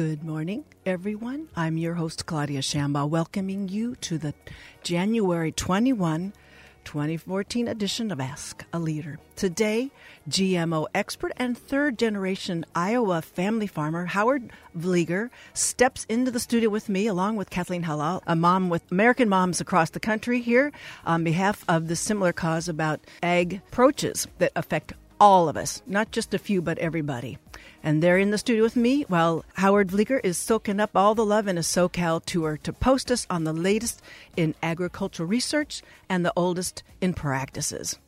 Good 0.00 0.24
morning, 0.24 0.64
everyone. 0.86 1.48
I'm 1.54 1.76
your 1.76 1.92
host, 1.92 2.24
Claudia 2.24 2.60
Shamba, 2.60 3.06
welcoming 3.06 3.68
you 3.68 3.96
to 3.96 4.16
the 4.16 4.32
January 4.82 5.52
21, 5.52 6.32
2014 6.84 7.68
edition 7.68 8.10
of 8.10 8.18
Ask 8.18 8.64
a 8.72 8.78
Leader. 8.78 9.18
Today, 9.36 9.90
GMO 10.26 10.86
expert 10.94 11.32
and 11.36 11.56
third 11.56 11.98
generation 11.98 12.64
Iowa 12.74 13.20
family 13.20 13.66
farmer 13.66 14.06
Howard 14.06 14.50
Vlieger 14.74 15.28
steps 15.52 16.06
into 16.08 16.30
the 16.30 16.40
studio 16.40 16.70
with 16.70 16.88
me, 16.88 17.06
along 17.06 17.36
with 17.36 17.50
Kathleen 17.50 17.84
Hallal, 17.84 18.22
a 18.26 18.34
mom 18.34 18.70
with 18.70 18.90
American 18.90 19.28
moms 19.28 19.60
across 19.60 19.90
the 19.90 20.00
country, 20.00 20.40
here 20.40 20.72
on 21.04 21.24
behalf 21.24 21.62
of 21.68 21.88
the 21.88 21.96
similar 21.96 22.32
cause 22.32 22.70
about 22.70 23.00
ag 23.22 23.60
approaches 23.68 24.26
that 24.38 24.52
affect 24.56 24.94
all 25.20 25.48
of 25.48 25.56
us, 25.56 25.82
not 25.86 26.10
just 26.10 26.32
a 26.34 26.38
few, 26.38 26.62
but 26.62 26.78
everybody. 26.78 27.38
And 27.82 28.02
they're 28.02 28.18
in 28.18 28.30
the 28.30 28.38
studio 28.38 28.62
with 28.62 28.76
me 28.76 29.02
while 29.02 29.44
Howard 29.54 29.88
Vlieger 29.88 30.20
is 30.24 30.38
soaking 30.38 30.80
up 30.80 30.90
all 30.94 31.14
the 31.14 31.24
love 31.24 31.46
in 31.46 31.58
a 31.58 31.62
SoCal 31.62 32.24
tour 32.24 32.58
to 32.62 32.72
post 32.72 33.10
us 33.10 33.26
on 33.30 33.44
the 33.44 33.52
latest 33.52 34.02
in 34.36 34.54
agricultural 34.62 35.28
research 35.28 35.82
and 36.08 36.24
the 36.24 36.32
oldest 36.36 36.82
in 37.00 37.14
practices. 37.14 37.98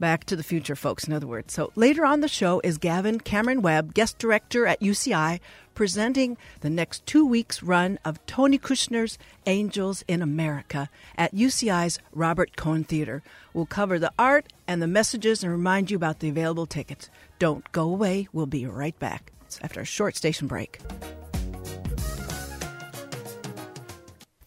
Back 0.00 0.24
to 0.24 0.36
the 0.36 0.44
future, 0.44 0.76
folks, 0.76 1.04
in 1.04 1.12
other 1.12 1.26
words. 1.26 1.52
So 1.52 1.72
later 1.74 2.04
on 2.04 2.20
the 2.20 2.28
show 2.28 2.60
is 2.62 2.78
Gavin 2.78 3.18
Cameron 3.18 3.62
Webb, 3.62 3.94
guest 3.94 4.18
director 4.18 4.64
at 4.66 4.80
UCI, 4.80 5.40
presenting 5.78 6.36
the 6.58 6.68
next 6.68 7.06
two 7.06 7.24
weeks' 7.24 7.62
run 7.62 8.00
of 8.04 8.18
Tony 8.26 8.58
Kushner's 8.58 9.16
Angels 9.46 10.02
in 10.08 10.20
America 10.20 10.90
at 11.16 11.32
UCI's 11.32 12.00
Robert 12.12 12.56
Cohen 12.56 12.82
Theater. 12.82 13.22
We'll 13.54 13.64
cover 13.64 13.96
the 14.00 14.10
art 14.18 14.52
and 14.66 14.82
the 14.82 14.88
messages 14.88 15.44
and 15.44 15.52
remind 15.52 15.88
you 15.88 15.96
about 15.96 16.18
the 16.18 16.30
available 16.30 16.66
tickets. 16.66 17.10
Don't 17.38 17.70
go 17.70 17.82
away. 17.82 18.26
We'll 18.32 18.46
be 18.46 18.66
right 18.66 18.98
back 18.98 19.30
after 19.62 19.80
a 19.80 19.84
short 19.84 20.16
station 20.16 20.48
break. 20.48 20.80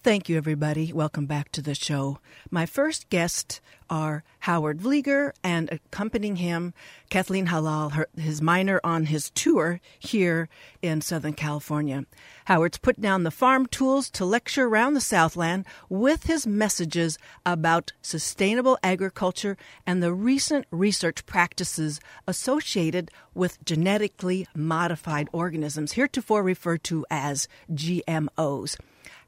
Thank 0.03 0.29
you, 0.29 0.35
everybody. 0.35 0.91
Welcome 0.91 1.27
back 1.27 1.51
to 1.51 1.61
the 1.61 1.75
show. 1.75 2.17
My 2.49 2.65
first 2.65 3.07
guests 3.11 3.61
are 3.87 4.23
Howard 4.39 4.79
Vlieger 4.79 5.31
and 5.43 5.71
accompanying 5.71 6.37
him, 6.37 6.73
Kathleen 7.11 7.45
Hallal, 7.45 7.91
her, 7.91 8.07
his 8.17 8.41
minor 8.41 8.81
on 8.83 9.05
his 9.05 9.29
tour 9.29 9.79
here 9.99 10.49
in 10.81 11.01
Southern 11.01 11.33
California. 11.33 12.07
Howard's 12.45 12.79
put 12.79 12.99
down 12.99 13.21
the 13.21 13.29
farm 13.29 13.67
tools 13.67 14.09
to 14.09 14.25
lecture 14.25 14.65
around 14.65 14.95
the 14.95 15.01
Southland 15.01 15.67
with 15.87 16.23
his 16.23 16.47
messages 16.47 17.19
about 17.45 17.93
sustainable 18.01 18.79
agriculture 18.81 19.55
and 19.85 20.01
the 20.01 20.13
recent 20.13 20.65
research 20.71 21.27
practices 21.27 21.99
associated 22.27 23.11
with 23.35 23.63
genetically 23.63 24.47
modified 24.55 25.29
organisms, 25.31 25.91
heretofore 25.91 26.41
referred 26.41 26.83
to 26.85 27.05
as 27.11 27.47
GMOs. 27.71 28.77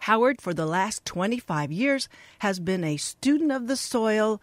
Howard, 0.04 0.42
for 0.42 0.54
the 0.54 0.66
last 0.66 1.06
25 1.06 1.72
years, 1.72 2.10
has 2.40 2.60
been 2.60 2.84
a 2.84 2.98
student 2.98 3.54
of 3.54 3.68
the 3.68 3.78
soil, 3.78 4.42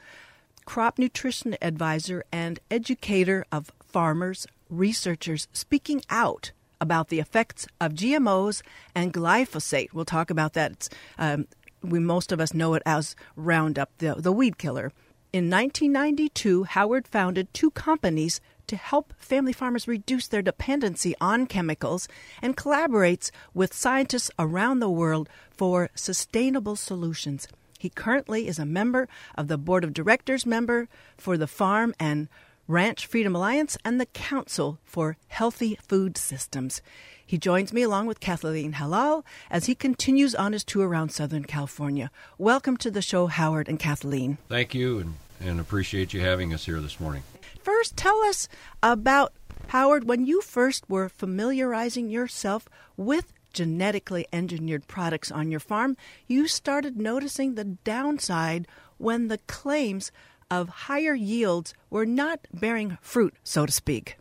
crop 0.64 0.98
nutrition 0.98 1.54
advisor, 1.60 2.24
and 2.32 2.58
educator 2.70 3.44
of 3.52 3.70
farmers, 3.82 4.46
researchers 4.70 5.48
speaking 5.52 6.00
out 6.08 6.52
about 6.80 7.08
the 7.08 7.20
effects 7.20 7.66
of 7.78 7.92
GMOs 7.92 8.62
and 8.94 9.12
glyphosate. 9.12 9.92
We'll 9.92 10.06
talk 10.06 10.30
about 10.30 10.54
that. 10.54 10.88
Um, 11.18 11.46
we 11.82 11.98
most 11.98 12.32
of 12.32 12.40
us 12.40 12.54
know 12.54 12.72
it 12.72 12.82
as 12.86 13.14
Roundup, 13.36 13.90
the, 13.98 14.14
the 14.14 14.32
weed 14.32 14.56
killer. 14.56 14.92
In 15.30 15.50
1992, 15.50 16.64
Howard 16.64 17.06
founded 17.06 17.52
two 17.52 17.70
companies 17.72 18.40
to 18.70 18.76
help 18.76 19.12
family 19.18 19.52
farmers 19.52 19.88
reduce 19.88 20.28
their 20.28 20.42
dependency 20.42 21.12
on 21.20 21.44
chemicals 21.44 22.06
and 22.40 22.56
collaborates 22.56 23.32
with 23.52 23.74
scientists 23.74 24.30
around 24.38 24.78
the 24.78 24.88
world 24.88 25.28
for 25.50 25.90
sustainable 25.96 26.76
solutions. 26.76 27.48
He 27.80 27.88
currently 27.88 28.46
is 28.46 28.60
a 28.60 28.64
member 28.64 29.08
of 29.34 29.48
the 29.48 29.58
board 29.58 29.82
of 29.82 29.92
directors 29.92 30.46
member 30.46 30.86
for 31.18 31.36
the 31.36 31.48
Farm 31.48 31.94
and 31.98 32.28
Ranch 32.68 33.06
Freedom 33.06 33.34
Alliance 33.34 33.76
and 33.84 34.00
the 34.00 34.06
Council 34.06 34.78
for 34.84 35.16
Healthy 35.26 35.76
Food 35.88 36.16
Systems. 36.16 36.80
He 37.26 37.38
joins 37.38 37.72
me 37.72 37.82
along 37.82 38.06
with 38.06 38.20
Kathleen 38.20 38.74
Hallal 38.74 39.24
as 39.50 39.66
he 39.66 39.74
continues 39.74 40.36
on 40.36 40.52
his 40.52 40.62
tour 40.62 40.86
around 40.86 41.08
Southern 41.08 41.42
California. 41.42 42.12
Welcome 42.38 42.76
to 42.76 42.90
the 42.92 43.02
show, 43.02 43.26
Howard 43.26 43.68
and 43.68 43.80
Kathleen. 43.80 44.38
Thank 44.48 44.74
you, 44.74 45.00
and, 45.00 45.14
and 45.40 45.58
appreciate 45.58 46.12
you 46.12 46.20
having 46.20 46.54
us 46.54 46.66
here 46.66 46.80
this 46.80 47.00
morning 47.00 47.24
first 47.62 47.96
tell 47.96 48.22
us 48.24 48.48
about 48.82 49.32
Howard 49.68 50.08
when 50.08 50.26
you 50.26 50.40
first 50.40 50.88
were 50.88 51.08
familiarizing 51.08 52.10
yourself 52.10 52.68
with 52.96 53.32
genetically 53.52 54.26
engineered 54.32 54.86
products 54.86 55.30
on 55.30 55.50
your 55.50 55.60
farm, 55.60 55.96
you 56.26 56.48
started 56.48 56.96
noticing 56.96 57.54
the 57.54 57.64
downside 57.64 58.66
when 58.98 59.28
the 59.28 59.38
claims 59.38 60.10
of 60.50 60.68
higher 60.68 61.14
yields 61.14 61.74
were 61.88 62.06
not 62.06 62.46
bearing 62.52 62.98
fruit, 63.00 63.34
so 63.44 63.66
to 63.66 63.72
speak. 63.72 64.16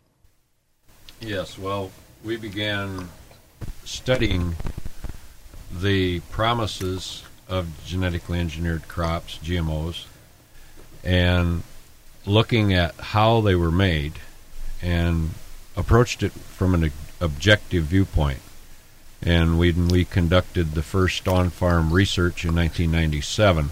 Yes, 1.20 1.58
well, 1.58 1.92
we 2.24 2.38
began 2.38 3.10
studying 3.84 4.56
the 5.72 6.20
promises 6.32 7.24
of 7.48 7.68
genetically 7.86 8.40
engineered 8.40 8.88
crops, 8.88 9.40
GMOs, 9.44 10.06
and 11.04 11.64
looking 12.26 12.74
at 12.74 12.96
how 12.96 13.42
they 13.42 13.56
were 13.56 13.72
made 13.72 14.14
and 14.82 15.32
approached 15.76 16.24
it 16.24 16.32
from 16.32 16.74
an 16.74 16.92
objective 17.20 17.86
viewpoint. 17.86 18.40
And 19.22 19.60
when 19.60 19.88
we 19.90 20.06
conducted 20.06 20.72
the 20.72 20.84
first 20.84 21.28
on 21.28 21.50
farm 21.50 21.92
research 21.92 22.46
in 22.46 22.56
1997, 22.56 23.70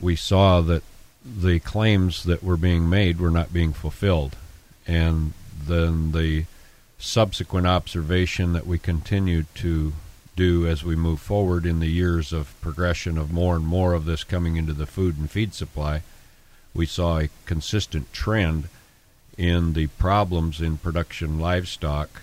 we 0.00 0.16
saw 0.16 0.60
that 0.62 0.82
the 1.24 1.60
claims 1.60 2.24
that 2.24 2.42
were 2.42 2.56
being 2.56 2.88
made 2.88 3.20
were 3.20 3.30
not 3.30 3.52
being 3.52 3.72
fulfilled. 3.72 4.36
And 4.86 5.32
then 5.66 6.12
the 6.12 6.44
subsequent 6.98 7.66
observation 7.66 8.52
that 8.52 8.66
we 8.66 8.78
continued 8.78 9.46
to 9.56 9.92
do 10.36 10.66
as 10.66 10.84
we 10.84 10.94
move 10.94 11.20
forward 11.20 11.66
in 11.66 11.80
the 11.80 11.88
years 11.88 12.32
of 12.32 12.54
progression 12.60 13.18
of 13.18 13.32
more 13.32 13.56
and 13.56 13.66
more 13.66 13.92
of 13.92 14.04
this 14.04 14.24
coming 14.24 14.56
into 14.56 14.72
the 14.72 14.86
food 14.86 15.18
and 15.18 15.30
feed 15.30 15.52
supply 15.54 16.02
we 16.74 16.86
saw 16.86 17.18
a 17.18 17.30
consistent 17.46 18.12
trend 18.12 18.68
in 19.36 19.72
the 19.72 19.86
problems 19.86 20.60
in 20.60 20.76
production 20.76 21.38
livestock 21.38 22.22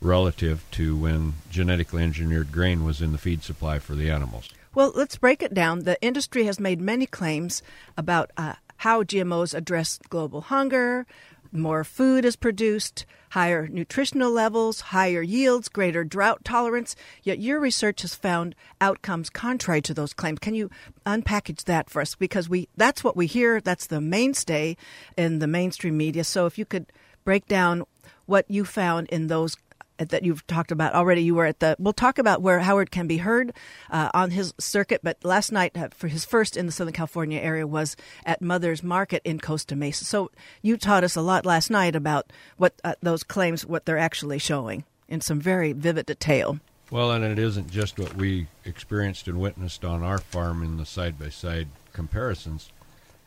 relative 0.00 0.64
to 0.70 0.96
when 0.96 1.34
genetically 1.50 2.02
engineered 2.02 2.52
grain 2.52 2.84
was 2.84 3.00
in 3.00 3.12
the 3.12 3.18
feed 3.18 3.42
supply 3.42 3.78
for 3.78 3.94
the 3.94 4.10
animals. 4.10 4.48
Well, 4.74 4.92
let's 4.94 5.16
break 5.16 5.42
it 5.42 5.54
down. 5.54 5.80
The 5.80 6.00
industry 6.02 6.44
has 6.44 6.58
made 6.58 6.80
many 6.80 7.06
claims 7.06 7.62
about 7.96 8.30
uh, 8.36 8.54
how 8.78 9.02
GMOs 9.02 9.54
address 9.54 9.98
global 10.08 10.42
hunger, 10.42 11.06
more 11.52 11.84
food 11.84 12.24
is 12.24 12.36
produced, 12.36 13.06
higher 13.34 13.66
nutritional 13.66 14.30
levels, 14.30 14.80
higher 14.80 15.20
yields, 15.20 15.68
greater 15.68 16.04
drought 16.04 16.44
tolerance. 16.44 16.94
Yet 17.24 17.40
your 17.40 17.58
research 17.58 18.02
has 18.02 18.14
found 18.14 18.54
outcomes 18.80 19.28
contrary 19.28 19.82
to 19.82 19.92
those 19.92 20.12
claims. 20.12 20.38
Can 20.38 20.54
you 20.54 20.70
unpackage 21.04 21.64
that 21.64 21.90
for 21.90 22.00
us? 22.00 22.14
Because 22.14 22.48
we 22.48 22.68
that's 22.76 23.02
what 23.02 23.16
we 23.16 23.26
hear. 23.26 23.60
That's 23.60 23.88
the 23.88 24.00
mainstay 24.00 24.76
in 25.16 25.40
the 25.40 25.48
mainstream 25.48 25.96
media. 25.96 26.22
So 26.22 26.46
if 26.46 26.58
you 26.58 26.64
could 26.64 26.86
break 27.24 27.48
down 27.48 27.82
what 28.26 28.48
you 28.48 28.64
found 28.64 29.08
in 29.08 29.26
those 29.26 29.56
that 29.98 30.24
you've 30.24 30.46
talked 30.46 30.70
about 30.70 30.94
already. 30.94 31.22
You 31.22 31.34
were 31.34 31.46
at 31.46 31.60
the. 31.60 31.76
We'll 31.78 31.92
talk 31.92 32.18
about 32.18 32.42
where 32.42 32.60
Howard 32.60 32.90
can 32.90 33.06
be 33.06 33.18
heard 33.18 33.52
uh, 33.90 34.10
on 34.14 34.30
his 34.30 34.54
circuit. 34.58 35.00
But 35.02 35.24
last 35.24 35.52
night, 35.52 35.76
uh, 35.76 35.88
for 35.94 36.08
his 36.08 36.24
first 36.24 36.56
in 36.56 36.66
the 36.66 36.72
Southern 36.72 36.94
California 36.94 37.40
area, 37.40 37.66
was 37.66 37.96
at 38.24 38.42
Mother's 38.42 38.82
Market 38.82 39.22
in 39.24 39.38
Costa 39.38 39.76
Mesa. 39.76 40.04
So 40.04 40.30
you 40.62 40.76
taught 40.76 41.04
us 41.04 41.16
a 41.16 41.22
lot 41.22 41.46
last 41.46 41.70
night 41.70 41.94
about 41.94 42.32
what 42.56 42.74
uh, 42.82 42.94
those 43.02 43.22
claims, 43.22 43.64
what 43.66 43.84
they're 43.84 43.98
actually 43.98 44.38
showing 44.38 44.84
in 45.08 45.20
some 45.20 45.40
very 45.40 45.72
vivid 45.72 46.06
detail. 46.06 46.58
Well, 46.90 47.10
and 47.10 47.24
it 47.24 47.38
isn't 47.38 47.70
just 47.70 47.98
what 47.98 48.14
we 48.14 48.46
experienced 48.64 49.26
and 49.26 49.40
witnessed 49.40 49.84
on 49.84 50.02
our 50.02 50.18
farm 50.18 50.62
in 50.62 50.76
the 50.76 50.86
side 50.86 51.18
by 51.18 51.28
side 51.30 51.68
comparisons. 51.92 52.70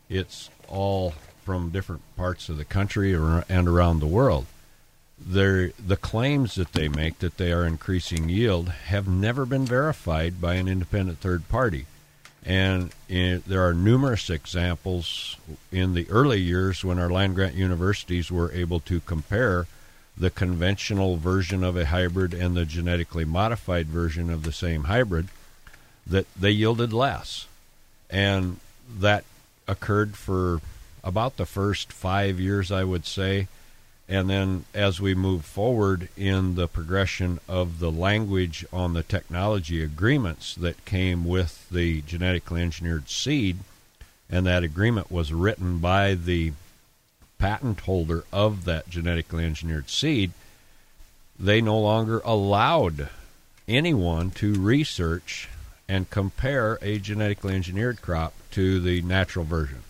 It's 0.10 0.50
all 0.68 1.14
from 1.44 1.70
different 1.70 2.02
parts 2.16 2.50
of 2.50 2.58
the 2.58 2.66
country 2.66 3.14
and 3.14 3.68
around 3.68 4.00
the 4.00 4.08
world 4.08 4.46
the 5.20 5.98
claims 6.00 6.56
that 6.56 6.74
they 6.74 6.88
make 6.88 7.20
that 7.20 7.38
they 7.38 7.52
are 7.52 7.66
increasing 7.66 8.30
yield 8.30 8.70
have 8.70 9.08
never 9.08 9.46
been 9.46 9.66
verified 9.66 10.40
by 10.40 10.56
an 10.56 10.68
independent 10.68 11.20
third 11.20 11.48
party. 11.50 11.86
And 12.46 12.92
in, 13.10 13.44
there 13.46 13.68
are 13.68 13.74
numerous 13.74 14.30
examples 14.30 15.36
in 15.72 15.94
the 15.96 16.10
early 16.10 16.40
years 16.40 16.84
when 16.84 17.00
our 17.00 17.10
land 17.10 17.36
grant 17.36 17.56
universities 17.56 18.32
were 18.32 18.52
able 18.54 18.80
to 18.82 19.02
compare 19.02 19.68
the 20.16 20.30
conventional 20.30 21.18
version 21.18 21.64
of 21.64 21.76
a 21.76 21.88
hybrid 21.88 22.34
and 22.34 22.56
the 22.56 22.66
genetically 22.66 23.26
modified 23.26 23.88
version 23.88 24.30
of 24.30 24.44
the 24.44 24.54
same 24.54 24.86
hybrid 24.86 25.28
that 26.06 26.26
they 26.40 26.52
yielded 26.52 26.94
less. 26.94 27.48
And 28.10 28.60
that 29.00 29.26
occurred 29.68 30.16
for 30.16 30.62
about 31.04 31.38
the 31.38 31.46
first 31.46 31.92
five 31.92 32.40
years, 32.40 32.72
I 32.72 32.84
would 32.84 33.06
say 33.06 33.48
And 34.10 34.30
then 34.30 34.66
as 34.74 35.02
we 35.02 35.14
move 35.14 35.44
forward 35.44 36.08
in 36.16 36.56
the 36.56 36.68
progression 36.68 37.40
of 37.48 37.80
the 37.80 37.92
language 37.92 38.66
on 38.72 38.94
the 38.94 39.04
technology 39.04 39.84
agreements 39.84 40.56
that 40.56 40.86
came 40.86 41.26
with 41.26 41.70
the 41.70 42.02
genetically 42.04 42.62
engineered 42.62 43.10
seed, 43.10 43.60
and 44.30 44.46
that 44.46 44.64
agreement 44.64 45.12
was 45.12 45.34
written 45.34 45.80
by 45.80 46.14
the 46.14 46.54
patent 47.38 47.82
holder 47.82 48.24
of 48.32 48.66
that 48.66 48.90
genetically 48.90 49.44
engineered 49.44 49.90
seed, 49.90 50.32
they 51.40 51.62
no 51.62 51.80
longer 51.80 52.22
allowed 52.24 53.10
anyone 53.68 54.32
to 54.32 54.54
research 54.54 55.50
and 55.88 56.10
compare 56.10 56.80
a 56.82 56.98
genetically 56.98 57.54
engineered 57.54 58.02
crop 58.02 58.34
to 58.52 58.80
the 58.80 59.02
natural 59.02 59.46
version. 59.46 59.84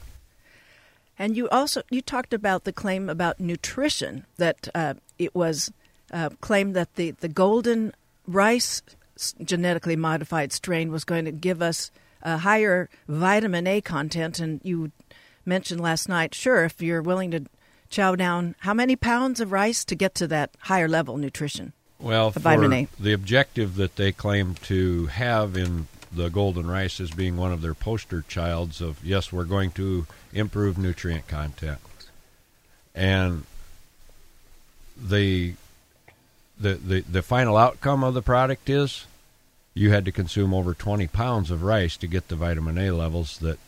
And 1.19 1.35
you 1.35 1.49
also 1.49 1.81
you 1.89 2.01
talked 2.01 2.33
about 2.33 2.63
the 2.63 2.73
claim 2.73 3.09
about 3.09 3.39
nutrition 3.39 4.25
that 4.37 4.67
uh, 4.75 4.95
it 5.17 5.33
was 5.33 5.71
uh, 6.11 6.29
claimed 6.41 6.75
that 6.75 6.95
the 6.95 7.11
the 7.11 7.27
golden 7.27 7.93
rice 8.27 8.81
genetically 9.43 9.95
modified 9.95 10.53
strain 10.53 10.91
was 10.91 11.03
going 11.03 11.25
to 11.25 11.31
give 11.31 11.61
us 11.61 11.91
a 12.21 12.37
higher 12.37 12.89
vitamin 13.07 13.67
A 13.67 13.81
content, 13.81 14.39
and 14.39 14.59
you 14.63 14.91
mentioned 15.45 15.81
last 15.81 16.07
night. 16.07 16.35
Sure, 16.35 16.65
if 16.65 16.81
you're 16.81 17.01
willing 17.01 17.31
to 17.31 17.45
chow 17.89 18.15
down, 18.15 18.55
how 18.59 18.73
many 18.73 18.95
pounds 18.95 19.39
of 19.39 19.51
rice 19.51 19.85
to 19.85 19.95
get 19.95 20.13
to 20.15 20.27
that 20.27 20.51
higher 20.61 20.87
level 20.87 21.17
nutrition? 21.17 21.73
Well, 21.99 22.31
for 22.31 22.39
vitamin 22.41 22.73
A. 22.73 22.87
the 22.99 23.13
objective 23.13 23.75
that 23.75 23.95
they 23.95 24.11
claim 24.11 24.55
to 24.63 25.07
have 25.07 25.57
in 25.57 25.87
the 26.11 26.29
golden 26.29 26.67
rice 26.67 26.99
as 26.99 27.11
being 27.11 27.37
one 27.37 27.51
of 27.51 27.61
their 27.61 27.73
poster 27.73 28.23
childs 28.27 28.81
of 28.81 29.03
yes, 29.03 29.31
we're 29.31 29.45
going 29.45 29.71
to 29.71 30.05
improve 30.37 30.77
nutrient 30.77 31.27
content, 31.27 31.79
and 32.95 33.43
the 34.97 35.55
the 36.59 36.73
the, 36.73 37.01
the 37.01 37.21
final 37.21 37.57
outcome 37.57 38.03
of 38.03 38.13
the 38.13 38.21
product 38.21 38.69
is 38.69 39.05
you 39.73 39.91
had 39.91 40.05
to 40.05 40.11
consume 40.11 40.53
over 40.53 40.73
20 40.73 41.05
pounds 41.07 41.51
of 41.51 41.61
rice 41.61 41.97
to 41.97 42.07
get 42.07 42.29
the 42.29 42.35
vitamin 42.35 42.77
A 42.79 42.91
levels 42.91 43.37
that 43.39 43.59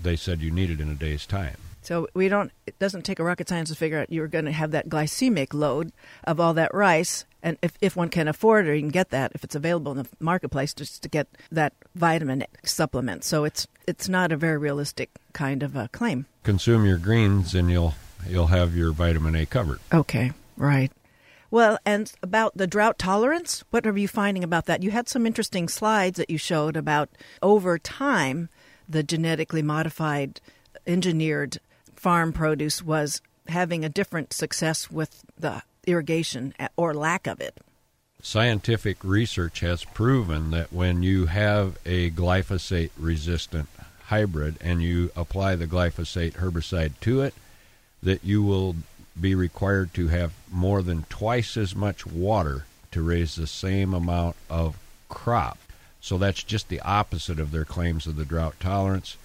they 0.00 0.14
said 0.14 0.40
you 0.40 0.50
needed 0.50 0.80
in 0.80 0.90
a 0.90 0.94
day's 0.94 1.24
time. 1.24 1.56
So 1.84 2.08
we 2.14 2.28
don't. 2.28 2.50
It 2.66 2.78
doesn't 2.78 3.02
take 3.02 3.18
a 3.18 3.24
rocket 3.24 3.48
science 3.48 3.68
to 3.68 3.74
figure 3.76 3.98
out 3.98 4.10
you're 4.10 4.26
going 4.26 4.46
to 4.46 4.52
have 4.52 4.70
that 4.70 4.88
glycemic 4.88 5.52
load 5.52 5.92
of 6.24 6.40
all 6.40 6.54
that 6.54 6.72
rice, 6.74 7.26
and 7.42 7.58
if 7.62 7.76
if 7.80 7.94
one 7.94 8.08
can 8.08 8.26
afford 8.26 8.66
it, 8.66 8.70
or 8.70 8.74
you 8.74 8.80
can 8.80 8.88
get 8.88 9.10
that 9.10 9.32
if 9.34 9.44
it's 9.44 9.54
available 9.54 9.92
in 9.92 9.98
the 9.98 10.08
marketplace, 10.18 10.72
just 10.72 11.02
to 11.02 11.08
get 11.08 11.28
that 11.52 11.74
vitamin 11.94 12.44
supplement. 12.64 13.22
So 13.22 13.44
it's 13.44 13.66
it's 13.86 14.08
not 14.08 14.32
a 14.32 14.36
very 14.36 14.56
realistic 14.56 15.10
kind 15.34 15.62
of 15.62 15.76
a 15.76 15.88
claim. 15.88 16.24
Consume 16.42 16.86
your 16.86 16.98
greens, 16.98 17.54
and 17.54 17.70
you'll 17.70 17.94
you'll 18.26 18.46
have 18.46 18.74
your 18.74 18.92
vitamin 18.92 19.36
A 19.36 19.44
covered. 19.44 19.80
Okay, 19.92 20.32
right. 20.56 20.90
Well, 21.50 21.78
and 21.84 22.10
about 22.22 22.56
the 22.56 22.66
drought 22.66 22.98
tolerance, 22.98 23.62
what 23.70 23.86
are 23.86 23.96
you 23.96 24.08
finding 24.08 24.42
about 24.42 24.64
that? 24.66 24.82
You 24.82 24.90
had 24.90 25.08
some 25.08 25.26
interesting 25.26 25.68
slides 25.68 26.16
that 26.16 26.30
you 26.30 26.38
showed 26.38 26.76
about 26.76 27.10
over 27.42 27.78
time 27.78 28.48
the 28.88 29.02
genetically 29.02 29.62
modified, 29.62 30.40
engineered 30.86 31.58
farm 32.04 32.34
produce 32.34 32.82
was 32.82 33.22
having 33.48 33.82
a 33.82 33.88
different 33.88 34.30
success 34.30 34.90
with 34.90 35.24
the 35.38 35.62
irrigation 35.86 36.52
or 36.76 36.92
lack 36.92 37.26
of 37.26 37.40
it. 37.40 37.58
Scientific 38.20 39.02
research 39.02 39.60
has 39.60 39.86
proven 39.86 40.50
that 40.50 40.70
when 40.70 41.02
you 41.02 41.24
have 41.24 41.78
a 41.86 42.10
glyphosate 42.10 42.90
resistant 42.98 43.70
hybrid 44.08 44.56
and 44.60 44.82
you 44.82 45.12
apply 45.16 45.56
the 45.56 45.66
glyphosate 45.66 46.34
herbicide 46.34 46.92
to 47.00 47.22
it, 47.22 47.32
that 48.02 48.22
you 48.22 48.42
will 48.42 48.76
be 49.18 49.34
required 49.34 49.94
to 49.94 50.08
have 50.08 50.34
more 50.52 50.82
than 50.82 51.06
twice 51.08 51.56
as 51.56 51.74
much 51.74 52.04
water 52.04 52.66
to 52.90 53.00
raise 53.00 53.34
the 53.36 53.46
same 53.46 53.94
amount 53.94 54.36
of 54.50 54.76
crop. 55.08 55.56
So 56.02 56.18
that's 56.18 56.42
just 56.42 56.68
the 56.68 56.80
opposite 56.80 57.40
of 57.40 57.50
their 57.50 57.64
claims 57.64 58.06
of 58.06 58.16
the 58.16 58.26
drought 58.26 58.60
tolerance. 58.60 59.16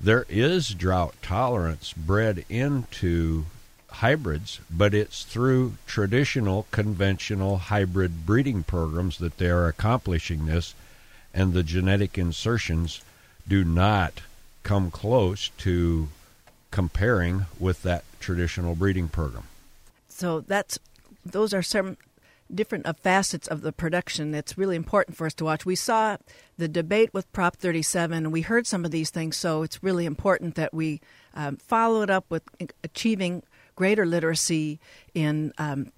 There 0.00 0.26
is 0.28 0.74
drought 0.74 1.14
tolerance 1.22 1.92
bred 1.92 2.44
into 2.48 3.46
hybrids, 3.90 4.60
but 4.70 4.94
it's 4.94 5.24
through 5.24 5.74
traditional, 5.86 6.66
conventional 6.70 7.56
hybrid 7.56 8.26
breeding 8.26 8.62
programs 8.62 9.18
that 9.18 9.38
they 9.38 9.48
are 9.48 9.68
accomplishing 9.68 10.46
this, 10.46 10.74
and 11.32 11.52
the 11.52 11.62
genetic 11.62 12.18
insertions 12.18 13.00
do 13.48 13.64
not 13.64 14.20
come 14.62 14.90
close 14.90 15.50
to 15.58 16.08
comparing 16.70 17.46
with 17.58 17.82
that 17.82 18.04
traditional 18.20 18.74
breeding 18.74 19.08
program. 19.08 19.44
So 20.08 20.40
that's 20.40 20.78
those 21.24 21.54
are 21.54 21.62
some 21.62 21.96
different 22.54 22.86
uh, 22.86 22.92
facets 22.92 23.48
of 23.48 23.60
the 23.60 23.72
production 23.72 24.30
that's 24.30 24.56
really 24.56 24.76
important 24.76 25.16
for 25.16 25.26
us 25.26 25.34
to 25.34 25.44
watch. 25.44 25.66
We 25.66 25.76
saw 25.76 26.16
the 26.58 26.68
debate 26.68 27.12
with 27.12 27.30
Prop 27.32 27.56
37, 27.56 28.16
and 28.16 28.32
we 28.32 28.42
heard 28.42 28.66
some 28.66 28.84
of 28.84 28.90
these 28.90 29.10
things, 29.10 29.36
so 29.36 29.62
it's 29.62 29.82
really 29.82 30.06
important 30.06 30.54
that 30.54 30.72
we 30.72 31.00
um, 31.34 31.56
follow 31.56 32.02
it 32.02 32.10
up 32.10 32.24
with 32.28 32.42
achieving 32.82 33.42
greater 33.74 34.06
literacy 34.06 34.80
in 35.14 35.52
um, 35.58 35.92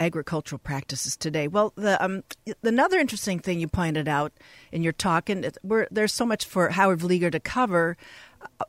agricultural 0.00 0.58
practices 0.58 1.16
today. 1.16 1.46
Well, 1.46 1.72
the, 1.76 2.02
um, 2.02 2.24
another 2.62 2.98
interesting 2.98 3.38
thing 3.38 3.60
you 3.60 3.68
pointed 3.68 4.08
out 4.08 4.32
in 4.72 4.82
your 4.82 4.94
talk, 4.94 5.28
and 5.28 5.50
there's 5.90 6.14
so 6.14 6.24
much 6.24 6.46
for 6.46 6.70
Howard 6.70 7.00
Vlieger 7.00 7.30
to 7.30 7.38
cover 7.38 7.96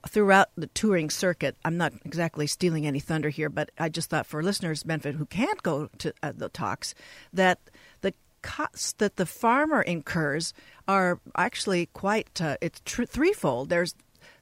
throughout 0.07 0.49
the 0.55 0.67
touring 0.67 1.09
circuit. 1.09 1.55
I'm 1.63 1.77
not 1.77 1.93
exactly 2.05 2.47
stealing 2.47 2.85
any 2.85 2.99
thunder 2.99 3.29
here, 3.29 3.49
but 3.49 3.71
I 3.77 3.89
just 3.89 4.09
thought 4.09 4.25
for 4.25 4.43
listeners' 4.43 4.83
benefit 4.83 5.15
who 5.15 5.25
can't 5.25 5.61
go 5.63 5.89
to 5.99 6.13
uh, 6.21 6.33
the 6.35 6.49
talks 6.49 6.93
that 7.33 7.59
the 8.01 8.13
costs 8.41 8.93
that 8.93 9.17
the 9.17 9.25
farmer 9.25 9.81
incurs 9.81 10.53
are 10.87 11.19
actually 11.37 11.87
quite 11.87 12.41
uh, 12.41 12.57
it's 12.61 12.81
tr- 12.85 13.03
threefold. 13.03 13.69
There's 13.69 13.95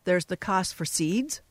there's 0.05 0.25
the 0.25 0.37
cost 0.37 0.73
for 0.73 0.85
seeds, 0.85 1.41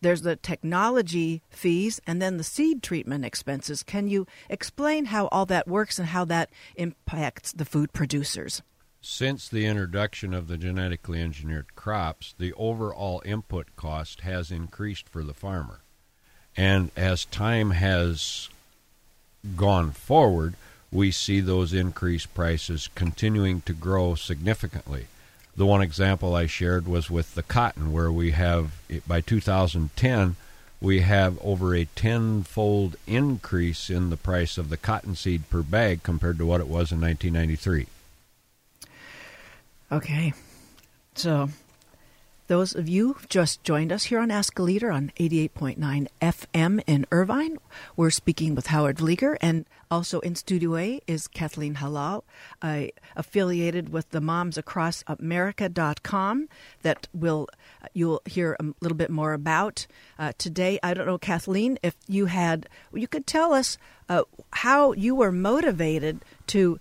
there's 0.00 0.22
the 0.22 0.36
technology 0.36 1.42
fees, 1.50 2.00
and 2.06 2.20
then 2.20 2.36
the 2.36 2.44
seed 2.44 2.82
treatment 2.82 3.24
expenses. 3.24 3.82
Can 3.82 4.08
you 4.08 4.26
explain 4.50 5.06
how 5.06 5.28
all 5.28 5.46
that 5.46 5.68
works 5.68 5.98
and 5.98 6.08
how 6.08 6.24
that 6.26 6.50
impacts 6.74 7.52
the 7.52 7.64
food 7.64 7.92
producers? 7.92 8.62
Since 9.04 9.48
the 9.48 9.66
introduction 9.66 10.32
of 10.32 10.46
the 10.46 10.56
genetically 10.56 11.20
engineered 11.20 11.74
crops, 11.74 12.36
the 12.38 12.52
overall 12.52 13.20
input 13.24 13.74
cost 13.74 14.20
has 14.20 14.52
increased 14.52 15.08
for 15.08 15.24
the 15.24 15.34
farmer. 15.34 15.80
And 16.56 16.92
as 16.96 17.24
time 17.24 17.72
has 17.72 18.48
gone 19.56 19.90
forward, 19.90 20.54
we 20.92 21.10
see 21.10 21.40
those 21.40 21.72
increased 21.72 22.32
prices 22.32 22.88
continuing 22.94 23.62
to 23.62 23.72
grow 23.72 24.14
significantly. 24.14 25.08
The 25.56 25.66
one 25.66 25.82
example 25.82 26.36
I 26.36 26.46
shared 26.46 26.86
was 26.86 27.10
with 27.10 27.34
the 27.34 27.42
cotton, 27.42 27.90
where 27.90 28.12
we 28.12 28.30
have, 28.30 28.70
by 29.08 29.20
2010, 29.20 30.36
we 30.80 31.00
have 31.00 31.40
over 31.42 31.74
a 31.74 31.86
tenfold 31.96 32.94
increase 33.08 33.90
in 33.90 34.10
the 34.10 34.16
price 34.16 34.58
of 34.58 34.68
the 34.68 34.76
cottonseed 34.76 35.50
per 35.50 35.62
bag 35.62 36.04
compared 36.04 36.38
to 36.38 36.46
what 36.46 36.60
it 36.60 36.68
was 36.68 36.92
in 36.92 37.00
1993. 37.00 37.88
Okay. 39.92 40.32
So 41.14 41.50
those 42.46 42.74
of 42.74 42.88
you 42.88 43.12
who've 43.12 43.28
just 43.28 43.62
joined 43.62 43.92
us 43.92 44.04
here 44.04 44.18
on 44.18 44.30
Ask 44.30 44.58
a 44.58 44.62
Leader 44.62 44.90
on 44.90 45.12
88.9 45.20 46.06
FM 46.22 46.82
in 46.86 47.04
Irvine. 47.12 47.58
We're 47.94 48.08
speaking 48.08 48.54
with 48.54 48.68
Howard 48.68 48.96
Vlieger, 48.96 49.36
and 49.42 49.66
also 49.90 50.20
in 50.20 50.34
Studio 50.34 50.76
A 50.76 51.02
is 51.06 51.28
Kathleen 51.28 51.74
Hallal, 51.74 52.22
uh, 52.62 52.84
affiliated 53.16 53.90
with 53.90 54.08
the 54.10 54.20
momsacrossamerica.com 54.20 56.48
that 56.80 57.08
will 57.12 57.48
you'll 57.92 58.22
hear 58.24 58.56
a 58.58 58.64
little 58.80 58.96
bit 58.96 59.10
more 59.10 59.34
about 59.34 59.86
uh, 60.18 60.32
today. 60.38 60.78
I 60.82 60.94
don't 60.94 61.04
know, 61.04 61.18
Kathleen, 61.18 61.78
if 61.82 61.96
you 62.08 62.24
had, 62.26 62.66
you 62.94 63.08
could 63.08 63.26
tell 63.26 63.52
us 63.52 63.76
uh, 64.08 64.22
how 64.52 64.92
you 64.92 65.14
were 65.14 65.32
motivated 65.32 66.24
to 66.46 66.80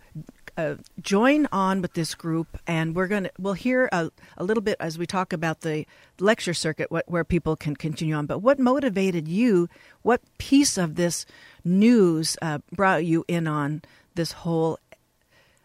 uh, 0.58 0.76
join 1.02 1.48
on 1.52 1.82
with 1.82 1.94
this 1.94 2.16
group, 2.16 2.58
and 2.68 2.96
we're 2.96 3.08
going 3.08 3.24
to 3.24 3.32
we'll 3.40 3.54
hear 3.54 3.90
a, 3.92 4.12
a 4.38 4.44
little 4.44 4.62
bit 4.62 4.78
as 4.80 4.98
we 4.98 5.06
talk 5.06 5.34
about 5.34 5.62
the 5.62 5.86
lecture 6.20 6.54
circuit, 6.54 6.92
what, 6.92 7.10
where 7.10 7.24
people 7.24 7.56
can 7.56 7.76
continue 7.76 8.16
on. 8.16 8.26
But 8.26 8.40
what 8.40 8.60
motivated 8.60 9.28
you? 9.28 9.70
What 10.02 10.22
piece 10.38 10.78
of 10.78 10.96
this 10.96 11.26
news 11.64 12.38
uh, 12.42 12.60
brought 12.72 13.06
you 13.06 13.26
in 13.28 13.48
on 13.48 13.82
this 14.16 14.32
whole 14.32 14.80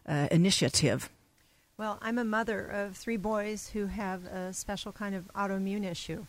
uh, 0.06 0.28
initiative? 0.30 1.10
Well, 1.78 1.98
I'm 2.00 2.18
a 2.18 2.24
mother 2.24 2.66
of 2.66 2.96
three 2.96 3.18
boys 3.18 3.70
who 3.74 3.86
have 3.86 4.24
a 4.24 4.52
special 4.52 4.92
kind 4.92 5.14
of 5.14 5.30
autoimmune 5.34 5.84
issue. 5.84 6.26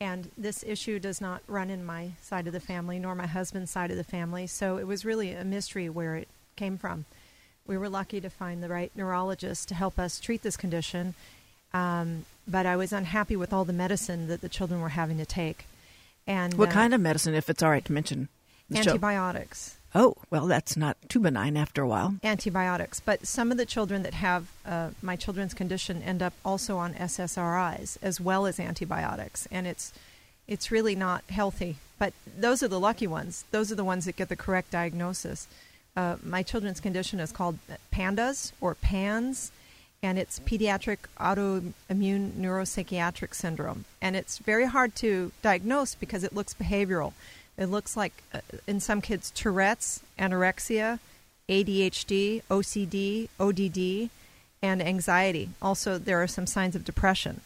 And 0.00 0.30
this 0.38 0.64
issue 0.66 0.98
does 0.98 1.20
not 1.20 1.42
run 1.46 1.68
in 1.68 1.84
my 1.84 2.12
side 2.22 2.46
of 2.46 2.54
the 2.54 2.60
family 2.60 2.98
nor 2.98 3.14
my 3.14 3.26
husband's 3.26 3.70
side 3.70 3.90
of 3.90 3.98
the 3.98 4.04
family. 4.04 4.46
So 4.46 4.78
it 4.78 4.86
was 4.86 5.04
really 5.04 5.32
a 5.32 5.44
mystery 5.44 5.90
where 5.90 6.16
it 6.16 6.28
came 6.56 6.78
from 6.78 7.04
we 7.70 7.78
were 7.78 7.88
lucky 7.88 8.20
to 8.20 8.28
find 8.28 8.64
the 8.64 8.68
right 8.68 8.90
neurologist 8.96 9.68
to 9.68 9.76
help 9.76 9.96
us 9.96 10.18
treat 10.18 10.42
this 10.42 10.56
condition. 10.56 11.14
Um, 11.72 12.24
but 12.48 12.66
I 12.66 12.74
was 12.74 12.92
unhappy 12.92 13.36
with 13.36 13.52
all 13.52 13.64
the 13.64 13.72
medicine 13.72 14.26
that 14.26 14.40
the 14.40 14.48
children 14.48 14.80
were 14.80 14.88
having 14.88 15.18
to 15.18 15.24
take. 15.24 15.66
And 16.26 16.54
what 16.54 16.70
uh, 16.70 16.72
kind 16.72 16.92
of 16.92 17.00
medicine, 17.00 17.32
if 17.32 17.48
it's 17.48 17.62
all 17.62 17.70
right 17.70 17.84
to 17.84 17.92
mention? 17.92 18.28
Antibiotics. 18.74 19.76
Oh, 19.94 20.16
well, 20.30 20.46
that's 20.46 20.76
not 20.76 20.96
too 21.08 21.20
benign 21.20 21.56
after 21.56 21.82
a 21.82 21.86
while. 21.86 22.16
Antibiotics. 22.24 22.98
But 22.98 23.28
some 23.28 23.52
of 23.52 23.56
the 23.56 23.66
children 23.66 24.02
that 24.02 24.14
have 24.14 24.48
uh, 24.66 24.90
my 25.00 25.14
children's 25.14 25.54
condition 25.54 26.02
end 26.02 26.22
up 26.22 26.32
also 26.44 26.76
on 26.76 26.94
SSRIs 26.94 27.98
as 28.02 28.20
well 28.20 28.46
as 28.46 28.58
antibiotics. 28.58 29.46
And 29.52 29.68
it's, 29.68 29.92
it's 30.48 30.72
really 30.72 30.96
not 30.96 31.22
healthy. 31.28 31.76
But 32.00 32.14
those 32.36 32.64
are 32.64 32.68
the 32.68 32.80
lucky 32.80 33.06
ones. 33.06 33.44
Those 33.52 33.70
are 33.70 33.76
the 33.76 33.84
ones 33.84 34.06
that 34.06 34.16
get 34.16 34.28
the 34.28 34.34
correct 34.34 34.72
diagnosis. 34.72 35.46
Uh, 35.96 36.16
my 36.22 36.42
children's 36.42 36.80
condition 36.80 37.20
is 37.20 37.32
called 37.32 37.58
PANDAS 37.90 38.52
or 38.60 38.74
PANS, 38.74 39.52
and 40.02 40.18
it's 40.18 40.40
pediatric 40.40 40.98
autoimmune 41.18 42.32
neuropsychiatric 42.32 43.34
syndrome. 43.34 43.84
And 44.00 44.16
it's 44.16 44.38
very 44.38 44.66
hard 44.66 44.94
to 44.96 45.32
diagnose 45.42 45.94
because 45.94 46.24
it 46.24 46.34
looks 46.34 46.54
behavioral. 46.54 47.12
It 47.58 47.66
looks 47.66 47.96
like, 47.96 48.22
uh, 48.32 48.40
in 48.66 48.80
some 48.80 49.02
kids, 49.02 49.30
Tourette's, 49.30 50.00
anorexia, 50.18 50.98
ADHD, 51.48 52.42
OCD, 52.50 53.28
ODD, 53.38 54.10
and 54.62 54.80
anxiety. 54.80 55.50
Also, 55.60 55.98
there 55.98 56.22
are 56.22 56.26
some 56.26 56.46
signs 56.46 56.76
of 56.76 56.84
depression. 56.84 57.40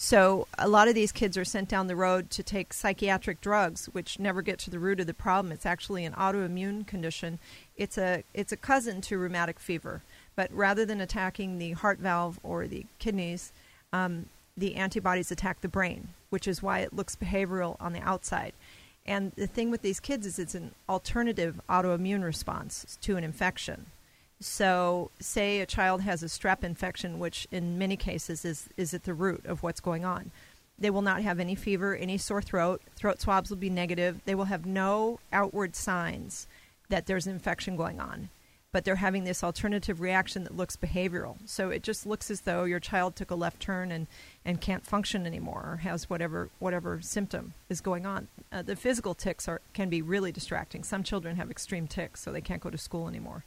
So, 0.00 0.46
a 0.56 0.68
lot 0.68 0.86
of 0.86 0.94
these 0.94 1.10
kids 1.10 1.36
are 1.36 1.44
sent 1.44 1.68
down 1.68 1.88
the 1.88 1.96
road 1.96 2.30
to 2.30 2.44
take 2.44 2.72
psychiatric 2.72 3.40
drugs, 3.40 3.86
which 3.86 4.20
never 4.20 4.42
get 4.42 4.60
to 4.60 4.70
the 4.70 4.78
root 4.78 5.00
of 5.00 5.08
the 5.08 5.12
problem. 5.12 5.50
It's 5.50 5.66
actually 5.66 6.04
an 6.04 6.12
autoimmune 6.12 6.86
condition. 6.86 7.40
It's 7.76 7.98
a 7.98 8.22
it's 8.32 8.52
a 8.52 8.56
cousin 8.56 9.00
to 9.02 9.18
rheumatic 9.18 9.58
fever, 9.58 10.02
but 10.36 10.52
rather 10.52 10.84
than 10.84 11.00
attacking 11.00 11.58
the 11.58 11.72
heart 11.72 11.98
valve 11.98 12.38
or 12.44 12.68
the 12.68 12.86
kidneys, 13.00 13.52
um, 13.92 14.26
the 14.56 14.76
antibodies 14.76 15.32
attack 15.32 15.62
the 15.62 15.68
brain, 15.68 16.10
which 16.30 16.46
is 16.46 16.62
why 16.62 16.78
it 16.78 16.94
looks 16.94 17.16
behavioral 17.16 17.76
on 17.80 17.92
the 17.92 18.00
outside. 18.00 18.52
And 19.04 19.32
the 19.32 19.48
thing 19.48 19.68
with 19.68 19.82
these 19.82 19.98
kids 19.98 20.26
is 20.26 20.38
it's 20.38 20.54
an 20.54 20.76
alternative 20.88 21.60
autoimmune 21.68 22.22
response 22.22 22.98
to 23.00 23.16
an 23.16 23.24
infection. 23.24 23.86
So, 24.40 25.10
say 25.18 25.60
a 25.60 25.66
child 25.66 26.02
has 26.02 26.22
a 26.22 26.26
strep 26.26 26.62
infection, 26.62 27.18
which 27.18 27.48
in 27.50 27.78
many 27.78 27.96
cases 27.96 28.44
is, 28.44 28.68
is 28.76 28.94
at 28.94 29.04
the 29.04 29.14
root 29.14 29.44
of 29.46 29.62
what's 29.62 29.80
going 29.80 30.04
on. 30.04 30.30
They 30.78 30.90
will 30.90 31.02
not 31.02 31.22
have 31.22 31.40
any 31.40 31.56
fever, 31.56 31.96
any 31.96 32.18
sore 32.18 32.40
throat. 32.40 32.80
Throat 32.94 33.20
swabs 33.20 33.50
will 33.50 33.56
be 33.56 33.70
negative. 33.70 34.20
They 34.24 34.36
will 34.36 34.44
have 34.44 34.64
no 34.64 35.18
outward 35.32 35.74
signs 35.74 36.46
that 36.88 37.06
there's 37.06 37.26
an 37.26 37.32
infection 37.32 37.76
going 37.76 37.98
on 37.98 38.28
but 38.70 38.84
they're 38.84 38.96
having 38.96 39.24
this 39.24 39.42
alternative 39.42 40.00
reaction 40.00 40.44
that 40.44 40.56
looks 40.56 40.76
behavioral. 40.76 41.36
So 41.46 41.70
it 41.70 41.82
just 41.82 42.06
looks 42.06 42.30
as 42.30 42.42
though 42.42 42.64
your 42.64 42.80
child 42.80 43.16
took 43.16 43.30
a 43.30 43.34
left 43.34 43.60
turn 43.60 43.90
and, 43.90 44.06
and 44.44 44.60
can't 44.60 44.86
function 44.86 45.26
anymore 45.26 45.66
or 45.72 45.76
has 45.78 46.10
whatever 46.10 46.50
whatever 46.58 47.00
symptom 47.00 47.54
is 47.68 47.80
going 47.80 48.04
on. 48.04 48.28
Uh, 48.52 48.62
the 48.62 48.76
physical 48.76 49.14
tics 49.14 49.48
are 49.48 49.62
can 49.72 49.88
be 49.88 50.02
really 50.02 50.32
distracting. 50.32 50.84
Some 50.84 51.02
children 51.02 51.36
have 51.36 51.50
extreme 51.50 51.86
tics, 51.86 52.20
so 52.20 52.30
they 52.30 52.40
can't 52.40 52.60
go 52.60 52.70
to 52.70 52.78
school 52.78 53.08
anymore. 53.08 53.44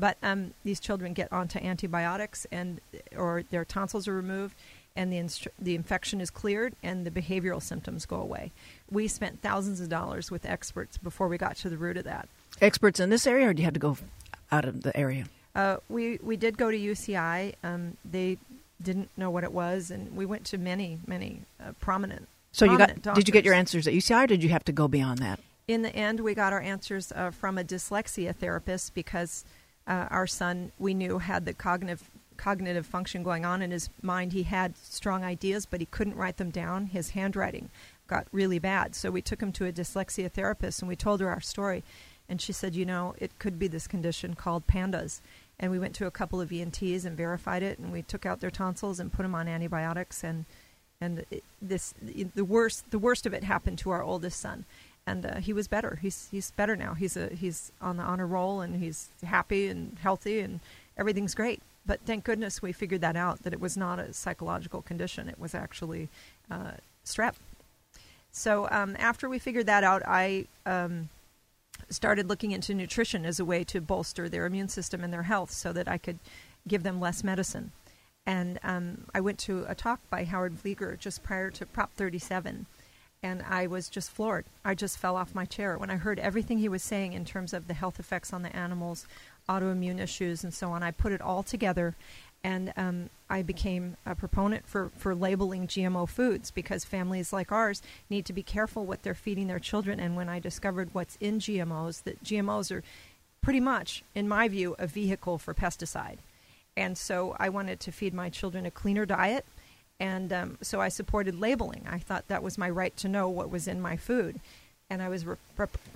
But 0.00 0.16
um, 0.22 0.54
these 0.64 0.80
children 0.80 1.12
get 1.12 1.30
onto 1.30 1.58
antibiotics 1.58 2.46
and 2.50 2.80
or 3.16 3.44
their 3.50 3.66
tonsils 3.66 4.08
are 4.08 4.14
removed 4.14 4.56
and 4.96 5.12
the, 5.12 5.18
instru- 5.18 5.48
the 5.58 5.74
infection 5.74 6.20
is 6.20 6.30
cleared 6.30 6.74
and 6.82 7.06
the 7.06 7.10
behavioral 7.10 7.62
symptoms 7.62 8.06
go 8.06 8.16
away. 8.16 8.50
We 8.90 9.08
spent 9.08 9.42
thousands 9.42 9.80
of 9.80 9.90
dollars 9.90 10.30
with 10.30 10.46
experts 10.46 10.96
before 10.96 11.28
we 11.28 11.36
got 11.36 11.56
to 11.56 11.68
the 11.68 11.76
root 11.76 11.98
of 11.98 12.04
that. 12.04 12.28
Experts 12.62 12.98
in 12.98 13.10
this 13.10 13.26
area, 13.26 13.48
or 13.48 13.54
do 13.54 13.60
you 13.60 13.66
have 13.66 13.74
to 13.74 13.80
go 13.80 13.98
out 14.50 14.64
of 14.64 14.82
the 14.82 14.96
area? 14.96 15.26
Uh, 15.54 15.76
we 15.88 16.18
we 16.22 16.36
did 16.36 16.56
go 16.56 16.70
to 16.70 16.78
UCI. 16.78 17.54
Um, 17.62 17.96
they 18.04 18.38
didn't 18.82 19.10
know 19.16 19.30
what 19.30 19.44
it 19.44 19.52
was, 19.52 19.90
and 19.90 20.16
we 20.16 20.24
went 20.24 20.44
to 20.46 20.58
many 20.58 20.98
many 21.06 21.42
uh, 21.60 21.72
prominent. 21.80 22.26
So 22.52 22.66
prominent 22.66 22.88
you 22.88 22.94
got? 22.94 23.02
Doctors. 23.02 23.24
Did 23.24 23.28
you 23.28 23.32
get 23.32 23.44
your 23.44 23.54
answers 23.54 23.86
at 23.86 23.94
UCI, 23.94 24.24
or 24.24 24.26
did 24.26 24.42
you 24.42 24.48
have 24.48 24.64
to 24.64 24.72
go 24.72 24.88
beyond 24.88 25.18
that? 25.18 25.40
In 25.68 25.82
the 25.82 25.94
end, 25.94 26.20
we 26.20 26.34
got 26.34 26.52
our 26.52 26.60
answers 26.60 27.12
uh, 27.12 27.30
from 27.30 27.58
a 27.58 27.64
dyslexia 27.64 28.34
therapist 28.34 28.94
because 28.94 29.44
uh, 29.86 30.06
our 30.10 30.26
son 30.26 30.72
we 30.78 30.94
knew 30.94 31.18
had 31.18 31.44
the 31.44 31.52
cognitive 31.52 32.10
cognitive 32.36 32.86
function 32.86 33.22
going 33.22 33.44
on 33.44 33.60
in 33.60 33.70
his 33.70 33.90
mind. 34.00 34.32
He 34.32 34.44
had 34.44 34.76
strong 34.78 35.24
ideas, 35.24 35.66
but 35.66 35.80
he 35.80 35.86
couldn't 35.86 36.16
write 36.16 36.38
them 36.38 36.50
down. 36.50 36.86
His 36.86 37.10
handwriting 37.10 37.68
got 38.06 38.26
really 38.32 38.58
bad, 38.58 38.94
so 38.94 39.10
we 39.10 39.20
took 39.20 39.42
him 39.42 39.52
to 39.52 39.66
a 39.66 39.72
dyslexia 39.72 40.30
therapist, 40.30 40.80
and 40.80 40.88
we 40.88 40.96
told 40.96 41.20
her 41.20 41.28
our 41.28 41.40
story 41.40 41.84
and 42.30 42.40
she 42.40 42.52
said, 42.52 42.76
you 42.76 42.86
know, 42.86 43.16
it 43.18 43.36
could 43.40 43.58
be 43.58 43.66
this 43.66 43.88
condition 43.88 44.34
called 44.34 44.68
pandas. 44.68 45.20
And 45.58 45.72
we 45.72 45.80
went 45.80 45.96
to 45.96 46.06
a 46.06 46.12
couple 46.12 46.40
of 46.40 46.52
ENTs 46.52 47.04
and 47.04 47.16
verified 47.16 47.62
it, 47.62 47.78
and 47.80 47.92
we 47.92 48.02
took 48.02 48.24
out 48.24 48.40
their 48.40 48.52
tonsils 48.52 49.00
and 49.00 49.12
put 49.12 49.24
them 49.24 49.34
on 49.34 49.48
antibiotics. 49.48 50.22
And 50.24 50.46
and 51.02 51.24
it, 51.30 51.42
this 51.60 51.92
the 52.00 52.44
worst 52.44 52.90
the 52.92 52.98
worst 52.98 53.26
of 53.26 53.34
it 53.34 53.42
happened 53.42 53.78
to 53.78 53.90
our 53.90 54.02
oldest 54.02 54.40
son, 54.40 54.64
and 55.06 55.26
uh, 55.26 55.36
he 55.36 55.52
was 55.52 55.68
better. 55.68 55.98
He's 56.00 56.28
he's 56.30 56.50
better 56.52 56.76
now. 56.76 56.94
He's 56.94 57.16
a 57.16 57.28
he's 57.28 57.72
on 57.80 57.96
the 57.96 58.02
honor 58.02 58.26
roll, 58.26 58.60
and 58.60 58.76
he's 58.76 59.08
happy 59.22 59.68
and 59.68 59.98
healthy, 60.00 60.40
and 60.40 60.60
everything's 60.96 61.34
great. 61.34 61.62
But 61.86 62.00
thank 62.04 62.24
goodness 62.24 62.62
we 62.62 62.72
figured 62.72 63.00
that 63.00 63.16
out 63.16 63.42
that 63.42 63.52
it 63.52 63.60
was 63.60 63.76
not 63.76 63.98
a 63.98 64.12
psychological 64.12 64.82
condition. 64.82 65.28
It 65.28 65.38
was 65.38 65.54
actually 65.54 66.08
uh, 66.50 66.72
strep. 67.04 67.34
So 68.30 68.68
um, 68.70 68.96
after 68.98 69.28
we 69.28 69.38
figured 69.38 69.66
that 69.66 69.84
out, 69.84 70.02
I. 70.06 70.46
Um, 70.66 71.08
started 71.88 72.28
looking 72.28 72.52
into 72.52 72.74
nutrition 72.74 73.24
as 73.24 73.40
a 73.40 73.44
way 73.44 73.64
to 73.64 73.80
bolster 73.80 74.28
their 74.28 74.46
immune 74.46 74.68
system 74.68 75.02
and 75.02 75.12
their 75.12 75.24
health 75.24 75.50
so 75.50 75.72
that 75.72 75.88
I 75.88 75.98
could 75.98 76.18
give 76.68 76.82
them 76.82 77.00
less 77.00 77.24
medicine. 77.24 77.72
And 78.26 78.58
um, 78.62 79.06
I 79.14 79.20
went 79.20 79.38
to 79.40 79.64
a 79.66 79.74
talk 79.74 80.00
by 80.08 80.24
Howard 80.24 80.56
Vlieger 80.56 80.98
just 80.98 81.22
prior 81.22 81.50
to 81.50 81.66
Prop 81.66 81.92
37, 81.94 82.66
and 83.22 83.42
I 83.42 83.66
was 83.66 83.88
just 83.88 84.10
floored. 84.10 84.46
I 84.64 84.74
just 84.74 84.98
fell 84.98 85.16
off 85.16 85.34
my 85.34 85.44
chair 85.44 85.76
when 85.76 85.90
I 85.90 85.96
heard 85.96 86.18
everything 86.18 86.58
he 86.58 86.68
was 86.68 86.82
saying 86.82 87.12
in 87.12 87.24
terms 87.24 87.52
of 87.52 87.68
the 87.68 87.74
health 87.74 88.00
effects 88.00 88.32
on 88.32 88.42
the 88.42 88.54
animals, 88.54 89.06
autoimmune 89.48 90.00
issues, 90.00 90.42
and 90.42 90.54
so 90.54 90.70
on. 90.70 90.82
I 90.82 90.90
put 90.90 91.12
it 91.12 91.20
all 91.20 91.42
together, 91.42 91.94
and 92.42 92.72
um, 92.76 93.10
I 93.28 93.42
became 93.42 93.96
a 94.06 94.14
proponent 94.14 94.66
for, 94.66 94.90
for 94.96 95.14
labeling 95.14 95.66
GMO 95.66 96.08
foods 96.08 96.50
because 96.50 96.84
families 96.84 97.32
like 97.32 97.52
ours 97.52 97.82
need 98.08 98.24
to 98.26 98.32
be 98.32 98.42
careful 98.42 98.86
what 98.86 99.02
they're 99.02 99.14
feeding 99.14 99.48
their 99.48 99.58
children. 99.58 100.00
And 100.00 100.16
when 100.16 100.28
I 100.28 100.38
discovered 100.38 100.90
what's 100.92 101.16
in 101.20 101.40
GMOs, 101.40 102.04
that 102.04 102.24
GMOs 102.24 102.74
are 102.74 102.82
pretty 103.42 103.60
much, 103.60 104.02
in 104.14 104.28
my 104.28 104.48
view, 104.48 104.74
a 104.78 104.86
vehicle 104.86 105.36
for 105.36 105.52
pesticide. 105.52 106.18
And 106.76 106.96
so 106.96 107.36
I 107.38 107.50
wanted 107.50 107.80
to 107.80 107.92
feed 107.92 108.14
my 108.14 108.30
children 108.30 108.64
a 108.64 108.70
cleaner 108.70 109.04
diet. 109.04 109.44
And 110.00 110.32
um, 110.32 110.58
so 110.62 110.80
I 110.80 110.88
supported 110.88 111.38
labeling. 111.38 111.86
I 111.88 111.98
thought 111.98 112.26
that 112.28 112.42
was 112.42 112.58
my 112.58 112.70
right 112.70 112.96
to 112.96 113.08
know 113.08 113.28
what 113.28 113.50
was 113.50 113.68
in 113.68 113.80
my 113.80 113.96
food. 113.96 114.40
And 114.88 115.00
I 115.00 115.08
was 115.08 115.24
re- 115.24 115.36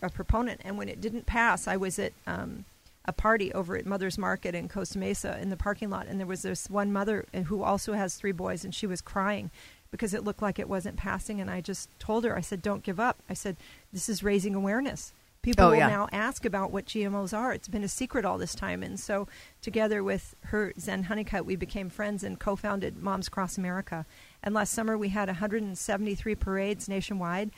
a 0.03 0.11
proponent. 0.11 0.61
And 0.65 0.79
when 0.79 0.89
it 0.89 1.01
didn't 1.01 1.27
pass, 1.27 1.67
I 1.67 1.77
was 1.77 1.99
at 1.99 2.13
um, 2.27 2.67
a 3.05 3.13
party 3.13 3.53
over 3.53 3.77
at 3.77 3.87
Mother's 3.87 4.19
Market 4.19 4.55
in 4.55 4.69
Costa 4.69 4.99
Mesa 4.99 5.39
in 5.41 5.51
the 5.51 5.57
parking 5.57 5.91
lot, 5.91 6.07
and 6.07 6.19
there 6.19 6.27
was 6.27 6.43
this 6.43 6.71
one 6.71 6.93
mother 6.93 7.27
who 7.47 7.63
also 7.63 7.93
has 7.93 8.15
three 8.15 8.33
boys, 8.33 8.65
and 8.65 8.75
she 8.75 8.87
was 8.87 9.01
crying 9.01 9.51
because 9.91 10.15
it 10.15 10.25
looked 10.25 10.43
like 10.43 10.59
it 10.59 10.69
wasn't 10.69 10.97
passing. 10.97 11.41
And 11.41 11.51
I 11.51 11.61
just 11.61 11.89
told 11.99 12.25
her, 12.25 12.37
I 12.37 12.41
said, 12.41 12.63
"Don't 12.63 12.83
give 12.83 12.99
up." 12.99 13.19
I 13.29 13.35
said, 13.35 13.57
"This 13.93 14.09
is 14.09 14.23
raising 14.23 14.55
awareness." 14.55 15.13
People 15.45 15.67
Oh, 15.67 15.71
will 15.73 15.77
yeah. 15.77 15.89
now 15.89 16.09
ask 16.11 16.47
about 16.47 16.71
what 16.73 16.87
GMOs 16.87 17.37
are. 17.37 17.53
It's 17.53 17.69
been 17.69 17.85
a 17.85 17.89
secret 17.89 18.25
all 18.25 18.39
this 18.39 18.55
time, 18.55 18.83
and 18.83 18.99
so 18.99 19.29
together 19.61 20.03
with 20.03 20.35
her 20.45 20.73
Zen 20.81 21.03
Honeycutt, 21.05 21.45
we 21.45 21.55
became 21.55 21.91
friends 21.91 22.25
and 22.25 22.41
co-founded 22.41 22.97
Moms 23.03 23.29
Across 23.29 23.59
America. 23.59 24.07
And 24.43 24.55
last 24.55 24.73
summer, 24.73 24.97
we 24.97 25.11
had 25.11 25.29
173 25.29 26.35
parades 26.37 26.89
nationwide 26.89 27.51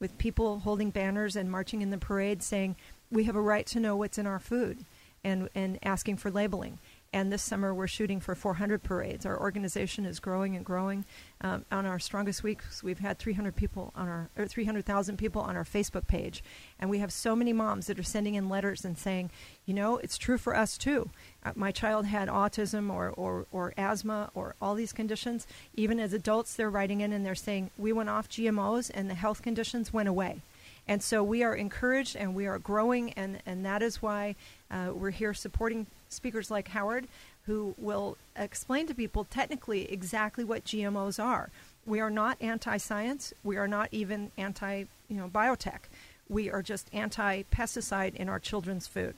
with 0.00 0.16
people 0.16 0.60
holding 0.60 0.88
banners 0.90 1.36
and 1.36 1.50
marching 1.50 1.82
in 1.82 1.90
the 1.90 1.98
parade 1.98 2.42
saying 2.42 2.74
we 3.10 3.24
have 3.24 3.36
a 3.36 3.40
right 3.42 3.66
to 3.66 3.80
know 3.80 3.96
what's 3.96 4.16
in 4.16 4.26
our 4.26 4.38
food 4.38 4.86
and, 5.22 5.50
and 5.54 5.78
asking 5.82 6.16
for 6.16 6.30
labeling. 6.30 6.78
And 7.16 7.32
this 7.32 7.42
summer 7.42 7.72
we're 7.72 7.86
shooting 7.86 8.20
for 8.20 8.34
400 8.34 8.82
parades. 8.82 9.24
Our 9.24 9.40
organization 9.40 10.04
is 10.04 10.20
growing 10.20 10.54
and 10.54 10.62
growing. 10.62 11.06
Um, 11.40 11.64
on 11.72 11.86
our 11.86 11.98
strongest 11.98 12.42
weeks, 12.42 12.82
we've 12.82 12.98
had 12.98 13.18
300 13.18 13.56
people 13.56 13.90
on 13.96 14.06
our 14.06 14.28
or 14.36 14.46
300,000 14.46 15.16
people 15.16 15.40
on 15.40 15.56
our 15.56 15.64
Facebook 15.64 16.06
page, 16.06 16.44
and 16.78 16.90
we 16.90 16.98
have 16.98 17.10
so 17.10 17.34
many 17.34 17.54
moms 17.54 17.86
that 17.86 17.98
are 17.98 18.02
sending 18.02 18.34
in 18.34 18.50
letters 18.50 18.84
and 18.84 18.98
saying, 18.98 19.30
you 19.64 19.72
know, 19.72 19.96
it's 19.96 20.18
true 20.18 20.36
for 20.36 20.54
us 20.54 20.76
too. 20.76 21.08
Uh, 21.42 21.52
my 21.54 21.72
child 21.72 22.04
had 22.04 22.28
autism 22.28 22.92
or, 22.92 23.08
or, 23.08 23.46
or 23.50 23.72
asthma 23.78 24.30
or 24.34 24.54
all 24.60 24.74
these 24.74 24.92
conditions. 24.92 25.46
Even 25.74 25.98
as 25.98 26.12
adults, 26.12 26.54
they're 26.54 26.68
writing 26.68 27.00
in 27.00 27.14
and 27.14 27.24
they're 27.24 27.34
saying 27.34 27.70
we 27.78 27.94
went 27.94 28.10
off 28.10 28.28
GMOs 28.28 28.90
and 28.92 29.08
the 29.08 29.14
health 29.14 29.40
conditions 29.40 29.90
went 29.90 30.10
away. 30.10 30.42
And 30.86 31.02
so 31.02 31.24
we 31.24 31.42
are 31.42 31.54
encouraged 31.54 32.14
and 32.14 32.34
we 32.34 32.46
are 32.46 32.58
growing, 32.58 33.14
and, 33.14 33.40
and 33.46 33.64
that 33.64 33.82
is 33.82 34.02
why 34.02 34.36
uh, 34.70 34.90
we're 34.92 35.10
here 35.10 35.32
supporting 35.32 35.86
speakers 36.16 36.50
like 36.50 36.68
Howard, 36.68 37.06
who 37.44 37.74
will 37.78 38.16
explain 38.34 38.86
to 38.88 38.94
people 38.94 39.24
technically 39.24 39.90
exactly 39.92 40.42
what 40.42 40.64
GMOs 40.64 41.22
are. 41.22 41.50
We 41.86 42.00
are 42.00 42.10
not 42.10 42.36
anti-science. 42.40 43.32
We 43.44 43.56
are 43.56 43.68
not 43.68 43.88
even 43.92 44.32
anti, 44.36 44.84
you 45.08 45.16
know, 45.16 45.28
biotech. 45.28 45.80
We 46.28 46.50
are 46.50 46.62
just 46.62 46.88
anti-pesticide 46.92 48.16
in 48.16 48.28
our 48.28 48.40
children's 48.40 48.88
food. 48.88 49.14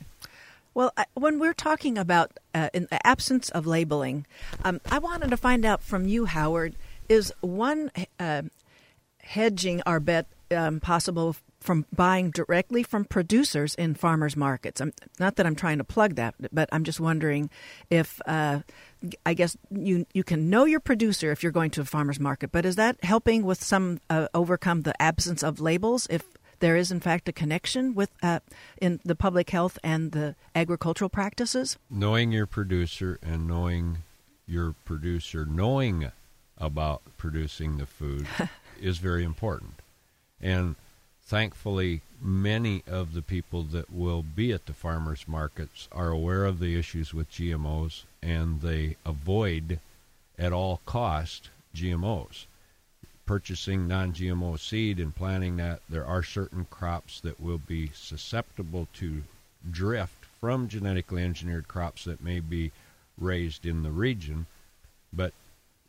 Well, 0.74 0.92
when 1.14 1.38
we're 1.38 1.54
talking 1.54 1.96
about 1.96 2.38
uh, 2.54 2.68
in 2.74 2.86
the 2.90 3.04
absence 3.04 3.48
of 3.48 3.66
labeling, 3.66 4.26
um, 4.62 4.80
I 4.90 4.98
wanted 4.98 5.30
to 5.30 5.36
find 5.36 5.64
out 5.64 5.82
from 5.82 6.06
you, 6.06 6.26
Howard, 6.26 6.76
is 7.08 7.32
one 7.40 7.90
uh, 8.20 8.42
hedging 9.22 9.82
our 9.86 9.98
bet 9.98 10.26
um, 10.50 10.80
possible 10.80 11.34
from 11.68 11.84
buying 11.94 12.30
directly 12.30 12.82
from 12.82 13.04
producers 13.04 13.74
in 13.74 13.94
farmers 13.94 14.34
markets? 14.34 14.80
I'm, 14.80 14.90
not 15.20 15.36
that 15.36 15.44
I'm 15.44 15.54
trying 15.54 15.76
to 15.76 15.84
plug 15.84 16.14
that, 16.14 16.34
but 16.50 16.66
I'm 16.72 16.82
just 16.82 16.98
wondering 16.98 17.50
if 17.90 18.22
uh, 18.24 18.60
I 19.26 19.34
guess 19.34 19.54
you 19.70 20.06
you 20.14 20.24
can 20.24 20.48
know 20.48 20.64
your 20.64 20.80
producer 20.80 21.30
if 21.30 21.42
you're 21.42 21.52
going 21.52 21.70
to 21.72 21.82
a 21.82 21.84
farmers 21.84 22.18
market, 22.18 22.52
but 22.52 22.64
is 22.64 22.76
that 22.76 23.04
helping 23.04 23.42
with 23.42 23.62
some 23.62 24.00
uh, 24.08 24.28
overcome 24.32 24.80
the 24.80 24.94
absence 25.00 25.42
of 25.42 25.60
labels? 25.60 26.06
If 26.08 26.24
there 26.60 26.74
is 26.74 26.90
in 26.90 27.00
fact 27.00 27.28
a 27.28 27.34
connection 27.34 27.94
with 27.94 28.08
uh, 28.22 28.40
in 28.80 29.00
the 29.04 29.14
public 29.14 29.50
health 29.50 29.78
and 29.84 30.12
the 30.12 30.36
agricultural 30.54 31.10
practices. 31.10 31.76
Knowing 31.90 32.32
your 32.32 32.46
producer 32.46 33.18
and 33.22 33.46
knowing 33.46 33.98
your 34.46 34.74
producer 34.86 35.44
knowing 35.44 36.10
about 36.56 37.02
producing 37.18 37.76
the 37.76 37.84
food 37.84 38.26
is 38.80 38.96
very 38.96 39.22
important, 39.22 39.74
and 40.40 40.76
thankfully, 41.28 42.00
many 42.22 42.82
of 42.86 43.12
the 43.12 43.20
people 43.20 43.62
that 43.62 43.92
will 43.92 44.22
be 44.22 44.50
at 44.50 44.64
the 44.64 44.72
farmers 44.72 45.28
markets 45.28 45.86
are 45.92 46.08
aware 46.08 46.46
of 46.46 46.58
the 46.58 46.78
issues 46.78 47.12
with 47.12 47.30
GMOs 47.30 48.04
and 48.22 48.62
they 48.62 48.96
avoid 49.04 49.78
at 50.38 50.54
all 50.54 50.80
cost 50.86 51.50
GMOs. 51.74 52.46
Purchasing 53.26 53.86
non 53.86 54.14
GMO 54.14 54.58
seed 54.58 54.98
and 54.98 55.14
planting 55.14 55.58
that, 55.58 55.82
there 55.86 56.06
are 56.06 56.22
certain 56.22 56.66
crops 56.70 57.20
that 57.20 57.38
will 57.38 57.58
be 57.58 57.90
susceptible 57.94 58.88
to 58.94 59.22
drift 59.70 60.24
from 60.40 60.66
genetically 60.66 61.22
engineered 61.22 61.68
crops 61.68 62.04
that 62.04 62.24
may 62.24 62.40
be 62.40 62.72
raised 63.18 63.66
in 63.66 63.82
the 63.82 63.90
region, 63.90 64.46
but 65.12 65.34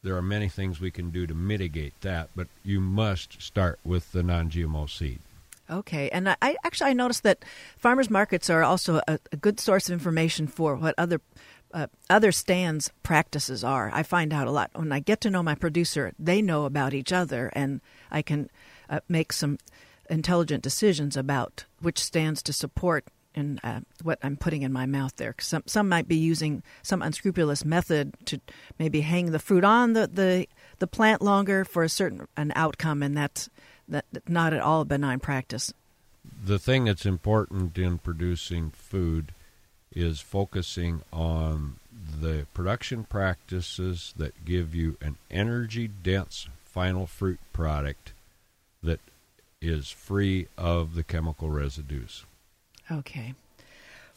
there 0.03 0.17
are 0.17 0.21
many 0.21 0.49
things 0.49 0.81
we 0.81 0.91
can 0.91 1.11
do 1.11 1.25
to 1.25 1.33
mitigate 1.33 1.93
that, 2.01 2.29
but 2.35 2.47
you 2.65 2.81
must 2.81 3.41
start 3.41 3.79
with 3.85 4.11
the 4.11 4.23
non 4.23 4.49
GMO 4.49 4.89
seed. 4.89 5.19
Okay, 5.69 6.09
and 6.09 6.29
I 6.29 6.55
actually 6.63 6.89
I 6.89 6.93
noticed 6.93 7.23
that 7.23 7.45
farmers 7.77 8.09
markets 8.09 8.49
are 8.49 8.63
also 8.63 9.01
a, 9.07 9.19
a 9.31 9.37
good 9.37 9.59
source 9.59 9.87
of 9.87 9.93
information 9.93 10.47
for 10.47 10.75
what 10.75 10.95
other 10.97 11.21
uh, 11.73 11.87
other 12.09 12.31
stands 12.31 12.91
practices 13.03 13.63
are. 13.63 13.91
I 13.93 14.03
find 14.03 14.33
out 14.33 14.47
a 14.47 14.51
lot 14.51 14.71
when 14.73 14.91
I 14.91 14.99
get 14.99 15.21
to 15.21 15.29
know 15.29 15.43
my 15.43 15.55
producer. 15.55 16.13
They 16.17 16.41
know 16.41 16.65
about 16.65 16.93
each 16.93 17.13
other, 17.13 17.51
and 17.53 17.81
I 18.09 18.23
can 18.23 18.49
uh, 18.89 19.01
make 19.07 19.31
some 19.31 19.59
intelligent 20.09 20.63
decisions 20.63 21.15
about 21.15 21.65
which 21.79 21.99
stands 21.99 22.41
to 22.43 22.53
support 22.53 23.05
and 23.35 23.59
uh, 23.63 23.81
what 24.01 24.17
I'm 24.23 24.37
putting 24.37 24.63
in 24.63 24.73
my 24.73 24.87
mouth 24.87 25.15
there. 25.17 25.33
Cause 25.33 25.47
Some 25.47 25.63
some 25.67 25.87
might 25.87 26.07
be 26.07 26.17
using 26.17 26.63
some 26.81 27.03
unscrupulous 27.03 27.63
method 27.63 28.15
to 28.25 28.41
maybe 28.79 29.01
hang 29.01 29.31
the 29.31 29.39
fruit 29.39 29.63
on 29.63 29.93
the, 29.93 30.07
the, 30.07 30.47
the 30.79 30.87
plant 30.87 31.21
longer 31.21 31.63
for 31.63 31.83
a 31.83 31.89
certain 31.89 32.27
an 32.35 32.51
outcome, 32.55 33.03
and 33.03 33.15
that's 33.15 33.49
that 33.89 34.05
not 34.27 34.53
at 34.53 34.61
all 34.61 34.81
a 34.81 34.85
benign 34.85 35.19
practice. 35.19 35.73
The 36.43 36.59
thing 36.59 36.85
that's 36.85 37.05
important 37.05 37.77
in 37.77 37.97
producing 37.97 38.71
food 38.71 39.33
is 39.93 40.19
focusing 40.19 41.01
on 41.11 41.77
the 42.21 42.45
production 42.53 43.03
practices 43.03 44.13
that 44.17 44.45
give 44.45 44.75
you 44.75 44.97
an 45.01 45.17
energy 45.31 45.87
dense 45.87 46.47
final 46.63 47.07
fruit 47.07 47.39
product 47.51 48.13
that 48.83 48.99
is 49.61 49.89
free 49.89 50.47
of 50.57 50.95
the 50.95 51.03
chemical 51.03 51.49
residues. 51.49 52.25
Okay. 52.91 53.33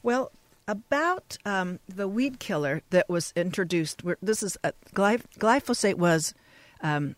Well, 0.02 0.30
about 0.68 1.38
um, 1.44 1.80
the 1.88 2.06
weed 2.06 2.38
killer 2.38 2.82
that 2.90 3.08
was 3.08 3.32
introduced, 3.34 4.02
this 4.20 4.42
is 4.42 4.56
uh, 4.62 4.72
glyph- 4.94 5.26
glyphosate 5.38 5.96
was 5.96 6.34
um, 6.80 7.16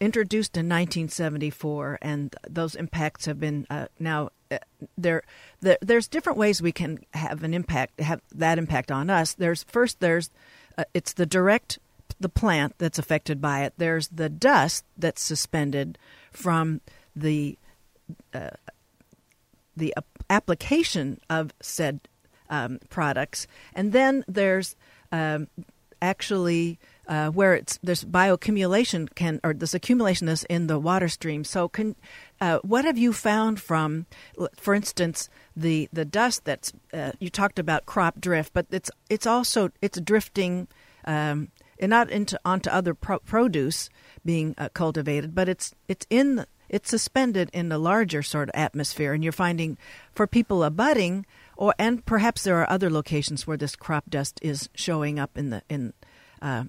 introduced 0.00 0.56
in 0.56 0.66
1974, 0.66 1.98
and 2.02 2.34
those 2.48 2.74
impacts 2.74 3.26
have 3.26 3.40
been 3.40 3.66
uh, 3.70 3.86
now 3.98 4.30
uh, 4.50 4.58
there, 4.96 5.22
there. 5.60 5.78
There's 5.80 6.08
different 6.08 6.38
ways 6.38 6.62
we 6.62 6.72
can 6.72 7.00
have 7.14 7.42
an 7.42 7.54
impact, 7.54 8.00
have 8.00 8.20
that 8.34 8.58
impact 8.58 8.90
on 8.90 9.10
us. 9.10 9.34
There's 9.34 9.64
first, 9.64 10.00
there's 10.00 10.30
uh, 10.76 10.84
it's 10.94 11.12
the 11.12 11.26
direct 11.26 11.78
the 12.20 12.28
plant 12.28 12.74
that's 12.78 12.98
affected 12.98 13.40
by 13.40 13.64
it. 13.64 13.74
There's 13.76 14.08
the 14.08 14.28
dust 14.28 14.84
that's 14.96 15.22
suspended 15.22 15.98
from 16.32 16.80
the 17.14 17.58
uh, 18.32 18.50
the 19.76 19.94
application 20.30 21.20
of 21.28 21.52
said 21.60 22.00
um, 22.50 22.78
products, 22.88 23.46
and 23.74 23.92
then 23.92 24.24
there's 24.26 24.76
um, 25.12 25.48
actually 26.00 26.78
uh, 27.08 27.30
where 27.30 27.54
it's 27.54 27.78
there's 27.82 28.04
bioaccumulation 28.04 29.12
can 29.14 29.40
or 29.42 29.54
this 29.54 29.74
accumulation 29.74 30.28
is 30.28 30.44
in 30.44 30.66
the 30.66 30.78
water 30.78 31.08
stream. 31.08 31.42
So, 31.42 31.68
can 31.68 31.96
uh, 32.40 32.58
what 32.58 32.84
have 32.84 32.98
you 32.98 33.12
found 33.12 33.60
from, 33.60 34.06
for 34.56 34.74
instance, 34.74 35.28
the 35.56 35.88
the 35.92 36.04
dust 36.04 36.44
that's 36.44 36.72
uh, 36.92 37.12
you 37.18 37.30
talked 37.30 37.58
about 37.58 37.86
crop 37.86 38.20
drift, 38.20 38.52
but 38.52 38.66
it's 38.70 38.90
it's 39.08 39.26
also 39.26 39.70
it's 39.80 40.00
drifting. 40.00 40.68
Um, 41.04 41.48
and 41.80 41.90
not 41.90 42.10
into 42.10 42.38
onto 42.44 42.68
other 42.70 42.92
pro- 42.92 43.20
produce 43.20 43.88
being 44.24 44.52
uh, 44.58 44.68
cultivated, 44.74 45.32
but 45.32 45.48
it's 45.48 45.72
it's 45.86 46.04
in 46.10 46.44
it's 46.68 46.90
suspended 46.90 47.50
in 47.52 47.68
the 47.68 47.78
larger 47.78 48.22
sort 48.22 48.48
of 48.48 48.54
atmosphere, 48.54 49.12
and 49.12 49.22
you're 49.22 49.32
finding 49.32 49.78
for 50.12 50.26
people 50.26 50.64
abutting, 50.64 51.24
or 51.56 51.72
and 51.78 52.04
perhaps 52.04 52.42
there 52.42 52.60
are 52.60 52.68
other 52.68 52.90
locations 52.90 53.46
where 53.46 53.56
this 53.56 53.76
crop 53.76 54.10
dust 54.10 54.40
is 54.42 54.68
showing 54.74 55.20
up 55.20 55.38
in 55.38 55.50
the 55.50 55.62
in 55.68 55.92
uh, 56.42 56.64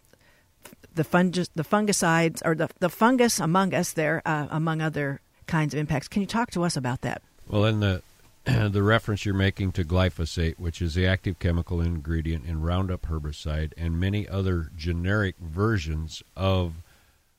the 0.95 1.03
fungus, 1.03 1.49
the 1.55 1.63
fungicides, 1.63 2.41
or 2.45 2.55
the 2.55 2.69
the 2.79 2.89
fungus 2.89 3.39
among 3.39 3.73
us 3.73 3.93
there, 3.93 4.21
uh, 4.25 4.47
among 4.49 4.81
other 4.81 5.21
kinds 5.47 5.73
of 5.73 5.79
impacts. 5.79 6.07
Can 6.07 6.21
you 6.21 6.27
talk 6.27 6.51
to 6.51 6.63
us 6.63 6.75
about 6.77 7.01
that? 7.01 7.21
Well, 7.47 7.65
in 7.65 7.79
the 7.79 8.01
the 8.69 8.83
reference 8.83 9.25
you're 9.25 9.35
making 9.35 9.73
to 9.73 9.83
glyphosate, 9.83 10.59
which 10.59 10.81
is 10.81 10.95
the 10.95 11.05
active 11.05 11.39
chemical 11.39 11.81
ingredient 11.81 12.45
in 12.45 12.61
Roundup 12.61 13.03
herbicide, 13.03 13.73
and 13.77 13.99
many 13.99 14.27
other 14.27 14.69
generic 14.75 15.35
versions 15.39 16.23
of 16.35 16.73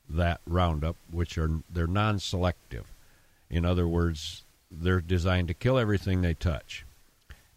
that 0.09 0.41
Roundup, 0.45 0.95
which 1.09 1.37
are 1.37 1.49
they're 1.69 1.87
non-selective. 1.87 2.85
In 3.49 3.65
other 3.65 3.87
words, 3.87 4.43
they're 4.69 5.01
designed 5.01 5.47
to 5.49 5.53
kill 5.53 5.77
everything 5.77 6.21
they 6.21 6.33
touch. 6.33 6.85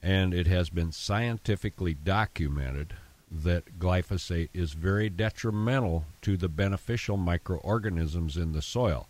And 0.02 0.34
it 0.34 0.46
has 0.46 0.68
been 0.68 0.92
scientifically 0.92 1.94
documented 1.94 2.94
that 3.30 3.78
glyphosate 3.78 4.50
is 4.52 4.72
very 4.72 5.08
detrimental 5.08 6.04
to 6.22 6.36
the 6.36 6.48
beneficial 6.48 7.16
microorganisms 7.16 8.36
in 8.36 8.52
the 8.52 8.62
soil. 8.62 9.08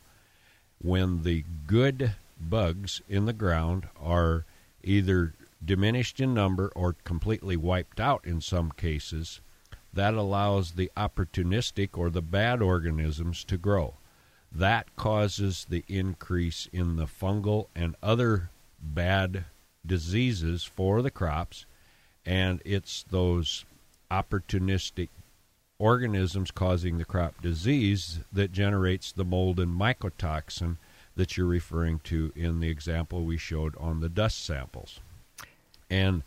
When 0.81 1.23
the 1.23 1.45
good 1.67 2.15
bugs 2.41 3.03
in 3.09 3.27
the 3.27 3.33
ground 3.33 3.89
are 4.01 4.45
either 4.83 5.35
diminished 5.65 6.21
in 6.21 6.35
number 6.35 6.71
or 6.75 6.97
completely 7.05 7.57
wiped 7.57 8.01
out 8.01 8.25
in 8.25 8.41
some 8.41 8.71
cases, 8.73 9.41
that 9.93 10.15
allows 10.15 10.73
the 10.73 10.91
opportunistic 10.97 11.91
or 11.97 12.11
the 12.11 12.23
bad 12.23 12.61
organisms 12.61 13.45
to 13.45 13.57
grow. 13.57 13.95
That 14.51 14.95
causes 14.97 15.67
the 15.69 15.85
increase 15.89 16.69
in 16.73 16.97
the 16.97 17.07
fungal 17.07 17.69
and 17.75 17.97
other 18.03 18.51
bad 18.81 19.45
diseases 19.87 20.65
for 20.65 21.03
the 21.03 21.11
crops, 21.11 21.67
and 22.27 22.61
it's 22.65 23.05
those 23.05 23.65
opportunistic 24.15 25.09
organisms 25.79 26.51
causing 26.51 26.99
the 26.99 27.05
crop 27.05 27.43
disease 27.43 28.21
that 28.33 28.53
generates 28.53 29.11
the 29.11 29.25
mold 29.25 29.59
and 29.59 29.79
mycotoxin 29.79 30.77
that 31.17 31.37
you're 31.37 31.47
referring 31.47 31.99
to 32.01 32.33
in 32.37 32.61
the 32.61 32.69
example 32.69 33.25
we 33.25 33.37
showed 33.37 33.77
on 33.77 34.01
the 34.01 34.09
dust 34.09 34.45
samples. 34.45 35.01
And 35.91 36.23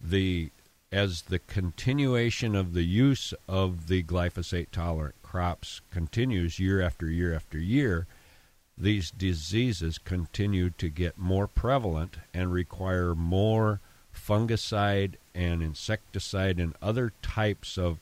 the 0.00 0.50
as 0.92 1.22
the 1.22 1.40
continuation 1.40 2.54
of 2.54 2.72
the 2.72 2.84
use 2.84 3.34
of 3.48 3.88
the 3.88 4.02
glyphosate 4.04 4.70
tolerant 4.70 5.16
crops 5.22 5.80
continues 5.90 6.58
year 6.58 6.80
after 6.80 7.10
year 7.10 7.34
after 7.34 7.58
year, 7.58 8.06
these 8.78 9.10
diseases 9.10 9.98
continue 9.98 10.70
to 10.70 10.88
get 10.88 11.18
more 11.18 11.48
prevalent 11.48 12.16
and 12.32 12.52
require 12.52 13.14
more 13.14 13.80
fungicide 14.16 15.14
and 15.34 15.62
insecticide 15.62 16.58
and 16.58 16.74
other 16.80 17.12
types 17.22 17.76
of 17.76 17.98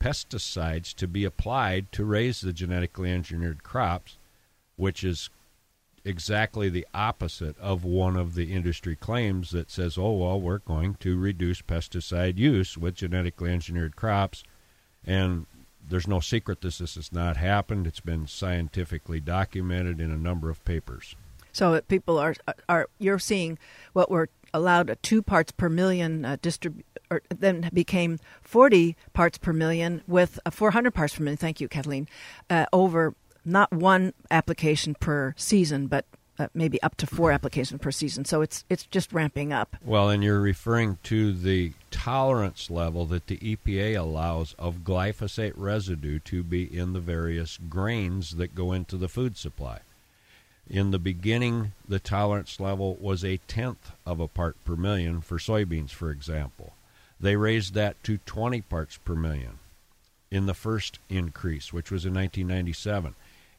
pesticides 0.00 0.94
to 0.94 1.06
be 1.06 1.24
applied 1.24 1.92
to 1.92 2.04
raise 2.04 2.40
the 2.40 2.52
genetically 2.52 3.10
engineered 3.10 3.62
crops, 3.62 4.18
which 4.76 5.04
is 5.04 5.30
exactly 6.04 6.68
the 6.68 6.86
opposite 6.92 7.56
of 7.58 7.84
one 7.84 8.16
of 8.16 8.34
the 8.34 8.52
industry 8.52 8.96
claims 8.96 9.50
that 9.50 9.70
says, 9.70 9.96
oh, 9.96 10.12
well, 10.12 10.40
we're 10.40 10.58
going 10.58 10.94
to 10.94 11.16
reduce 11.16 11.62
pesticide 11.62 12.36
use 12.36 12.76
with 12.76 12.96
genetically 12.96 13.52
engineered 13.52 13.94
crops. 13.94 14.42
And 15.04 15.46
there's 15.88 16.08
no 16.08 16.20
secret 16.20 16.60
this, 16.60 16.78
this 16.78 16.96
has 16.96 17.12
not 17.12 17.36
happened. 17.36 17.86
It's 17.86 18.00
been 18.00 18.26
scientifically 18.26 19.20
documented 19.20 20.00
in 20.00 20.10
a 20.10 20.16
number 20.16 20.50
of 20.50 20.64
papers. 20.64 21.14
So 21.52 21.80
people 21.82 22.18
are 22.18 22.34
are 22.68 22.88
you're 22.98 23.18
seeing 23.18 23.58
what 23.92 24.10
were 24.10 24.30
allowed 24.54 24.90
at 24.90 25.02
two 25.02 25.22
parts 25.22 25.52
per 25.52 25.68
million 25.68 26.24
uh, 26.24 26.36
or 27.10 27.22
then 27.28 27.68
became 27.72 28.18
40 28.42 28.96
parts 29.12 29.38
per 29.38 29.52
million 29.52 30.02
with 30.06 30.38
uh, 30.46 30.50
400 30.50 30.92
parts 30.92 31.16
per 31.16 31.22
million. 31.22 31.36
Thank 31.36 31.60
you, 31.60 31.68
Kathleen. 31.68 32.08
Uh, 32.48 32.66
over 32.72 33.14
not 33.44 33.72
one 33.72 34.14
application 34.30 34.94
per 34.94 35.34
season, 35.36 35.88
but 35.88 36.06
uh, 36.38 36.48
maybe 36.54 36.82
up 36.82 36.96
to 36.96 37.06
four 37.06 37.30
applications 37.30 37.80
per 37.80 37.90
season. 37.90 38.24
So 38.24 38.40
it's 38.40 38.64
it's 38.68 38.86
just 38.86 39.12
ramping 39.12 39.52
up. 39.52 39.76
Well, 39.84 40.08
and 40.10 40.24
you're 40.24 40.40
referring 40.40 40.98
to 41.04 41.32
the 41.32 41.72
tolerance 41.90 42.70
level 42.70 43.04
that 43.06 43.26
the 43.26 43.36
EPA 43.38 43.98
allows 43.98 44.54
of 44.58 44.78
glyphosate 44.78 45.52
residue 45.56 46.18
to 46.20 46.42
be 46.42 46.64
in 46.64 46.94
the 46.94 47.00
various 47.00 47.58
grains 47.68 48.36
that 48.36 48.54
go 48.54 48.72
into 48.72 48.96
the 48.96 49.08
food 49.08 49.36
supply. 49.36 49.80
In 50.68 50.90
the 50.90 50.98
beginning, 50.98 51.72
the 51.86 51.98
tolerance 51.98 52.58
level 52.58 52.96
was 53.00 53.24
a 53.24 53.38
tenth 53.48 53.92
of 54.06 54.20
a 54.20 54.28
part 54.28 54.56
per 54.64 54.76
million 54.76 55.20
for 55.20 55.38
soybeans, 55.38 55.90
for 55.90 56.10
example. 56.10 56.72
They 57.20 57.36
raised 57.36 57.74
that 57.74 58.02
to 58.04 58.18
20 58.18 58.62
parts 58.62 58.96
per 58.96 59.14
million 59.14 59.58
in 60.30 60.46
the 60.46 60.54
first 60.54 60.98
increase, 61.10 61.72
which 61.72 61.90
was 61.90 62.06
in 62.06 62.14
1997. 62.14 63.14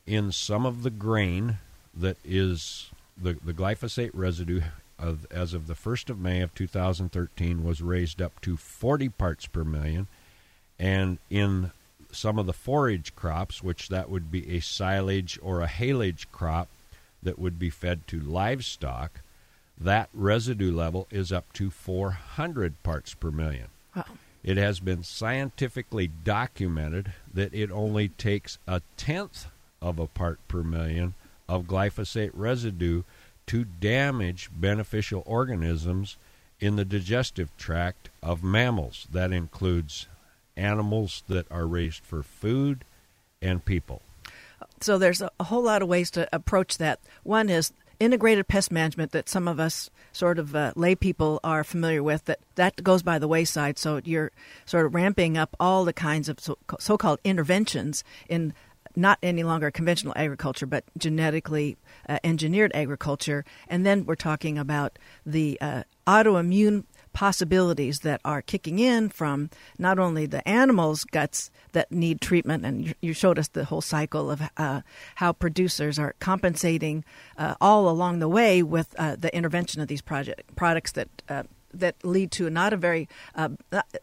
In 0.08 0.32
some 0.32 0.66
of 0.66 0.84
the 0.84 0.90
grain 0.90 1.60
that 1.94 2.18
is 2.26 2.90
the, 3.16 3.38
the 3.46 3.54
glyphosate 3.54 4.12
residue 4.14 4.62
of, 4.98 5.28
as 5.30 5.54
of 5.54 5.68
the 5.68 5.76
1st 5.76 6.10
of 6.10 6.20
May 6.20 6.42
of 6.42 6.56
2013 6.56 7.64
was 7.64 7.82
raised 7.82 8.22
up 8.22 8.42
to 8.42 8.58
40 8.58 9.10
parts 9.10 9.46
per 9.46 9.64
million. 9.64 10.08
And 10.80 11.20
in 11.30 11.72
some 12.12 12.40
of 12.40 12.48
the 12.48 12.54
forage 12.54 13.16
crops, 13.16 13.62
which 13.62 13.90
that 13.90 14.10
would 14.10 14.32
be 14.32 14.56
a 14.56 14.62
silage 14.62 15.38
or 15.42 15.62
a 15.62 15.68
haylage 15.68 16.26
crop 16.32 16.70
that 17.24 17.40
would 17.40 17.60
be 17.60 17.70
fed 17.70 18.08
to 18.08 18.20
livestock, 18.20 19.22
that 19.78 20.10
residue 20.14 20.72
level 20.72 21.08
is 21.12 21.32
up 21.32 21.52
to 21.54 21.70
400 21.70 22.82
parts 22.84 23.14
per 23.14 23.32
million. 23.32 23.68
Wow. 23.96 24.06
It 24.44 24.58
has 24.58 24.80
been 24.80 25.04
scientifically 25.04 26.08
documented 26.08 27.14
that 27.34 27.54
it 27.54 27.72
only 27.72 28.10
takes 28.10 28.58
a 28.68 28.82
tenth 28.98 29.48
of 29.82 30.00
a 30.00 30.08
part 30.08 30.40
per 30.48 30.64
million 30.64 31.14
of 31.48 31.66
glyphosate 31.66 32.32
residue 32.34 33.04
to 33.48 33.66
damage 33.66 34.50
beneficial 34.54 35.24
organisms 35.26 36.18
in 36.60 36.76
the 36.76 36.86
digestive 36.86 37.56
tract 37.58 38.10
of 38.22 38.44
mammals. 38.44 39.08
That 39.12 39.32
includes 39.32 40.08
animals 40.56 41.24
that 41.28 41.50
are 41.52 41.68
raised 41.68 42.04
for 42.04 42.24
food 42.24 42.86
and 43.42 43.64
people. 43.64 44.02
So 44.84 44.98
there's 44.98 45.22
a, 45.22 45.32
whole 45.40 45.64
lot 45.64 45.82
of 45.82 45.88
ways 45.88 46.12
to 46.12 46.28
approach 46.34 46.78
that. 46.78 47.00
One 47.24 47.50
is 47.50 47.72
integrated 48.00 48.48
pest 48.48 48.72
management 48.72 49.12
that 49.14 49.30
some 49.30 49.48
of 49.48 49.60
us 49.60 49.90
sort 50.12 50.38
of 50.38 50.56
uh, 50.56 50.74
lay 50.76 50.94
people 50.94 51.40
are 51.44 51.64
familiar 51.64 52.04
with 52.04 52.26
that 52.26 52.40
that 52.56 52.84
goes 52.84 53.02
by 53.02 53.18
the 53.18 53.28
wayside 53.28 53.78
so 53.78 54.02
you're 54.04 54.32
sort 54.66 54.86
of 54.86 54.94
ramping 54.94 55.38
up 55.38 55.56
all 55.60 55.86
the 55.86 55.94
kinds 55.94 56.28
of 56.28 56.40
so, 56.40 56.58
so-called 56.80 57.20
interventions 57.24 58.04
in 58.28 58.54
not 58.96 59.20
any 59.24 59.44
longer 59.44 59.72
conventional 59.72 60.14
agriculture 60.18 60.66
but 60.66 60.84
genetically 60.98 61.78
uh, 62.10 62.20
engineered 62.24 62.72
agriculture 62.76 63.46
and 63.70 63.86
then 63.86 64.06
we're 64.06 64.16
talking 64.16 64.58
about 64.58 65.00
the 65.26 65.58
uh, 65.62 65.84
autoimmune 66.06 66.84
possibilities 67.14 68.00
that 68.00 68.20
are 68.26 68.42
kicking 68.42 68.80
in 68.80 69.10
from 69.10 69.50
not 69.78 70.00
only 70.00 70.26
the 70.26 70.46
animals' 70.48 71.04
guts 71.04 71.52
that 71.72 71.92
need 71.92 72.20
treatment, 72.20 72.66
and 72.66 72.96
you 73.02 73.14
showed 73.14 73.40
us 73.40 73.48
the 73.48 73.66
whole 73.66 73.82
cycle 73.82 74.30
of 74.30 74.42
uh, 74.58 74.82
how 75.16 75.32
producers 75.32 75.98
are 75.98 76.16
compensating 76.20 77.06
uh, 77.38 77.56
all 77.62 77.88
along 77.88 78.20
the 78.20 78.28
way 78.28 78.62
with 78.62 78.94
uh, 78.98 79.16
the 79.16 79.34
intervention 79.36 79.82
of 79.82 79.88
these 79.88 80.02
project 80.02 80.56
products 80.56 80.92
that. 80.94 81.10
Uh, 81.30 81.44
that 81.76 81.96
lead 82.04 82.30
to 82.30 82.52
not 82.52 82.72
a 82.72 82.78
very 82.78 83.10
uh, 83.34 83.50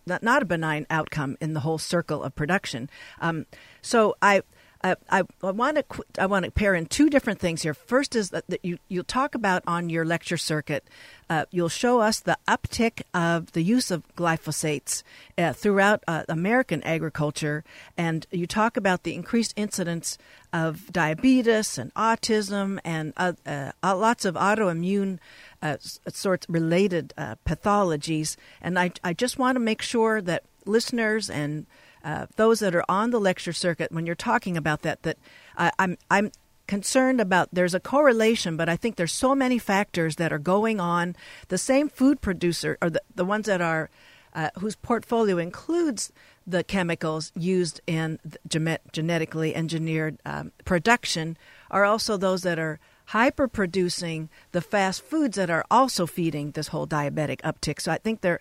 not, 0.05 0.25
not 0.25 0.43
a 0.43 0.45
benign 0.45 0.85
outcome 0.91 1.37
in 1.41 1.55
the 1.55 1.61
whole 1.61 1.79
circle 1.79 2.21
of 2.25 2.35
production. 2.35 2.91
Um, 3.21 3.47
so 3.81 4.17
I 4.21 4.43
I, 4.83 4.97
I, 5.11 5.23
want 5.43 5.77
to 5.77 5.85
I 6.19 6.27
want 6.27 6.47
to 6.47 6.51
pair 6.51 6.75
in 6.75 6.87
two 6.87 7.11
different 7.11 7.39
things 7.39 7.63
here. 7.63 7.75
First 7.75 8.17
is 8.17 8.31
that, 8.31 8.47
that 8.49 8.65
you 8.65 8.79
you'll 8.89 9.05
talk 9.05 9.35
about 9.35 9.63
on 9.67 9.91
your 9.91 10.05
lecture 10.05 10.39
circuit. 10.39 10.89
Uh, 11.29 11.45
you'll 11.51 11.69
show 11.69 12.01
us 12.01 12.21
the 12.21 12.39
uptick 12.49 13.03
of 13.13 13.53
the 13.53 13.63
use 13.63 13.91
of 13.91 14.03
glyphosates 14.17 15.03
uh, 15.37 15.53
throughout 15.53 16.03
uh, 16.09 16.25
American 16.29 16.83
agriculture, 16.83 17.63
and 17.97 18.27
you 18.31 18.47
talk 18.47 18.77
about 18.77 19.03
the 19.03 19.15
increased 19.15 19.53
incidence 19.55 20.17
of 20.53 20.91
diabetes 20.91 21.77
and 21.77 21.93
autism 21.95 22.79
and 22.85 23.13
uh, 23.19 23.33
uh, 23.47 23.73
lots 23.85 24.25
of 24.25 24.35
autoimmune. 24.35 25.19
Uh, 25.63 25.77
sorts 26.09 26.47
related 26.49 27.13
pathologies, 27.45 28.37
and 28.63 28.79
I, 28.79 28.93
I 29.05 29.13
just 29.13 29.39
want 29.39 29.57
to 29.57 29.61
make 29.61 29.83
sure 29.83 30.23
that 30.23 30.45
listeners 30.65 31.29
and 31.29 31.67
uh, 32.05 32.27
those 32.37 32.61
that 32.61 32.75
are 32.75 32.85
on 32.89 33.11
the 33.11 33.21
lecture 33.21 33.53
circuit, 33.53 33.93
when 33.93 34.07
you're 34.07 34.15
talking 34.15 34.57
about 34.57 34.83
that, 34.83 35.03
that 35.03 35.19
I, 35.57 35.73
I'm 35.79 35.99
I'm 36.11 36.33
concerned 36.67 37.21
about 37.21 37.49
there's 37.53 37.75
a 37.75 37.81
correlation, 37.81 38.57
but 38.57 38.69
I 38.69 38.77
think 38.77 38.97
there's 38.97 39.13
so 39.13 39.35
many 39.35 39.59
factors 39.59 40.17
that 40.17 40.33
are 40.33 40.39
going 40.39 40.81
on. 40.81 41.17
The 41.49 41.59
same 41.59 41.89
food 41.89 42.21
producer, 42.21 42.79
or 42.81 42.91
the, 42.91 43.03
the 43.15 43.25
ones 43.25 43.47
that 43.47 43.61
are 43.61 43.91
uh, 44.35 44.51
whose 44.61 44.77
portfolio 44.77 45.39
includes 45.39 46.13
the 46.47 46.63
chemicals 46.63 47.33
used 47.35 47.81
in 47.87 48.19
genetically 48.49 49.55
engineered 49.55 50.19
um, 50.25 50.53
production, 50.65 51.37
are 51.71 51.85
also 51.85 52.17
those 52.17 52.43
that 52.43 52.59
are 52.59 52.79
hyper 53.11 53.49
producing 53.49 54.29
the 54.53 54.61
fast 54.61 55.03
foods 55.03 55.37
that 55.37 55.51
are 55.51 55.65
also 55.69 56.07
feeding 56.07 56.53
this 56.53 56.69
whole 56.69 56.87
diabetic 56.87 57.41
uptick. 57.41 57.81
So 57.81 57.91
I 57.91 57.99
think 57.99 58.21
they're, 58.21 58.41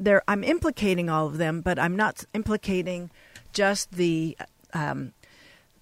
they're 0.00 0.22
I'm 0.26 0.42
implicating 0.42 1.08
all 1.08 1.28
of 1.28 1.38
them, 1.38 1.60
but 1.60 1.78
I'm 1.78 1.94
not 1.94 2.24
implicating 2.34 3.10
just 3.52 3.92
the 3.92 4.36
um, 4.74 5.12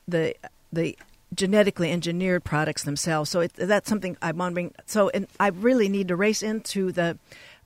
the 0.06 0.34
the 0.70 0.98
genetically 1.34 1.90
engineered 1.90 2.44
products 2.44 2.84
themselves. 2.84 3.30
So 3.30 3.40
it, 3.40 3.54
that's 3.54 3.88
something 3.88 4.18
I'm 4.20 4.36
wondering. 4.36 4.74
So 4.84 5.08
and 5.08 5.26
I 5.40 5.48
really 5.48 5.88
need 5.88 6.08
to 6.08 6.16
race 6.16 6.42
into 6.42 6.92
the 6.92 7.18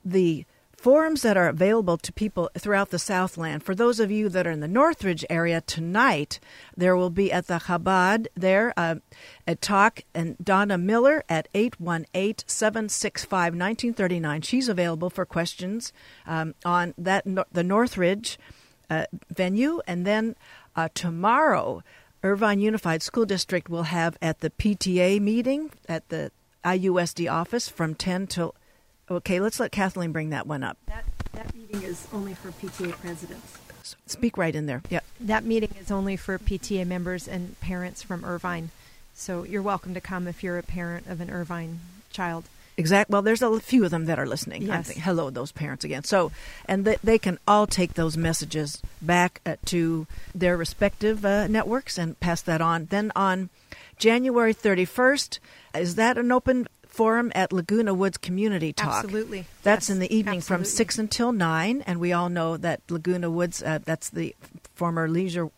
the 0.05 0.45
forums 0.81 1.21
that 1.21 1.37
are 1.37 1.47
available 1.47 1.95
to 1.95 2.11
people 2.11 2.49
throughout 2.57 2.89
the 2.89 2.97
Southland. 2.97 3.61
For 3.61 3.75
those 3.75 3.99
of 3.99 4.09
you 4.09 4.29
that 4.29 4.47
are 4.47 4.51
in 4.51 4.61
the 4.61 4.67
Northridge 4.67 5.23
area 5.29 5.61
tonight, 5.61 6.39
there 6.75 6.97
will 6.97 7.11
be 7.11 7.31
at 7.31 7.45
the 7.45 7.59
Chabad 7.59 8.25
there 8.33 8.73
uh, 8.75 8.95
a 9.45 9.55
talk, 9.55 10.01
and 10.15 10.35
Donna 10.43 10.79
Miller 10.79 11.23
at 11.29 11.47
818 11.53 12.47
765 12.47 13.53
1939. 13.53 14.41
She's 14.41 14.67
available 14.67 15.11
for 15.11 15.23
questions 15.23 15.93
um, 16.25 16.55
on 16.65 16.95
that 16.97 17.25
the 17.51 17.63
Northridge 17.63 18.39
uh, 18.89 19.05
venue. 19.29 19.81
And 19.85 20.03
then 20.03 20.35
uh, 20.75 20.89
tomorrow, 20.95 21.83
Irvine 22.23 22.59
Unified 22.59 23.03
School 23.03 23.25
District 23.25 23.69
will 23.69 23.83
have 23.83 24.17
at 24.19 24.39
the 24.39 24.49
PTA 24.49 25.21
meeting 25.21 25.69
at 25.87 26.09
the 26.09 26.31
IUSD 26.65 27.31
office 27.31 27.69
from 27.69 27.93
10 27.93 28.25
till 28.25 28.55
Okay, 29.11 29.41
let's 29.41 29.59
let 29.59 29.73
Kathleen 29.73 30.13
bring 30.13 30.29
that 30.29 30.47
one 30.47 30.63
up. 30.63 30.77
That, 30.87 31.03
that 31.33 31.53
meeting 31.53 31.83
is 31.83 32.07
only 32.13 32.33
for 32.33 32.49
PTA 32.51 32.93
presidents. 32.93 33.57
Speak 34.07 34.37
right 34.37 34.55
in 34.55 34.67
there. 34.67 34.81
Yeah. 34.89 35.01
That 35.19 35.43
meeting 35.43 35.75
is 35.77 35.91
only 35.91 36.15
for 36.15 36.39
PTA 36.39 36.87
members 36.87 37.27
and 37.27 37.59
parents 37.59 38.01
from 38.01 38.23
Irvine. 38.23 38.69
So 39.13 39.43
you're 39.43 39.61
welcome 39.61 39.93
to 39.95 40.01
come 40.01 40.29
if 40.29 40.43
you're 40.43 40.57
a 40.57 40.63
parent 40.63 41.07
of 41.07 41.19
an 41.19 41.29
Irvine 41.29 41.81
child. 42.11 42.45
Exactly. 42.77 43.11
Well, 43.11 43.21
there's 43.21 43.41
a 43.41 43.59
few 43.59 43.83
of 43.83 43.91
them 43.91 44.05
that 44.05 44.17
are 44.17 44.25
listening. 44.25 44.61
Yes. 44.61 44.87
Thinking, 44.87 45.03
hello, 45.03 45.29
those 45.29 45.51
parents 45.51 45.83
again. 45.83 46.05
So, 46.05 46.31
and 46.65 46.85
th- 46.85 46.99
they 47.03 47.19
can 47.19 47.37
all 47.45 47.67
take 47.67 47.95
those 47.95 48.15
messages 48.15 48.81
back 49.01 49.41
uh, 49.45 49.57
to 49.65 50.07
their 50.33 50.55
respective 50.55 51.25
uh, 51.25 51.47
networks 51.47 51.97
and 51.97 52.17
pass 52.21 52.41
that 52.43 52.61
on. 52.61 52.85
Then 52.85 53.11
on 53.13 53.49
January 53.97 54.53
31st, 54.53 55.39
is 55.75 55.95
that 55.95 56.17
an 56.17 56.31
open 56.31 56.67
forum 57.01 57.31
at 57.33 57.51
Laguna 57.51 57.95
Woods 57.95 58.19
Community 58.19 58.71
Talk. 58.73 59.03
Absolutely. 59.03 59.45
That's 59.63 59.89
yes, 59.89 59.89
in 59.89 59.97
the 59.97 60.15
evening 60.15 60.37
absolutely. 60.37 60.65
from 60.65 60.71
6 60.71 60.99
until 60.99 61.31
9. 61.31 61.81
And 61.87 61.99
we 61.99 62.13
all 62.13 62.29
know 62.29 62.57
that 62.57 62.81
Laguna 62.91 63.27
Woods, 63.27 63.63
uh, 63.63 63.79
that's 63.83 64.11
the 64.11 64.35
former 64.75 65.09
leisure 65.09 65.49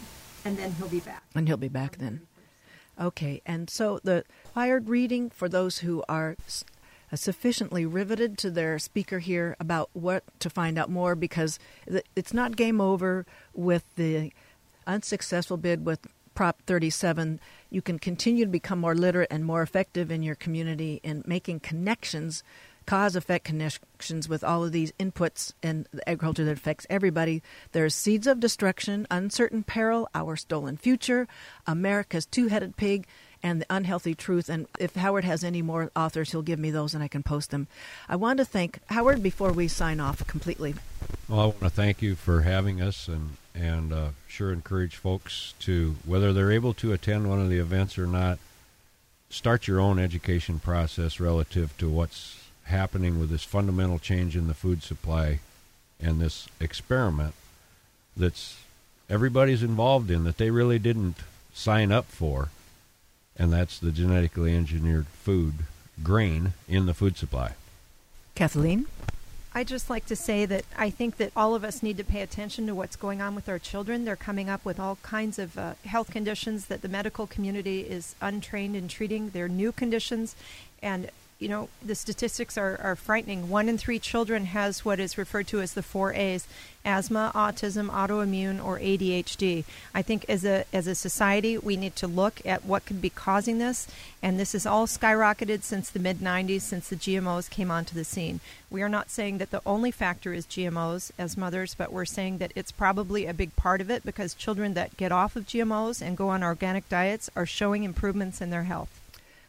and 0.46 0.58
then 0.58 0.74
he'll 0.74 0.88
be 0.88 1.00
back. 1.00 1.24
And 1.36 1.48
he'll 1.48 1.58
be 1.58 1.70
back 1.70 1.98
then. 1.98 2.22
Okay, 3.00 3.42
and 3.46 3.70
so 3.70 4.00
the 4.04 4.24
required 4.46 4.88
reading 4.88 5.30
for 5.30 5.50
those 5.50 5.80
who 5.80 6.04
are 6.08 6.36
uh, 7.12 7.16
sufficiently 7.16 7.86
riveted 7.86 8.38
to 8.40 8.52
their 8.52 8.78
speaker 8.78 9.20
here 9.20 9.56
about 9.60 9.90
what 9.94 10.24
to 10.40 10.50
find 10.50 10.78
out 10.78 10.90
more 10.90 11.16
because 11.16 11.58
it's 12.16 12.34
not 12.34 12.56
game 12.56 12.80
over 12.80 13.26
with 13.54 13.84
the 13.96 14.32
unsuccessful 14.86 15.58
bid 15.58 15.86
with 15.86 16.08
Prop 16.36 16.62
37. 16.64 17.40
You 17.70 17.82
can 17.82 18.00
continue 18.00 18.46
to 18.46 18.52
become 18.52 18.80
more 18.80 18.96
literate 18.96 19.32
and 19.32 19.46
more 19.46 19.62
effective 19.62 20.12
in 20.12 20.24
your 20.24 20.36
community 20.36 21.00
in 21.04 21.24
making 21.26 21.62
connections 21.62 22.44
cause 22.86 23.16
effect 23.16 23.46
connections 23.46 24.28
with 24.30 24.44
all 24.44 24.64
of 24.64 24.72
these 24.72 24.92
inputs 24.94 25.54
in 25.62 25.88
the 25.92 26.08
agriculture 26.08 26.46
that 26.46 26.58
affects 26.58 26.86
everybody. 26.90 27.42
There's 27.72 27.96
seeds 27.96 28.28
of 28.28 28.40
destruction, 28.40 29.08
uncertain 29.10 29.64
peril, 29.64 30.10
our 30.14 30.36
stolen 30.36 30.78
future, 30.78 31.28
America's 31.66 32.26
two 32.26 32.48
headed 32.48 32.78
pig, 32.78 33.08
and 33.44 33.62
the 33.62 33.66
unhealthy 33.70 34.16
truth. 34.16 34.50
And 34.50 34.68
if 34.80 34.96
Howard 34.96 35.26
has 35.26 35.44
any 35.44 35.62
more 35.62 35.92
authors, 35.96 36.32
he'll 36.32 36.42
give 36.42 36.60
me 36.60 36.72
those 36.72 36.94
and 36.94 37.04
I 37.04 37.10
can 37.10 37.24
post 37.24 37.52
them. 37.52 37.68
I 38.08 38.16
want 38.16 38.38
to 38.38 38.46
thank 38.46 38.80
Howard 38.88 39.22
before 39.22 39.52
we 39.52 39.68
sign 39.68 40.00
off 40.00 40.26
completely. 40.26 40.76
Well, 41.28 41.40
I 41.40 41.46
want 41.46 41.60
to 41.60 41.70
thank 41.70 42.02
you 42.02 42.16
for 42.16 42.42
having 42.42 42.82
us 42.82 43.08
and 43.08 43.38
and 43.56 43.94
uh, 43.94 44.08
sure 44.28 44.52
encourage 44.52 44.96
folks 44.96 45.54
to 45.60 45.96
whether 46.06 46.34
they're 46.34 46.52
able 46.52 46.74
to 46.74 46.92
attend 46.92 47.30
one 47.30 47.40
of 47.40 47.50
the 47.50 47.60
events 47.60 48.00
or 48.00 48.08
not 48.08 48.40
start 49.30 49.68
your 49.68 49.80
own 49.80 50.00
education 50.00 50.60
process 50.60 51.20
relative 51.20 51.76
to 51.78 51.90
what's 51.90 52.43
happening 52.64 53.20
with 53.20 53.30
this 53.30 53.44
fundamental 53.44 54.00
change 54.00 54.36
in 54.36 54.48
the 54.48 54.54
food 54.54 54.84
supply 54.84 55.40
and 56.00 56.20
this 56.20 56.48
experiment 56.60 57.34
that's 58.16 58.58
everybody's 59.10 59.64
involved 59.64 60.10
in 60.10 60.24
that 60.24 60.38
they 60.38 60.50
really 60.50 60.80
didn't 60.80 61.18
sign 61.54 61.92
up 61.92 62.06
for, 62.06 62.50
and 63.38 63.52
that's 63.52 63.80
the 63.80 63.92
genetically 63.92 64.56
engineered 64.56 65.08
food 65.08 65.54
grain 66.02 66.54
in 66.68 66.86
the 66.86 66.94
food 66.94 67.18
supply. 67.18 67.54
Kathleen? 68.36 68.88
I 69.56 69.64
just 69.64 69.88
like 69.88 70.08
to 70.08 70.16
say 70.16 70.48
that 70.48 70.66
I 70.76 70.90
think 70.90 71.18
that 71.18 71.32
all 71.36 71.54
of 71.54 71.64
us 71.64 71.84
need 71.84 71.98
to 71.98 72.04
pay 72.04 72.22
attention 72.22 72.66
to 72.66 72.74
what's 72.74 72.96
going 72.96 73.22
on 73.22 73.36
with 73.36 73.48
our 73.48 73.60
children. 73.60 74.04
They're 74.04 74.16
coming 74.16 74.50
up 74.50 74.66
with 74.66 74.80
all 74.80 74.98
kinds 75.04 75.38
of 75.38 75.56
uh, 75.60 75.74
health 75.86 76.10
conditions 76.10 76.66
that 76.66 76.82
the 76.82 76.88
medical 76.88 77.28
community 77.28 77.82
is 77.82 78.16
untrained 78.20 78.76
in 78.76 78.88
treating. 78.88 79.30
They're 79.30 79.48
new 79.48 79.72
conditions, 79.72 80.36
and 80.82 81.12
you 81.40 81.50
know, 81.50 81.70
the 81.86 81.96
statistics 81.96 82.58
are, 82.58 82.80
are 82.82 82.96
frightening. 82.96 83.50
One 83.50 83.68
in 83.68 83.78
three 83.78 84.00
children 84.00 84.46
has 84.46 84.86
what 84.86 85.00
is 85.00 85.18
referred 85.18 85.48
to 85.48 85.62
as 85.62 85.74
the 85.74 85.84
four 85.84 86.14
A's 86.14 86.48
asthma, 86.86 87.32
autism, 87.34 87.90
autoimmune, 87.90 88.64
or 88.64 88.80
ADHD. 88.80 89.64
I 89.94 90.02
think 90.02 90.26
as 90.28 90.46
a, 90.46 90.66
as 90.74 90.88
a 90.88 90.96
society, 90.96 91.58
we 91.58 91.76
need 91.76 91.96
to 91.98 92.08
look 92.08 92.46
at 92.46 92.66
what 92.66 92.86
could 92.86 93.02
be 93.02 93.10
causing 93.10 93.58
this. 93.58 93.88
And 94.22 94.40
this 94.40 94.54
has 94.54 94.66
all 94.66 94.88
skyrocketed 94.88 95.64
since 95.64 95.90
the 95.90 96.00
mid 96.00 96.20
90s, 96.20 96.62
since 96.62 96.90
the 96.90 96.96
GMOs 96.96 97.50
came 97.50 97.72
onto 97.72 97.96
the 97.96 98.04
scene. 98.04 98.40
We 98.70 98.82
are 98.82 98.90
not 98.90 99.10
saying 99.10 99.38
that 99.40 99.52
the 99.52 99.62
only 99.66 99.92
factor 99.92 100.34
is 100.34 100.46
GMOs 100.46 101.12
as 101.18 101.38
mothers, 101.38 101.76
but 101.76 101.92
we're 101.92 102.06
saying 102.06 102.38
that 102.40 102.54
it's 102.56 102.72
probably 102.72 103.26
a 103.26 103.34
big 103.34 103.56
part 103.56 103.82
of 103.82 103.90
it 103.90 104.04
because 104.06 104.34
children 104.34 104.74
that 104.74 104.98
get 104.98 105.12
off 105.12 105.36
of 105.36 105.46
GMOs 105.46 106.02
and 106.02 106.18
go 106.18 106.30
on 106.30 106.44
organic 106.44 106.88
diets 106.90 107.30
are 107.36 107.46
showing 107.46 107.84
improvements 107.84 108.42
in 108.42 108.50
their 108.50 108.64
health. 108.64 109.03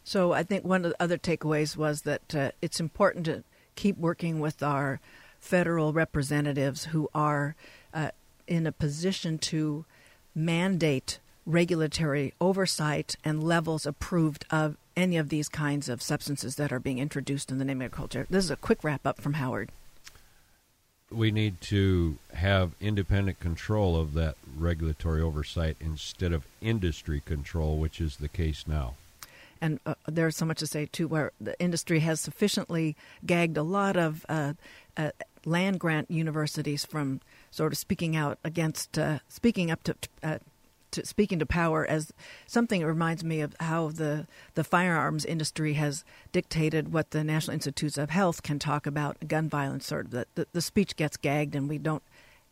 So 0.04 0.32
I 0.32 0.42
think 0.42 0.64
one 0.64 0.84
of 0.84 0.90
the 0.90 1.02
other 1.02 1.16
takeaways 1.16 1.76
was 1.76 2.02
that 2.02 2.34
uh, 2.34 2.50
it's 2.60 2.78
important 2.78 3.24
to 3.24 3.42
keep 3.74 3.96
working 3.96 4.38
with 4.38 4.62
our 4.62 5.00
federal 5.40 5.94
representatives 5.94 6.84
who 6.86 7.08
are 7.14 7.56
uh, 7.92 8.10
in 8.46 8.66
a 8.66 8.72
position 8.72 9.38
to 9.38 9.86
mandate 10.34 11.18
regulatory 11.46 12.34
oversight 12.40 13.16
and 13.24 13.42
levels 13.42 13.86
approved 13.86 14.44
of 14.50 14.76
any 14.96 15.16
of 15.16 15.30
these 15.30 15.48
kinds 15.48 15.88
of 15.88 16.02
substances 16.02 16.56
that 16.56 16.72
are 16.72 16.78
being 16.78 16.98
introduced 16.98 17.50
in 17.50 17.58
the 17.58 17.64
name 17.64 17.80
of 17.80 17.86
agriculture. 17.86 18.26
This 18.28 18.44
is 18.44 18.50
a 18.50 18.56
quick 18.56 18.84
wrap 18.84 19.06
up 19.06 19.20
from 19.20 19.34
Howard. 19.34 19.70
We 21.10 21.30
need 21.30 21.60
to 21.62 22.18
have 22.34 22.72
independent 22.80 23.40
control 23.40 23.96
of 23.96 24.14
that 24.14 24.36
regulatory 24.56 25.22
oversight 25.22 25.76
instead 25.80 26.32
of 26.32 26.46
industry 26.60 27.22
control, 27.24 27.78
which 27.78 28.00
is 28.00 28.16
the 28.16 28.28
case 28.28 28.64
now 28.66 28.94
and 29.64 29.80
uh, 29.86 29.94
there's 30.06 30.36
so 30.36 30.44
much 30.44 30.58
to 30.58 30.66
say 30.66 30.84
too, 30.84 31.08
where 31.08 31.32
the 31.40 31.58
industry 31.58 32.00
has 32.00 32.20
sufficiently 32.20 32.96
gagged 33.24 33.56
a 33.56 33.62
lot 33.62 33.96
of 33.96 34.26
uh, 34.28 34.52
uh, 34.98 35.10
land 35.46 35.80
grant 35.80 36.10
universities 36.10 36.84
from 36.84 37.22
sort 37.50 37.72
of 37.72 37.78
speaking 37.78 38.14
out 38.14 38.38
against, 38.44 38.98
uh, 38.98 39.20
speaking 39.26 39.70
up 39.70 39.82
to, 39.84 39.96
uh, 40.22 40.38
to. 40.90 41.06
speaking 41.06 41.38
to 41.38 41.46
power 41.46 41.86
as 41.86 42.12
something 42.46 42.82
that 42.82 42.86
reminds 42.86 43.24
me 43.24 43.40
of 43.40 43.56
how 43.58 43.88
the, 43.88 44.26
the 44.54 44.64
firearms 44.64 45.24
industry 45.24 45.72
has 45.74 46.04
dictated 46.30 46.92
what 46.92 47.12
the 47.12 47.24
National 47.24 47.54
Institutes 47.54 47.96
of 47.96 48.10
Health 48.10 48.42
can 48.42 48.58
talk 48.58 48.86
about 48.86 49.26
gun 49.26 49.48
violence. 49.48 49.86
Sort 49.86 50.06
of 50.06 50.10
the, 50.10 50.26
the, 50.34 50.46
the 50.52 50.60
speech 50.60 50.94
gets 50.94 51.16
gagged, 51.16 51.54
and 51.54 51.70
we 51.70 51.78
don't 51.78 52.02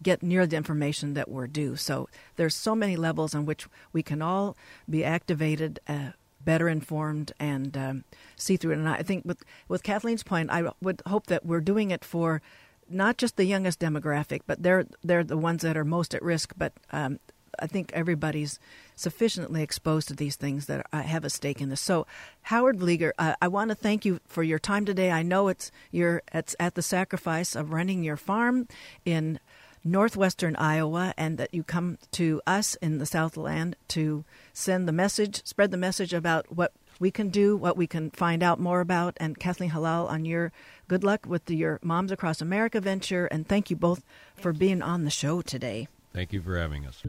get 0.02 0.22
near 0.22 0.46
the 0.46 0.56
information 0.56 1.12
that 1.12 1.28
we're 1.28 1.46
due. 1.46 1.76
So 1.76 2.08
there's 2.36 2.54
so 2.54 2.74
many 2.74 2.96
levels 2.96 3.34
on 3.34 3.44
which 3.44 3.68
we 3.92 4.02
can 4.02 4.22
all 4.22 4.56
be 4.88 5.04
activated 5.04 5.78
uh, 5.86 6.12
better 6.44 6.68
informed 6.68 7.32
and 7.38 7.76
um, 7.76 8.04
see 8.36 8.56
through 8.56 8.72
it. 8.72 8.78
And 8.78 8.88
I 8.88 9.02
think 9.02 9.24
with 9.24 9.42
with 9.68 9.82
Kathleen's 9.82 10.22
point, 10.22 10.50
I 10.50 10.70
would 10.80 11.02
hope 11.06 11.26
that 11.26 11.44
we're 11.44 11.60
doing 11.60 11.90
it 11.90 12.04
for 12.04 12.42
not 12.88 13.16
just 13.16 13.36
the 13.36 13.44
youngest 13.44 13.80
demographic, 13.80 14.42
but 14.46 14.62
they're 14.62 14.86
they're 15.02 15.24
the 15.24 15.36
ones 15.36 15.62
that 15.62 15.76
are 15.76 15.84
most 15.84 16.14
at 16.14 16.22
risk. 16.22 16.52
But 16.56 16.72
um, 16.90 17.18
I 17.58 17.66
think 17.66 17.92
everybody's 17.92 18.58
sufficiently 18.96 19.62
exposed 19.62 20.08
to 20.08 20.14
these 20.14 20.36
things 20.36 20.66
that 20.66 20.86
I 20.92 21.02
have 21.02 21.24
a 21.24 21.30
stake 21.30 21.60
in 21.60 21.68
this. 21.68 21.80
So, 21.80 22.06
Howard 22.42 22.78
Vlieger, 22.78 23.12
uh, 23.18 23.34
I 23.40 23.48
want 23.48 23.70
to 23.70 23.74
thank 23.74 24.04
you 24.04 24.20
for 24.26 24.42
your 24.42 24.58
time 24.58 24.84
today. 24.84 25.10
I 25.10 25.22
know 25.22 25.48
it's 25.48 25.70
you're 25.90 26.22
it's 26.32 26.56
at 26.58 26.74
the 26.74 26.82
sacrifice 26.82 27.54
of 27.54 27.72
running 27.72 28.02
your 28.02 28.16
farm 28.16 28.68
in 29.04 29.38
northwestern 29.84 30.56
Iowa, 30.56 31.14
and 31.16 31.38
that 31.38 31.52
you 31.52 31.62
come 31.62 31.98
to 32.12 32.40
us 32.46 32.74
in 32.76 32.98
the 32.98 33.06
Southland 33.06 33.76
to 33.88 34.24
send 34.52 34.86
the 34.86 34.92
message, 34.92 35.44
spread 35.44 35.70
the 35.70 35.76
message 35.76 36.12
about 36.12 36.54
what 36.54 36.72
we 37.00 37.10
can 37.10 37.30
do, 37.30 37.56
what 37.56 37.76
we 37.76 37.86
can 37.86 38.10
find 38.10 38.42
out 38.42 38.60
more 38.60 38.80
about. 38.80 39.16
And 39.18 39.38
Kathleen 39.38 39.70
Hallal, 39.70 40.08
on 40.08 40.24
your 40.24 40.52
good 40.88 41.02
luck 41.02 41.26
with 41.26 41.46
the, 41.46 41.56
your 41.56 41.80
Moms 41.82 42.12
Across 42.12 42.40
America 42.40 42.80
venture, 42.80 43.26
and 43.26 43.46
thank 43.46 43.70
you 43.70 43.76
both 43.76 44.02
for 44.36 44.52
being 44.52 44.82
on 44.82 45.04
the 45.04 45.10
show 45.10 45.42
today. 45.42 45.88
Thank 46.12 46.32
you 46.32 46.42
for 46.42 46.58
having 46.58 46.86
us. 46.86 47.02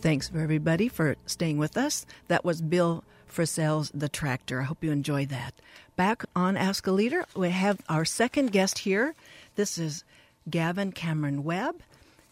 Thanks 0.00 0.30
for 0.30 0.40
everybody 0.40 0.88
for 0.88 1.16
staying 1.26 1.58
with 1.58 1.76
us. 1.76 2.06
That 2.28 2.42
was 2.42 2.62
Bill 2.62 3.04
Frisell's 3.26 3.90
The 3.92 4.08
Tractor. 4.08 4.62
I 4.62 4.64
hope 4.64 4.82
you 4.82 4.90
enjoyed 4.92 5.28
that. 5.28 5.52
Back 5.94 6.24
on 6.34 6.56
Ask 6.56 6.86
a 6.86 6.90
Leader, 6.90 7.26
we 7.36 7.50
have 7.50 7.82
our 7.86 8.06
second 8.06 8.50
guest 8.50 8.78
here. 8.78 9.14
This 9.56 9.76
is 9.76 10.04
Gavin 10.48 10.92
Cameron 10.92 11.44
Webb. 11.44 11.82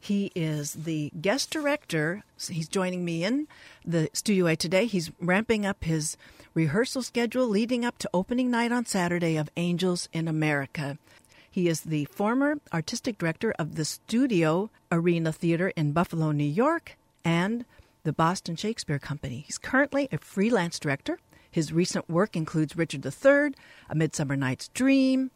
He 0.00 0.32
is 0.34 0.72
the 0.72 1.12
guest 1.20 1.50
director. 1.50 2.24
He's 2.40 2.68
joining 2.68 3.04
me 3.04 3.22
in 3.22 3.46
the 3.84 4.08
studio 4.14 4.54
today. 4.54 4.86
He's 4.86 5.10
ramping 5.20 5.66
up 5.66 5.84
his 5.84 6.16
rehearsal 6.54 7.02
schedule 7.02 7.48
leading 7.48 7.84
up 7.84 7.98
to 7.98 8.10
opening 8.14 8.50
night 8.50 8.72
on 8.72 8.86
Saturday 8.86 9.36
of 9.36 9.50
Angels 9.58 10.08
in 10.14 10.26
America. 10.26 10.96
He 11.50 11.68
is 11.68 11.82
the 11.82 12.06
former 12.06 12.60
artistic 12.72 13.18
director 13.18 13.52
of 13.58 13.74
the 13.74 13.84
Studio 13.84 14.70
Arena 14.90 15.32
Theater 15.32 15.68
in 15.76 15.92
Buffalo, 15.92 16.30
New 16.30 16.44
York, 16.44 16.96
and 17.28 17.66
the 18.04 18.12
Boston 18.14 18.56
Shakespeare 18.56 18.98
Company. 18.98 19.44
He's 19.44 19.58
currently 19.58 20.08
a 20.10 20.16
freelance 20.16 20.78
director. 20.78 21.18
His 21.50 21.74
recent 21.74 22.08
work 22.08 22.34
includes 22.34 22.74
Richard 22.74 23.04
III, 23.04 23.52
A 23.90 23.94
Midsummer 23.94 24.34
Night's 24.34 24.68
Dream, 24.68 25.30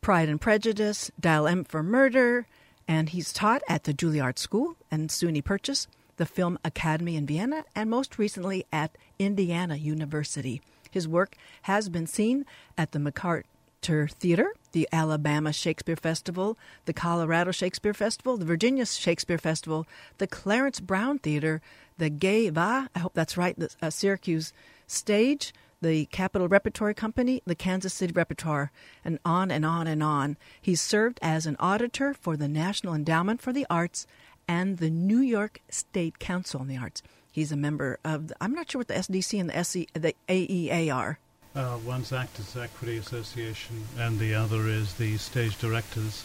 Pride 0.00 0.28
and 0.28 0.40
Prejudice, 0.40 1.12
Dial 1.20 1.46
M 1.46 1.62
for 1.62 1.84
Murder, 1.84 2.48
and 2.88 3.10
he's 3.10 3.32
taught 3.32 3.62
at 3.68 3.84
the 3.84 3.94
Juilliard 3.94 4.36
School 4.36 4.74
and 4.90 5.10
SUNY 5.10 5.44
Purchase, 5.44 5.86
the 6.16 6.26
Film 6.26 6.58
Academy 6.64 7.14
in 7.14 7.24
Vienna, 7.24 7.64
and 7.72 7.88
most 7.88 8.18
recently 8.18 8.66
at 8.72 8.98
Indiana 9.20 9.76
University. 9.76 10.60
His 10.90 11.06
work 11.06 11.36
has 11.62 11.88
been 11.88 12.08
seen 12.08 12.46
at 12.76 12.90
the 12.90 12.98
McCarter 12.98 13.44
Theater, 13.82 14.52
the 14.72 14.88
Alabama 14.92 15.52
Shakespeare 15.52 15.96
Festival, 15.96 16.58
the 16.84 16.92
Colorado 16.92 17.52
Shakespeare 17.52 17.94
Festival, 17.94 18.36
the 18.36 18.44
Virginia 18.44 18.84
Shakespeare 18.84 19.38
Festival, 19.38 19.86
the 20.18 20.26
Clarence 20.26 20.80
Brown 20.80 21.18
Theater, 21.18 21.62
the 21.96 22.10
Geva, 22.10 22.90
I 22.94 22.98
hope 22.98 23.14
that's 23.14 23.36
right, 23.36 23.58
the 23.58 23.70
uh, 23.80 23.90
Syracuse 23.90 24.52
Stage, 24.86 25.54
the 25.80 26.06
Capital 26.06 26.48
Repertory 26.48 26.94
Company, 26.94 27.42
the 27.46 27.54
Kansas 27.54 27.94
City 27.94 28.12
Repertoire, 28.12 28.72
and 29.04 29.18
on 29.24 29.50
and 29.50 29.64
on 29.64 29.86
and 29.86 30.02
on. 30.02 30.36
He's 30.60 30.80
served 30.80 31.18
as 31.22 31.46
an 31.46 31.56
auditor 31.58 32.14
for 32.14 32.36
the 32.36 32.48
National 32.48 32.94
Endowment 32.94 33.40
for 33.40 33.52
the 33.52 33.66
Arts 33.70 34.06
and 34.46 34.78
the 34.78 34.90
New 34.90 35.20
York 35.20 35.60
State 35.70 36.18
Council 36.18 36.60
on 36.60 36.68
the 36.68 36.76
Arts. 36.76 37.02
He's 37.30 37.52
a 37.52 37.56
member 37.56 37.98
of, 38.04 38.28
the, 38.28 38.36
I'm 38.40 38.52
not 38.52 38.70
sure 38.70 38.80
what 38.80 38.88
the 38.88 38.94
SDC 38.94 39.40
and 39.40 39.50
the, 39.50 39.64
SC, 39.64 39.92
the 39.92 40.14
AEA 40.28 40.94
are. 40.94 41.18
Uh, 41.54 41.78
one's 41.84 42.12
Actors 42.12 42.56
Equity 42.56 42.98
Association, 42.98 43.82
and 43.98 44.18
the 44.18 44.34
other 44.34 44.68
is 44.68 44.94
the 44.94 45.16
Stage 45.16 45.58
Directors 45.58 46.24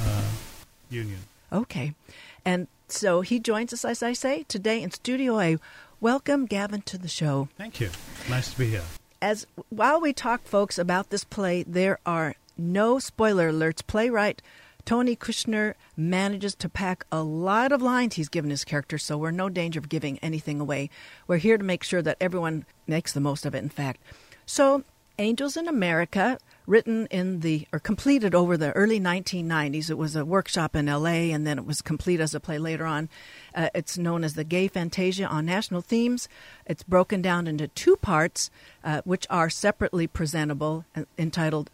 uh, 0.00 0.22
Union. 0.90 1.20
Okay. 1.52 1.94
And 2.44 2.66
so 2.88 3.20
he 3.20 3.38
joins 3.38 3.72
us, 3.72 3.84
as 3.84 4.02
I 4.02 4.12
say, 4.12 4.44
today 4.48 4.82
in 4.82 4.90
Studio 4.90 5.38
A. 5.38 5.58
Welcome, 6.00 6.46
Gavin, 6.46 6.82
to 6.82 6.98
the 6.98 7.08
show. 7.08 7.48
Thank 7.56 7.80
you. 7.80 7.90
Nice 8.28 8.52
to 8.52 8.58
be 8.58 8.70
here. 8.70 8.82
As 9.20 9.46
while 9.68 10.00
we 10.00 10.12
talk, 10.12 10.42
folks, 10.42 10.78
about 10.78 11.10
this 11.10 11.22
play, 11.22 11.62
there 11.62 11.98
are 12.04 12.34
no 12.58 12.98
spoiler 12.98 13.52
alerts. 13.52 13.86
Playwright 13.86 14.42
Tony 14.84 15.14
Kushner 15.14 15.74
manages 15.96 16.54
to 16.56 16.68
pack 16.68 17.04
a 17.12 17.22
lot 17.22 17.70
of 17.72 17.80
lines 17.80 18.16
he's 18.16 18.28
given 18.28 18.50
his 18.50 18.64
character, 18.64 18.98
so 18.98 19.16
we're 19.16 19.30
no 19.30 19.48
danger 19.48 19.78
of 19.78 19.88
giving 19.88 20.18
anything 20.18 20.60
away. 20.60 20.90
We're 21.26 21.36
here 21.36 21.56
to 21.56 21.64
make 21.64 21.84
sure 21.84 22.02
that 22.02 22.16
everyone 22.20 22.66
makes 22.86 23.12
the 23.12 23.20
most 23.20 23.46
of 23.46 23.54
it, 23.54 23.58
in 23.58 23.68
fact. 23.68 24.00
So, 24.46 24.84
Angels 25.18 25.56
in 25.56 25.68
America 25.68 26.38
written 26.66 27.06
in 27.06 27.40
the 27.40 27.66
or 27.72 27.78
completed 27.78 28.34
over 28.34 28.56
the 28.56 28.72
early 28.72 29.00
1990s. 29.00 29.90
It 29.90 29.98
was 29.98 30.16
a 30.16 30.24
workshop 30.24 30.76
in 30.76 30.86
LA 30.86 31.30
and 31.32 31.46
then 31.46 31.58
it 31.58 31.66
was 31.66 31.82
complete 31.82 32.20
as 32.20 32.34
a 32.34 32.40
play 32.40 32.58
later 32.58 32.86
on. 32.86 33.08
Uh, 33.54 33.68
it's 33.74 33.98
known 33.98 34.24
as 34.24 34.34
the 34.34 34.44
Gay 34.44 34.68
Fantasia 34.68 35.26
on 35.26 35.44
National 35.44 35.80
Themes. 35.80 36.28
It's 36.66 36.82
broken 36.82 37.20
down 37.20 37.46
into 37.46 37.68
two 37.68 37.96
parts, 37.96 38.50
uh, 38.84 39.02
which 39.04 39.26
are 39.28 39.50
separately 39.50 40.06
presentable, 40.06 40.84
uh, 40.96 41.02
entitled 41.18 41.70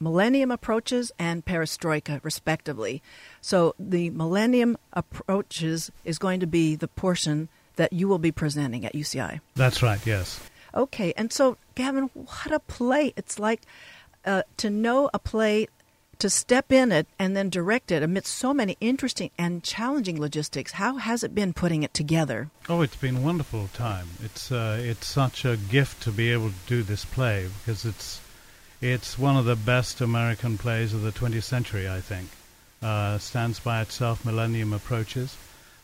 Millennium 0.00 0.50
Approaches 0.50 1.12
and 1.18 1.44
Perestroika, 1.44 2.22
respectively. 2.24 3.02
So 3.40 3.74
the 3.78 4.10
Millennium 4.10 4.76
Approaches 4.92 5.90
is 6.04 6.18
going 6.18 6.40
to 6.40 6.46
be 6.46 6.76
the 6.76 6.88
portion 6.88 7.48
that 7.76 7.92
you 7.92 8.08
will 8.08 8.18
be 8.18 8.32
presenting 8.32 8.84
at 8.84 8.94
UCI. 8.94 9.40
That's 9.54 9.82
right, 9.82 10.04
yes. 10.06 10.40
Okay, 10.74 11.12
and 11.16 11.32
so, 11.32 11.56
Gavin, 11.74 12.10
what 12.14 12.52
a 12.52 12.60
play. 12.60 13.12
It's 13.16 13.38
like 13.38 13.62
uh, 14.24 14.42
to 14.58 14.70
know 14.70 15.10
a 15.12 15.18
play, 15.18 15.66
to 16.20 16.30
step 16.30 16.70
in 16.70 16.92
it 16.92 17.06
and 17.18 17.34
then 17.34 17.48
direct 17.48 17.90
it 17.90 18.02
amidst 18.02 18.34
so 18.34 18.52
many 18.52 18.76
interesting 18.80 19.30
and 19.38 19.64
challenging 19.64 20.20
logistics. 20.20 20.72
How 20.72 20.96
has 20.98 21.24
it 21.24 21.34
been 21.34 21.52
putting 21.52 21.82
it 21.82 21.94
together? 21.94 22.50
Oh, 22.68 22.82
it's 22.82 22.96
been 22.96 23.16
a 23.16 23.20
wonderful 23.20 23.68
time. 23.72 24.08
It's 24.22 24.52
uh, 24.52 24.78
it's 24.80 25.06
such 25.06 25.44
a 25.44 25.56
gift 25.56 26.02
to 26.02 26.12
be 26.12 26.30
able 26.30 26.50
to 26.50 26.66
do 26.66 26.82
this 26.82 27.04
play 27.04 27.48
because 27.58 27.84
it's 27.84 28.20
it's 28.80 29.18
one 29.18 29.36
of 29.36 29.46
the 29.46 29.56
best 29.56 30.00
American 30.00 30.58
plays 30.58 30.94
of 30.94 31.02
the 31.02 31.12
20th 31.12 31.42
century. 31.42 31.88
I 31.88 32.00
think 32.00 32.28
uh, 32.82 33.18
stands 33.18 33.58
by 33.58 33.80
itself. 33.80 34.24
Millennium 34.24 34.72
approaches. 34.72 35.36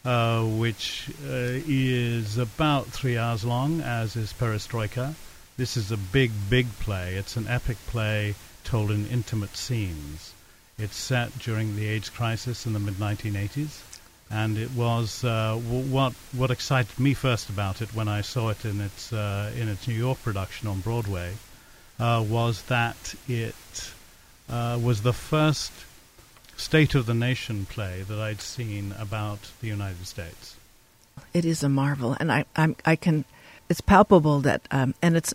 Uh, 0.07 0.45
which 0.45 1.11
uh, 1.25 1.59
is 1.67 2.39
about 2.39 2.87
three 2.87 3.19
hours 3.19 3.45
long, 3.45 3.81
as 3.81 4.15
is 4.15 4.33
Perestroika. 4.33 5.13
This 5.57 5.77
is 5.77 5.91
a 5.91 5.97
big, 5.97 6.31
big 6.49 6.69
play. 6.79 7.17
It's 7.17 7.37
an 7.37 7.49
epic 7.49 7.77
play 7.89 8.37
told 8.63 8.93
in 8.93 9.09
intimate 9.09 9.57
scenes. 9.57 10.33
It's 10.79 10.95
set 10.95 11.37
during 11.41 11.75
the 11.75 11.89
AIDS 11.89 12.09
crisis 12.09 12.67
in 12.67 12.73
the 12.73 12.79
mid 12.79 12.95
1980s, 13.01 13.81
and 14.31 14.57
it 14.57 14.71
was 14.77 15.25
uh, 15.25 15.59
w- 15.61 15.91
what 15.93 16.13
what 16.31 16.53
excited 16.53 16.97
me 17.01 17.13
first 17.13 17.49
about 17.49 17.83
it 17.83 17.93
when 17.93 18.07
I 18.07 18.21
saw 18.21 18.51
it 18.51 18.65
in 18.65 18.81
its 18.81 19.13
uh, 19.13 19.51
in 19.57 19.69
its 19.69 19.89
New 19.89 19.95
York 19.95 20.23
production 20.23 20.69
on 20.69 20.83
Broadway 20.83 21.33
uh, 21.99 22.25
was 22.25 22.63
that 22.69 23.17
it 23.27 23.57
was 24.49 25.03
the 25.03 25.13
first 25.13 25.73
state 26.57 26.95
of 26.95 27.07
the 27.07 27.15
nation 27.15 27.67
play 27.67 28.03
that 28.03 28.19
I'd 28.19 28.41
seen 28.41 28.95
about 28.99 29.51
the 29.61 29.69
United 29.69 30.07
States. 30.07 30.57
It 31.33 31.45
is 31.45 31.63
a 31.63 31.69
marvel, 31.69 32.17
and 32.19 32.31
I 32.31 32.45
I'm, 32.57 32.77
I 32.85 32.97
can 32.97 33.25
it's 33.69 33.81
palpable 33.81 34.41
that 34.41 34.63
um, 34.71 34.95
and 35.01 35.17
it's 35.17 35.33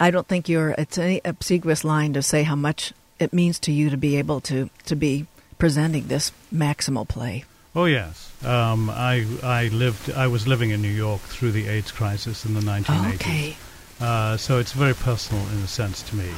I 0.00 0.10
don't 0.10 0.26
think 0.26 0.48
you're 0.48 0.74
it's 0.78 0.98
any 0.98 1.20
obsequious 1.24 1.84
line 1.84 2.12
to 2.14 2.22
say 2.22 2.42
how 2.42 2.56
much 2.56 2.92
it 3.18 3.32
means 3.32 3.58
to 3.60 3.72
you 3.72 3.90
to 3.90 3.96
be 3.96 4.16
able 4.16 4.40
to 4.42 4.70
to 4.86 4.96
be 4.96 5.26
presenting 5.58 6.08
this 6.08 6.32
maximal 6.52 7.06
play. 7.06 7.44
Oh 7.74 7.84
yes, 7.84 8.32
um, 8.44 8.90
I 8.90 9.26
I 9.42 9.68
lived 9.68 10.10
I 10.12 10.26
was 10.26 10.46
living 10.46 10.70
in 10.70 10.82
New 10.82 10.88
York 10.88 11.20
through 11.20 11.52
the 11.52 11.68
AIDS 11.68 11.92
crisis 11.92 12.44
in 12.44 12.54
the 12.54 12.60
1980s. 12.60 13.14
Okay. 13.14 13.56
Uh, 14.00 14.36
so 14.36 14.58
it's 14.58 14.72
very 14.72 14.94
personal 14.94 15.46
in 15.50 15.58
a 15.58 15.68
sense 15.68 16.02
to 16.02 16.16
me. 16.16 16.28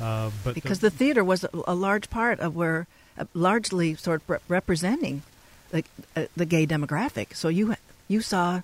Uh, 0.00 0.30
but 0.44 0.54
because 0.54 0.80
the, 0.80 0.90
the, 0.90 0.96
theater 0.96 1.24
was 1.24 1.44
a, 1.66 1.74
large 1.74 2.10
part 2.10 2.40
of 2.40 2.54
where, 2.54 2.86
largely 3.34 3.94
sort 3.94 4.22
of 4.22 4.30
re- 4.30 4.38
representing 4.48 5.22
the, 5.70 5.84
uh, 6.14 6.26
the 6.36 6.46
gay 6.46 6.66
demographic. 6.66 7.34
So 7.34 7.48
you 7.48 7.74
you 8.08 8.20
saw 8.20 8.62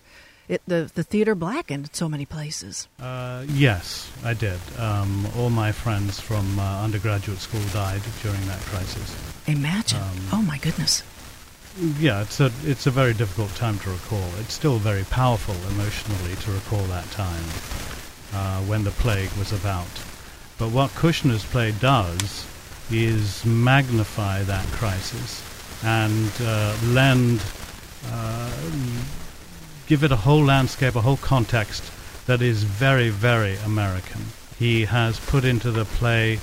it, 0.48 0.62
the 0.66 0.90
the 0.94 1.02
theater 1.02 1.34
blackened 1.34 1.86
in 1.86 1.94
so 1.94 2.08
many 2.08 2.26
places. 2.26 2.88
Uh, 3.00 3.44
yes, 3.48 4.10
I 4.24 4.34
did. 4.34 4.60
Um, 4.78 5.26
all 5.36 5.50
my 5.50 5.72
friends 5.72 6.20
from 6.20 6.58
uh, 6.58 6.82
undergraduate 6.82 7.38
school 7.38 7.62
died 7.72 8.02
during 8.22 8.44
that 8.46 8.60
crisis. 8.60 9.16
Imagine! 9.46 10.00
Um, 10.00 10.18
oh 10.32 10.42
my 10.42 10.58
goodness. 10.58 11.02
Yeah, 11.98 12.20
it's 12.20 12.38
a 12.40 12.52
it's 12.64 12.86
a 12.86 12.90
very 12.90 13.14
difficult 13.14 13.54
time 13.54 13.78
to 13.80 13.90
recall. 13.90 14.28
It's 14.40 14.52
still 14.52 14.76
very 14.76 15.04
powerful 15.04 15.54
emotionally 15.72 16.34
to 16.42 16.50
recall 16.52 16.82
that 16.84 17.10
time 17.12 17.44
uh, 18.34 18.60
when 18.62 18.84
the 18.84 18.90
plague 18.90 19.32
was 19.38 19.52
about. 19.52 19.88
But 20.58 20.70
what 20.70 20.90
Kushner's 20.90 21.44
play 21.44 21.72
does 21.72 22.46
is 22.90 23.44
magnify 23.44 24.42
that 24.42 24.64
crisis 24.66 25.42
and 25.84 26.30
uh, 26.42 26.76
lend 26.86 27.42
uh, 28.10 28.50
give 29.86 30.04
it 30.04 30.12
a 30.12 30.16
whole 30.16 30.44
landscape, 30.44 30.94
a 30.96 31.00
whole 31.00 31.16
context 31.16 31.92
that 32.26 32.40
is 32.40 32.62
very, 32.62 33.10
very 33.10 33.56
American. 33.58 34.20
He 34.58 34.84
has 34.84 35.18
put 35.18 35.44
into 35.44 35.70
the 35.70 35.84
play 35.84 36.38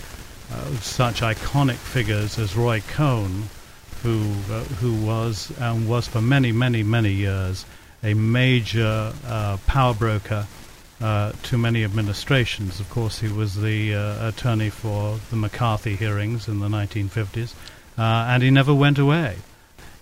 uh, 0.51 0.65
such 0.81 1.21
iconic 1.21 1.75
figures 1.75 2.37
as 2.37 2.55
Roy 2.55 2.81
Cohn, 2.81 3.49
who 4.03 4.33
uh, 4.51 4.63
who 4.81 4.93
was 5.05 5.51
and 5.59 5.87
was 5.87 6.07
for 6.07 6.21
many, 6.21 6.51
many, 6.51 6.83
many 6.83 7.11
years 7.11 7.65
a 8.03 8.13
major 8.13 9.13
uh, 9.27 9.57
power 9.67 9.93
broker 9.93 10.47
uh, 11.01 11.31
to 11.43 11.57
many 11.57 11.83
administrations. 11.83 12.79
Of 12.79 12.89
course, 12.89 13.19
he 13.19 13.27
was 13.27 13.55
the 13.55 13.95
uh, 13.95 14.27
attorney 14.29 14.69
for 14.69 15.19
the 15.29 15.35
McCarthy 15.35 15.95
hearings 15.95 16.47
in 16.47 16.59
the 16.59 16.67
1950s, 16.67 17.53
uh, 17.97 18.01
and 18.01 18.43
he 18.43 18.51
never 18.51 18.73
went 18.73 18.99
away. 18.99 19.37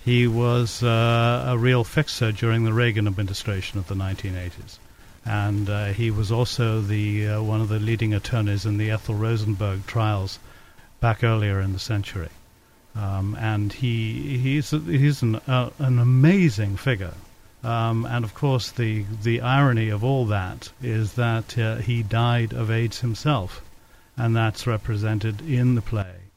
He 0.04 0.26
was 0.26 0.82
uh, 0.82 1.46
a 1.48 1.58
real 1.58 1.84
fixer 1.84 2.32
during 2.32 2.64
the 2.64 2.74
Reagan 2.74 3.08
administration 3.08 3.78
of 3.78 3.88
the 3.88 3.96
1980s. 3.96 4.78
And 5.26 5.70
uh, 5.70 5.88
he 5.88 6.12
was 6.12 6.32
also 6.32 6.80
the 6.80 7.28
uh, 7.28 7.42
one 7.42 7.60
of 7.60 7.68
the 7.68 7.80
leading 7.80 8.14
attorneys 8.14 8.66
in 8.66 8.78
the 8.78 8.92
Ethel 8.92 9.16
Rosenberg 9.16 9.86
trials 9.86 10.40
back 11.02 11.26
earlier 11.26 11.60
in 11.60 11.74
the 11.74 11.80
century. 11.80 12.30
Um, 12.96 13.36
and 13.38 13.74
he 13.74 14.38
he's 14.38 14.72
he's 14.72 15.22
an 15.22 15.42
an 15.48 16.00
amazing 16.00 16.78
figure. 16.78 17.14
Um, 17.63 18.06
and 18.06 18.24
of 18.24 18.34
course, 18.34 18.72
the 18.72 19.04
the 19.24 19.41
irony 19.41 19.89
of 19.89 20.04
all 20.04 20.26
that 20.28 20.72
is 20.82 21.13
that 21.13 21.58
uh, 21.58 21.78
he 21.78 22.04
died 22.04 22.54
of 22.54 22.70
AIDS 22.70 23.00
himself, 23.00 23.62
and 24.15 24.36
that's 24.36 24.67
represented 24.67 25.41
in 25.41 25.76
the 25.76 25.82
play 25.82 26.28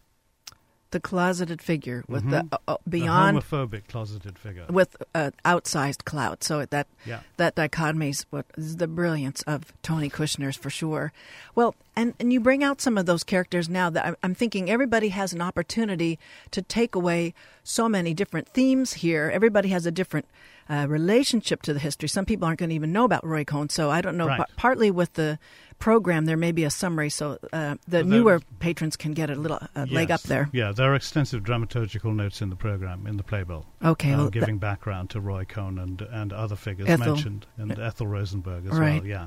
the 0.91 1.01
closeted 1.01 1.63
figure 1.63 2.05
with 2.09 2.23
mm-hmm. 2.23 2.49
the 2.49 2.61
uh, 2.67 2.73
uh, 2.73 2.77
beyond 2.89 3.37
the 3.37 3.41
homophobic 3.43 3.87
closeted 3.89 4.39
figure 4.39 4.65
with 4.69 4.97
uh, 5.15 5.31
outsized 5.45 6.05
clout. 6.05 6.43
So 6.43 6.65
that 6.67 6.87
yeah. 7.07 7.21
that 7.37 7.55
dichotomy 7.55 8.11
is 8.11 8.27
what 8.31 8.47
is 8.57 8.77
the 8.77 8.89
brilliance 8.89 9.43
of 9.43 9.73
Tony 9.83 10.11
Kushner's 10.11 10.57
for 10.57 10.71
sure. 10.71 11.13
Well, 11.55 11.75
and 11.95 12.15
and 12.19 12.33
you 12.33 12.41
bring 12.41 12.65
out 12.65 12.81
some 12.81 12.99
of 12.99 13.07
those 13.07 13.25
characters 13.25 13.69
now 13.69 13.91
that 13.91 14.17
I'm 14.23 14.35
thinking 14.35 14.71
everybody 14.71 15.11
has 15.11 15.33
an 15.33 15.41
opportunity 15.41 16.19
to 16.51 16.63
take 16.63 16.95
away 16.95 17.35
so 17.63 17.89
many 17.89 18.15
different 18.15 18.49
themes 18.49 18.95
here. 18.95 19.31
Everybody 19.33 19.69
has 19.69 19.87
a 19.87 19.93
different 19.93 20.27
uh, 20.71 20.87
relationship 20.89 21.63
to 21.63 21.75
the 21.75 21.81
history. 21.81 22.09
Some 22.09 22.25
people 22.25 22.47
aren't 22.47 22.61
going 22.61 22.71
to 22.71 22.75
even 22.77 22.93
know 22.93 23.05
about 23.05 23.27
Roy 23.27 23.45
Cohn, 23.45 23.69
so 23.69 23.91
I 23.91 24.01
don't 24.01 24.17
know. 24.17 24.29
Right. 24.29 24.41
partly 24.57 24.91
with 24.91 25.15
the 25.15 25.39
program, 25.81 26.27
there 26.27 26.37
may 26.37 26.53
be 26.53 26.63
a 26.65 26.71
summary 26.71 27.11
so 27.11 27.39
uh, 27.53 27.77
the 27.89 28.05
newer 28.05 28.41
patrons 28.61 28.97
can 28.97 29.13
get 29.13 29.31
a 29.31 29.35
little 29.35 29.57
uh, 29.57 29.69
yes. 29.87 29.91
leg 29.91 30.11
up 30.11 30.23
there. 30.23 30.49
Yeah, 30.53 30.73
there 30.73 30.93
are 30.93 30.95
extensive 30.95 31.43
dramaturgical 31.43 32.15
notes 32.15 32.41
in 32.41 32.51
the 32.51 32.57
program, 32.57 33.07
in 33.07 33.17
the 33.17 33.23
playbill. 33.25 33.67
Okay. 33.85 34.13
Uh, 34.13 34.19
well, 34.19 34.31
giving 34.31 34.59
background 34.59 35.11
to 35.11 35.21
Roy 35.21 35.45
Cohn 35.45 35.79
and, 35.79 36.01
and 36.03 36.33
other 36.33 36.57
figures 36.57 36.89
Ethel. 36.89 37.15
mentioned, 37.15 37.47
and 37.57 37.77
Ethel 37.79 38.07
Rosenberg 38.07 38.67
as 38.67 38.79
right. 38.79 39.01
well, 39.01 39.07
yeah. 39.07 39.27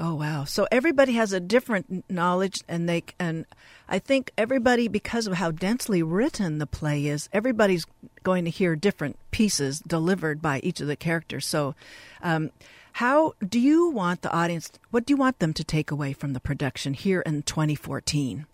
Oh 0.00 0.14
wow! 0.14 0.44
So 0.44 0.66
everybody 0.70 1.14
has 1.14 1.32
a 1.32 1.40
different 1.40 2.08
knowledge, 2.08 2.62
and 2.68 2.88
they 2.88 3.02
and 3.18 3.46
I 3.88 3.98
think 3.98 4.30
everybody, 4.38 4.86
because 4.86 5.26
of 5.26 5.34
how 5.34 5.50
densely 5.50 6.02
written 6.04 6.58
the 6.58 6.66
play 6.66 7.06
is, 7.06 7.28
everybody's 7.32 7.84
going 8.22 8.44
to 8.44 8.50
hear 8.50 8.76
different 8.76 9.18
pieces 9.32 9.80
delivered 9.80 10.40
by 10.40 10.60
each 10.60 10.80
of 10.80 10.86
the 10.86 10.94
characters. 10.96 11.46
So, 11.46 11.74
um, 12.22 12.50
How 12.92 13.34
do 13.46 13.58
you 13.60 13.90
want 13.90 14.22
the 14.22 14.32
audience? 14.32 14.70
What 14.90 15.06
do 15.06 15.12
you 15.12 15.16
want 15.16 15.38
them 15.38 15.52
to 15.54 15.64
take 15.64 15.90
away 15.90 16.12
from 16.12 16.32
the 16.32 16.40
production 16.40 16.94
here 16.94 17.20
in 17.20 17.42
2014? 17.42 18.46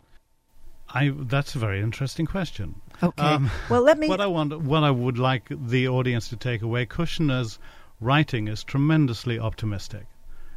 I, 0.90 1.12
that's 1.14 1.54
a 1.54 1.58
very 1.58 1.80
interesting 1.80 2.26
question. 2.26 2.80
Okay. 3.02 3.22
Um, 3.22 3.50
well, 3.68 3.82
let 3.82 3.98
me. 3.98 4.08
What 4.08 4.20
I 4.20 4.26
want, 4.26 4.60
what 4.62 4.84
I 4.84 4.90
would 4.90 5.18
like 5.18 5.48
the 5.50 5.88
audience 5.88 6.28
to 6.28 6.36
take 6.36 6.62
away, 6.62 6.86
Kushner's 6.86 7.58
writing 8.00 8.48
is 8.48 8.64
tremendously 8.64 9.38
optimistic. 9.38 10.06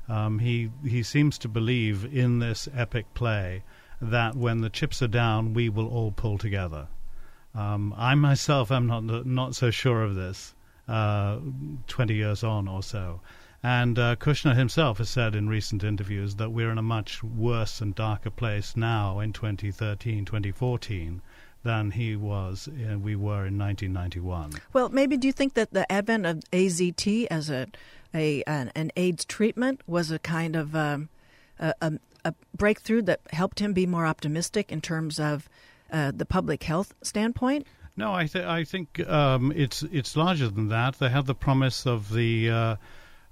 Um, 0.10 0.40
he 0.40 0.72
he 0.86 1.04
seems 1.04 1.38
to 1.40 1.50
believe 1.50 2.06
in 2.06 2.40
this 2.40 2.70
epic 2.74 3.14
play 3.14 3.64
that 4.02 4.36
when 4.36 4.62
the 4.62 4.70
chips 4.70 5.02
are 5.02 5.08
down, 5.08 5.54
we 5.54 5.70
will 5.70 5.88
all 5.88 6.12
pull 6.12 6.38
together. 6.38 6.88
Um, 7.54 7.94
I 7.98 8.16
myself 8.16 8.72
am 8.72 8.88
not 8.88 9.04
not 9.26 9.56
so 9.56 9.72
sure 9.72 10.04
of 10.04 10.16
this. 10.16 10.56
Uh, 10.88 11.40
Twenty 11.88 12.16
years 12.16 12.44
on 12.44 12.68
or 12.68 12.82
so, 12.82 13.20
and 13.62 14.00
uh, 14.00 14.16
Kushner 14.16 14.56
himself 14.56 15.00
has 15.00 15.10
said 15.10 15.36
in 15.36 15.50
recent 15.50 15.84
interviews 15.84 16.36
that 16.36 16.52
we're 16.52 16.72
in 16.72 16.78
a 16.78 16.84
much 16.84 17.22
worse 17.24 17.82
and 17.82 17.94
darker 17.94 18.30
place 18.30 18.78
now 18.78 19.20
in 19.20 19.34
2013, 19.34 20.24
2014 20.24 21.22
than 21.68 21.92
he 21.92 22.16
was 22.16 22.70
uh, 22.70 22.98
we 22.98 23.16
were 23.16 23.46
in 23.46 23.58
1991. 23.60 24.54
Well, 24.72 24.88
maybe 24.88 25.18
do 25.18 25.28
you 25.28 25.34
think 25.34 25.54
that 25.56 25.72
the 25.72 25.90
advent 25.92 26.26
of 26.26 26.38
AZT 26.52 27.28
as 27.30 27.50
a, 27.50 27.68
a 28.14 28.42
an, 28.44 28.72
an 28.74 28.92
AIDS 28.96 29.26
treatment 29.26 29.82
was 29.86 30.10
a 30.10 30.18
kind 30.18 30.56
of 30.56 30.74
um, 30.76 31.10
a, 31.60 31.74
a, 31.82 31.94
a, 32.24 32.34
breakthrough 32.56 33.02
that 33.02 33.20
helped 33.32 33.60
him 33.60 33.74
be 33.74 33.86
more 33.86 34.06
optimistic 34.06 34.72
in 34.72 34.80
terms 34.80 35.20
of 35.20 35.50
uh, 35.92 36.14
the 36.16 36.26
public 36.26 36.64
health 36.64 36.94
standpoint? 37.02 37.68
No, 37.98 38.14
I, 38.14 38.28
th- 38.28 38.46
I 38.46 38.64
think 38.64 39.06
um, 39.10 39.52
it's 39.54 39.84
it's 39.84 40.16
larger 40.16 40.48
than 40.48 40.70
that. 40.70 41.00
They 41.00 41.10
had 41.10 41.26
the 41.26 41.36
promise 41.36 41.86
of 41.86 42.12
the. 42.12 42.50
Uh, 42.50 42.76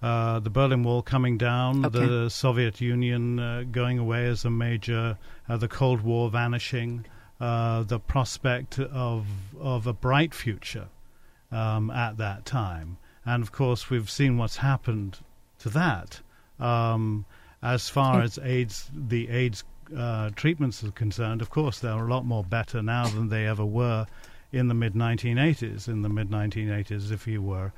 uh, 0.01 0.39
the 0.39 0.51
Berlin 0.51 0.83
Wall 0.83 1.01
coming 1.01 1.37
down, 1.37 1.85
okay. 1.85 2.05
the 2.05 2.29
Soviet 2.29 2.79
Union 2.79 3.39
uh, 3.39 3.63
going 3.71 3.97
away 3.97 4.27
as 4.27 4.45
a 4.45 4.51
major, 4.51 5.17
uh, 5.49 5.57
the 5.57 5.69
Cold 5.69 6.01
War 6.01 6.29
vanishing, 6.29 7.05
uh, 7.39 7.83
the 7.83 7.99
prospect 7.99 8.79
of 8.79 9.25
of 9.59 9.87
a 9.87 9.93
bright 9.93 10.33
future 10.33 10.87
um, 11.51 11.89
at 11.91 12.17
that 12.17 12.45
time. 12.45 12.97
And 13.25 13.41
of 13.43 13.51
course, 13.51 13.89
we've 13.89 14.09
seen 14.09 14.37
what's 14.37 14.57
happened 14.57 15.19
to 15.59 15.69
that. 15.69 16.21
Um, 16.59 17.25
as 17.61 17.89
far 17.89 18.21
as 18.21 18.37
AIDS, 18.43 18.89
the 18.93 19.29
AIDS 19.29 19.63
uh, 19.95 20.29
treatments 20.35 20.83
are 20.83 20.91
concerned, 20.91 21.41
of 21.41 21.49
course, 21.49 21.79
they're 21.79 21.91
a 21.91 22.07
lot 22.07 22.25
more 22.25 22.43
better 22.43 22.81
now 22.81 23.07
than 23.07 23.29
they 23.29 23.45
ever 23.45 23.65
were 23.65 24.07
in 24.51 24.67
the 24.67 24.73
mid 24.73 24.93
1980s. 24.93 25.87
In 25.87 26.01
the 26.01 26.09
mid 26.09 26.29
1980s, 26.29 27.11
if 27.11 27.27
you 27.27 27.41
were 27.41 27.73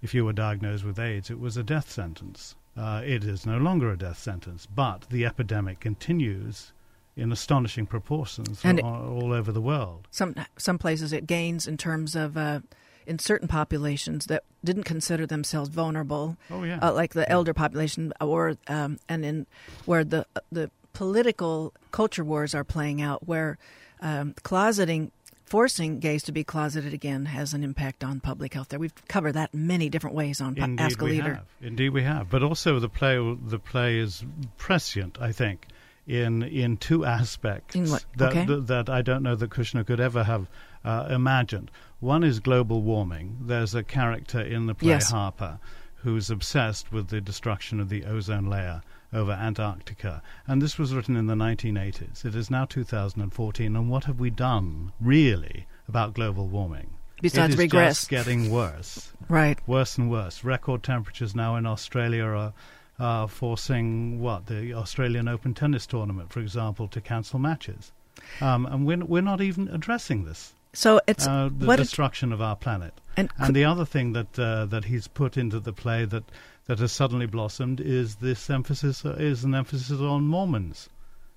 if 0.00 0.14
you 0.14 0.24
were 0.24 0.32
diagnosed 0.32 0.84
with 0.84 0.98
AIDS, 0.98 1.30
it 1.30 1.40
was 1.40 1.56
a 1.56 1.62
death 1.62 1.90
sentence. 1.90 2.54
Uh, 2.76 3.02
it 3.04 3.24
is 3.24 3.44
no 3.44 3.58
longer 3.58 3.90
a 3.90 3.98
death 3.98 4.18
sentence, 4.18 4.66
but 4.66 5.06
the 5.10 5.26
epidemic 5.26 5.80
continues 5.80 6.72
in 7.18 7.32
astonishing 7.32 7.84
proportions 7.84 8.60
and 8.64 8.80
all, 8.80 9.22
all, 9.22 9.32
over 9.32 9.50
the 9.50 9.60
world. 9.60 10.06
Some 10.10 10.34
some 10.56 10.78
places 10.78 11.12
it 11.12 11.26
gains 11.26 11.66
in 11.66 11.76
terms 11.76 12.14
of 12.14 12.36
uh, 12.36 12.60
in 13.06 13.18
certain 13.18 13.48
populations 13.48 14.26
that 14.26 14.44
didn't 14.64 14.84
consider 14.84 15.26
themselves 15.26 15.68
vulnerable. 15.68 16.36
Oh 16.50 16.62
yeah, 16.62 16.78
uh, 16.80 16.92
like 16.94 17.14
the 17.14 17.22
yeah. 17.22 17.34
elder 17.34 17.52
population, 17.52 18.12
or 18.20 18.56
um, 18.68 18.98
and 19.08 19.24
in 19.24 19.46
where 19.84 20.04
the 20.04 20.26
the 20.52 20.70
political 20.92 21.74
culture 21.90 22.24
wars 22.24 22.54
are 22.54 22.64
playing 22.64 23.02
out, 23.02 23.26
where 23.26 23.58
um, 24.00 24.34
closeting. 24.42 25.10
Forcing 25.44 25.98
gays 25.98 26.24
to 26.24 26.32
be 26.32 26.44
closeted 26.44 26.92
again 26.92 27.24
has 27.24 27.54
an 27.54 27.64
impact 27.64 28.04
on 28.04 28.20
public 28.20 28.52
health. 28.52 28.68
There, 28.68 28.78
we've 28.78 28.92
covered 29.08 29.32
that 29.32 29.54
many 29.54 29.88
different 29.88 30.14
ways 30.14 30.42
on 30.42 30.58
Indeed 30.58 30.78
Ask 30.78 31.00
a 31.00 31.04
we 31.06 31.10
Leader. 31.12 31.34
Have. 31.36 31.46
Indeed, 31.62 31.88
we 31.88 32.02
have. 32.02 32.28
But 32.28 32.42
also, 32.42 32.78
the 32.78 32.90
play 32.90 33.16
the 33.16 33.58
play 33.58 33.96
is 33.96 34.22
prescient. 34.58 35.16
I 35.18 35.32
think 35.32 35.66
in 36.08 36.42
in 36.42 36.76
two 36.78 37.04
aspects 37.04 37.76
in 37.76 37.88
what? 37.90 38.04
that, 38.16 38.30
okay. 38.30 38.46
that, 38.46 38.66
that 38.66 38.88
I 38.88 39.02
don't 39.02 39.22
know 39.22 39.36
that 39.36 39.50
Kushner 39.50 39.86
could 39.86 40.00
ever 40.00 40.24
have 40.24 40.48
uh, 40.84 41.06
imagined. 41.10 41.70
One 42.00 42.24
is 42.24 42.40
global 42.40 42.82
warming. 42.82 43.36
There's 43.42 43.74
a 43.74 43.82
character 43.82 44.40
in 44.40 44.66
the 44.66 44.74
play 44.74 44.88
yes. 44.88 45.10
Harper 45.10 45.58
who's 45.96 46.30
obsessed 46.30 46.92
with 46.92 47.08
the 47.08 47.20
destruction 47.20 47.80
of 47.80 47.88
the 47.88 48.04
ozone 48.04 48.46
layer 48.46 48.82
over 49.12 49.32
Antarctica. 49.32 50.22
And 50.46 50.62
this 50.62 50.78
was 50.78 50.94
written 50.94 51.16
in 51.16 51.26
the 51.26 51.34
1980s. 51.34 52.24
It 52.24 52.34
is 52.34 52.50
now 52.50 52.64
2014, 52.64 53.74
and 53.74 53.90
what 53.90 54.04
have 54.04 54.20
we 54.20 54.30
done 54.30 54.92
really 55.00 55.66
about 55.88 56.14
global 56.14 56.46
warming? 56.46 56.90
Besides 57.20 57.54
it 57.54 57.54
is 57.54 57.58
regress, 57.58 57.98
just 57.98 58.10
getting 58.10 58.50
worse. 58.50 59.12
right. 59.28 59.58
Worse 59.66 59.98
and 59.98 60.10
worse. 60.10 60.44
Record 60.44 60.84
temperatures 60.84 61.34
now 61.34 61.56
in 61.56 61.66
Australia 61.66 62.24
are 62.24 62.52
uh, 62.98 63.26
forcing 63.26 64.20
what 64.20 64.46
the 64.46 64.74
Australian 64.74 65.28
Open 65.28 65.54
tennis 65.54 65.86
tournament, 65.86 66.32
for 66.32 66.40
example, 66.40 66.88
to 66.88 67.00
cancel 67.00 67.38
matches, 67.38 67.92
um, 68.40 68.66
and 68.66 68.86
we're 68.86 69.04
we're 69.04 69.22
not 69.22 69.40
even 69.40 69.68
addressing 69.68 70.24
this. 70.24 70.54
So 70.74 71.00
it's 71.06 71.26
uh, 71.26 71.48
the 71.56 71.76
destruction 71.76 72.32
of 72.32 72.42
our 72.42 72.54
planet. 72.54 73.00
And, 73.16 73.30
and 73.38 73.56
the 73.56 73.64
other 73.64 73.84
thing 73.84 74.12
that 74.12 74.38
uh, 74.38 74.66
that 74.66 74.84
he's 74.84 75.08
put 75.08 75.36
into 75.36 75.58
the 75.60 75.72
play 75.72 76.04
that 76.04 76.24
that 76.66 76.78
has 76.78 76.92
suddenly 76.92 77.26
blossomed 77.26 77.80
is 77.80 78.16
this 78.16 78.50
emphasis 78.50 79.04
uh, 79.04 79.16
is 79.18 79.44
an 79.44 79.54
emphasis 79.54 80.00
on 80.00 80.26
Mormons. 80.26 80.88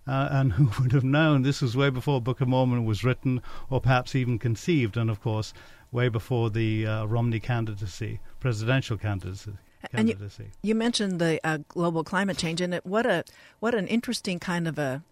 Uh, 0.08 0.28
and 0.32 0.54
who 0.54 0.82
would 0.82 0.92
have 0.92 1.04
known 1.04 1.44
this 1.44 1.62
was 1.62 1.78
way 1.78 1.90
before 1.90 2.20
Book 2.20 2.42
of 2.42 2.48
Mormon 2.48 2.86
was 2.86 3.04
written, 3.04 3.42
or 3.70 3.80
perhaps 3.80 4.16
even 4.16 4.38
conceived, 4.38 4.98
and 4.98 5.10
of 5.10 5.22
course, 5.22 5.54
way 5.92 6.10
before 6.10 6.50
the 6.50 6.86
uh, 6.86 7.06
Romney 7.06 7.40
candidacy, 7.40 8.20
presidential 8.40 8.98
candidacy. 8.98 9.54
And 9.94 10.10
you, 10.10 10.18
you, 10.62 10.76
mentioned 10.76 11.20
the 11.20 11.40
uh, 11.44 11.60
global 11.68 12.04
climate 12.04 12.38
change, 12.38 12.62
and 12.62 12.74
it, 12.74 12.86
what 12.86 13.06
a 13.06 13.24
what 13.60 13.74
an 13.74 13.88
interesting 13.88 14.40
kind 14.40 14.68
of 14.68 14.78
a 14.78 15.04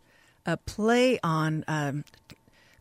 a 0.45 0.57
play 0.57 1.19
on 1.23 1.65
um, 1.67 2.03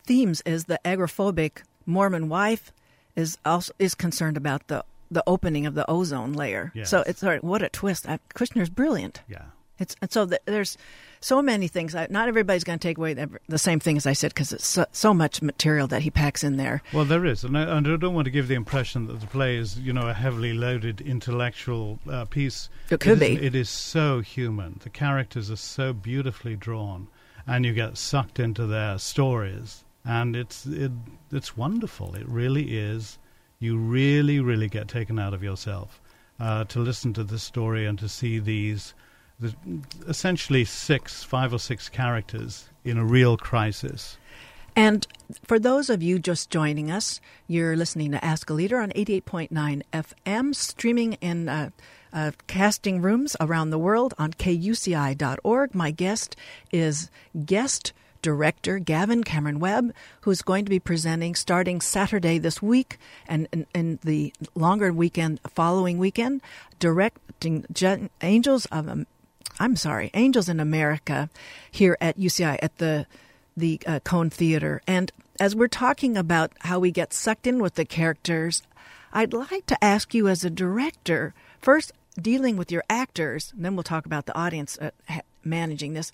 themes 0.04 0.42
is 0.46 0.64
the 0.64 0.80
agoraphobic 0.84 1.62
Mormon 1.86 2.28
wife 2.28 2.72
is 3.16 3.38
also 3.44 3.72
is 3.78 3.94
concerned 3.94 4.36
about 4.36 4.68
the 4.68 4.84
the 5.10 5.24
opening 5.26 5.66
of 5.66 5.74
the 5.74 5.88
ozone 5.90 6.32
layer. 6.34 6.72
Yes. 6.74 6.90
So 6.90 7.02
it's 7.06 7.20
sorry, 7.20 7.38
what 7.38 7.62
a 7.62 7.68
twist! 7.68 8.08
I, 8.08 8.18
Kushner's 8.34 8.70
brilliant. 8.70 9.22
Yeah. 9.28 9.46
It's 9.78 9.96
and 10.02 10.10
so 10.10 10.26
the, 10.26 10.40
there's 10.44 10.76
so 11.20 11.42
many 11.42 11.68
things. 11.68 11.94
I, 11.94 12.06
not 12.10 12.28
everybody's 12.28 12.64
going 12.64 12.78
to 12.78 12.88
take 12.88 12.98
away 12.98 13.14
the, 13.14 13.30
the, 13.48 13.58
same 13.58 13.80
thing 13.80 13.96
as 13.96 14.06
I 14.06 14.12
said 14.12 14.32
because 14.32 14.52
it's 14.52 14.66
so, 14.66 14.86
so, 14.92 15.12
much 15.12 15.42
material 15.42 15.86
that 15.88 16.02
he 16.02 16.10
packs 16.10 16.44
in 16.44 16.56
there. 16.56 16.82
Well, 16.92 17.04
there 17.04 17.24
is, 17.24 17.44
and 17.44 17.56
I, 17.56 17.62
and 17.76 17.86
I, 17.86 17.96
don't 17.96 18.14
want 18.14 18.26
to 18.26 18.30
give 18.30 18.48
the 18.48 18.54
impression 18.54 19.06
that 19.06 19.20
the 19.20 19.26
play 19.26 19.56
is, 19.56 19.78
you 19.78 19.92
know, 19.92 20.08
a 20.08 20.14
heavily 20.14 20.52
loaded 20.52 21.00
intellectual 21.00 21.98
uh, 22.10 22.24
piece. 22.26 22.68
It 22.90 23.00
could 23.00 23.20
it 23.22 23.40
be. 23.40 23.46
It 23.46 23.54
is 23.54 23.68
so 23.68 24.20
human. 24.20 24.80
The 24.82 24.90
characters 24.90 25.50
are 25.50 25.56
so 25.56 25.92
beautifully 25.92 26.56
drawn, 26.56 27.08
and 27.46 27.64
you 27.64 27.72
get 27.72 27.96
sucked 27.98 28.38
into 28.38 28.66
their 28.66 28.98
stories, 28.98 29.84
and 30.04 30.36
it's 30.36 30.66
it, 30.66 30.92
it's 31.32 31.56
wonderful. 31.56 32.14
It 32.14 32.28
really 32.28 32.78
is. 32.78 33.18
You 33.60 33.76
really, 33.76 34.38
really 34.38 34.68
get 34.68 34.86
taken 34.86 35.18
out 35.18 35.34
of 35.34 35.42
yourself 35.42 36.00
uh, 36.38 36.64
to 36.64 36.78
listen 36.78 37.12
to 37.14 37.24
this 37.24 37.42
story 37.42 37.86
and 37.86 37.98
to 37.98 38.08
see 38.08 38.38
these 38.38 38.94
the, 39.40 39.54
essentially 40.06 40.64
six, 40.64 41.22
five 41.22 41.52
or 41.52 41.58
six 41.58 41.88
characters 41.88 42.68
in 42.84 42.98
a 42.98 43.04
real 43.04 43.36
crisis. 43.36 44.18
And 44.74 45.06
for 45.44 45.58
those 45.58 45.90
of 45.90 46.02
you 46.02 46.18
just 46.18 46.50
joining 46.50 46.90
us, 46.90 47.20
you're 47.48 47.76
listening 47.76 48.12
to 48.12 48.24
Ask 48.24 48.48
a 48.48 48.54
Leader 48.54 48.78
on 48.78 48.90
88.9 48.90 49.82
FM, 49.92 50.54
streaming 50.54 51.14
in 51.14 51.48
uh, 51.48 51.70
uh, 52.12 52.30
casting 52.46 53.02
rooms 53.02 53.36
around 53.40 53.70
the 53.70 53.78
world 53.78 54.14
on 54.18 54.32
kuci.org. 54.32 55.74
My 55.74 55.90
guest 55.90 56.36
is 56.70 57.10
guest 57.44 57.92
director 58.22 58.78
Gavin 58.78 59.24
Cameron 59.24 59.58
Webb, 59.58 59.92
who's 60.22 60.42
going 60.42 60.64
to 60.64 60.70
be 60.70 60.80
presenting 60.80 61.34
starting 61.34 61.80
Saturday 61.80 62.38
this 62.38 62.62
week 62.62 62.98
and 63.26 63.66
in 63.74 63.98
the 64.02 64.32
longer 64.54 64.92
weekend 64.92 65.40
following 65.48 65.98
weekend, 65.98 66.40
directing 66.78 67.66
Angels 68.22 68.66
of 68.66 69.06
I'm 69.60 69.76
sorry, 69.76 70.10
Angels 70.14 70.48
in 70.48 70.60
America 70.60 71.30
here 71.70 71.96
at 72.00 72.18
UCI 72.18 72.58
at 72.62 72.78
the 72.78 73.06
the 73.56 73.80
uh, 73.86 74.00
Cohen 74.00 74.30
Theater. 74.30 74.80
And 74.86 75.10
as 75.40 75.56
we're 75.56 75.68
talking 75.68 76.16
about 76.16 76.52
how 76.60 76.78
we 76.78 76.90
get 76.90 77.12
sucked 77.12 77.46
in 77.46 77.58
with 77.58 77.74
the 77.74 77.84
characters, 77.84 78.62
I'd 79.12 79.32
like 79.32 79.66
to 79.66 79.84
ask 79.84 80.14
you 80.14 80.28
as 80.28 80.44
a 80.44 80.50
director, 80.50 81.34
first 81.60 81.92
dealing 82.20 82.56
with 82.56 82.70
your 82.70 82.84
actors, 82.88 83.52
and 83.56 83.64
then 83.64 83.74
we'll 83.74 83.82
talk 83.82 84.06
about 84.06 84.26
the 84.26 84.36
audience 84.36 84.78
uh, 84.78 84.90
managing 85.44 85.94
this. 85.94 86.12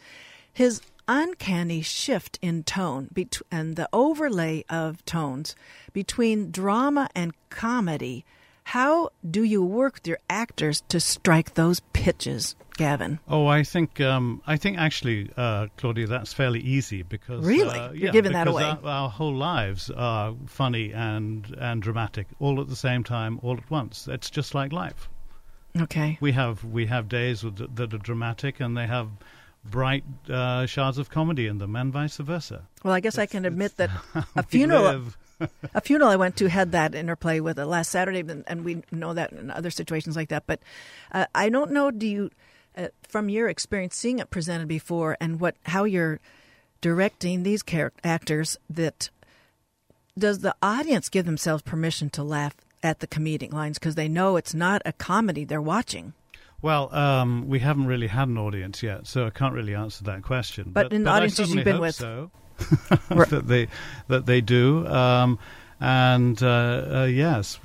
His 0.52 0.80
uncanny 1.06 1.82
shift 1.82 2.38
in 2.40 2.62
tone 2.62 3.08
bet- 3.12 3.42
and 3.50 3.76
the 3.76 3.88
overlay 3.92 4.64
of 4.70 5.04
tones 5.04 5.54
between 5.92 6.50
drama 6.50 7.08
and 7.14 7.34
comedy. 7.50 8.24
How 8.64 9.10
do 9.28 9.42
you 9.42 9.62
work 9.62 9.94
with 9.94 10.08
your 10.08 10.18
actors 10.28 10.82
to 10.88 10.98
strike 10.98 11.54
those 11.54 11.80
pitches, 11.92 12.56
Gavin? 12.76 13.20
Oh, 13.28 13.46
I 13.46 13.62
think 13.62 14.00
um, 14.00 14.42
I 14.46 14.56
think 14.56 14.78
actually, 14.78 15.30
uh, 15.36 15.68
Claudia, 15.76 16.06
that's 16.06 16.32
fairly 16.32 16.60
easy 16.60 17.02
because 17.02 17.44
really, 17.44 17.78
uh, 17.78 17.92
you're 17.92 18.06
yeah, 18.06 18.10
giving 18.10 18.32
that 18.32 18.48
away. 18.48 18.64
Our, 18.64 18.80
our, 18.84 19.08
whole 19.10 19.34
lives 19.34 19.90
are 19.90 20.34
funny 20.46 20.92
and 20.92 21.54
and 21.58 21.82
dramatic 21.82 22.26
all 22.40 22.60
at 22.60 22.68
the 22.68 22.76
same 22.76 23.04
time, 23.04 23.38
all 23.42 23.56
at 23.56 23.70
once. 23.70 24.08
It's 24.08 24.30
just 24.30 24.54
like 24.54 24.72
life. 24.72 25.08
Okay. 25.78 26.18
We 26.20 26.32
have 26.32 26.64
we 26.64 26.86
have 26.86 27.08
days 27.08 27.44
with- 27.44 27.76
that 27.76 27.92
are 27.92 27.98
dramatic, 27.98 28.60
and 28.60 28.76
they 28.76 28.86
have 28.86 29.08
bright 29.64 30.04
uh, 30.28 30.66
shards 30.66 30.98
of 30.98 31.10
comedy 31.10 31.46
in 31.46 31.58
them, 31.58 31.76
and 31.76 31.92
vice 31.92 32.16
versa. 32.16 32.62
Well, 32.82 32.94
I 32.94 33.00
guess 33.00 33.18
I 33.18 33.26
can 33.26 33.44
admit 33.44 33.76
that 33.76 33.90
a 34.36 34.42
funeral. 34.42 35.02
A 35.74 35.80
funeral 35.80 36.10
I 36.10 36.16
went 36.16 36.36
to 36.36 36.48
had 36.48 36.72
that 36.72 36.94
interplay 36.94 37.40
with 37.40 37.58
it 37.58 37.66
last 37.66 37.90
Saturday, 37.90 38.20
and, 38.20 38.44
and 38.46 38.64
we 38.64 38.82
know 38.90 39.14
that 39.14 39.32
in 39.32 39.50
other 39.50 39.70
situations 39.70 40.16
like 40.16 40.28
that. 40.28 40.44
But 40.46 40.60
uh, 41.12 41.26
I 41.34 41.48
don't 41.48 41.72
know. 41.72 41.90
Do 41.90 42.06
you, 42.06 42.30
uh, 42.76 42.88
from 43.08 43.28
your 43.28 43.48
experience 43.48 43.96
seeing 43.96 44.18
it 44.18 44.30
presented 44.30 44.68
before, 44.68 45.16
and 45.20 45.40
what 45.40 45.56
how 45.64 45.84
you're 45.84 46.20
directing 46.80 47.42
these 47.42 47.62
char- 47.62 47.92
actors, 48.02 48.56
that 48.70 49.10
does 50.18 50.40
the 50.40 50.54
audience 50.62 51.08
give 51.08 51.26
themselves 51.26 51.62
permission 51.62 52.10
to 52.10 52.22
laugh 52.22 52.54
at 52.82 53.00
the 53.00 53.06
comedic 53.06 53.52
lines 53.52 53.78
because 53.78 53.94
they 53.94 54.08
know 54.08 54.36
it's 54.36 54.54
not 54.54 54.82
a 54.84 54.92
comedy 54.92 55.44
they're 55.44 55.60
watching? 55.62 56.12
Well, 56.62 56.94
um, 56.94 57.48
we 57.48 57.58
haven't 57.58 57.86
really 57.86 58.06
had 58.06 58.28
an 58.28 58.38
audience 58.38 58.82
yet, 58.82 59.06
so 59.06 59.26
I 59.26 59.30
can't 59.30 59.52
really 59.52 59.74
answer 59.74 60.04
that 60.04 60.22
question. 60.22 60.70
But 60.72 60.92
in 60.92 61.04
the 61.04 61.10
I 61.10 61.16
audiences 61.16 61.54
you've 61.54 61.64
been 61.64 61.80
with- 61.80 61.94
so 61.96 62.30
Right. 63.10 63.28
that 63.28 63.48
they 63.48 63.68
that 64.08 64.26
they 64.26 64.40
do. 64.40 64.86
Um, 64.86 65.38
and 65.80 66.42
uh, 66.42 66.86
uh, 66.92 67.04
yes, 67.10 67.58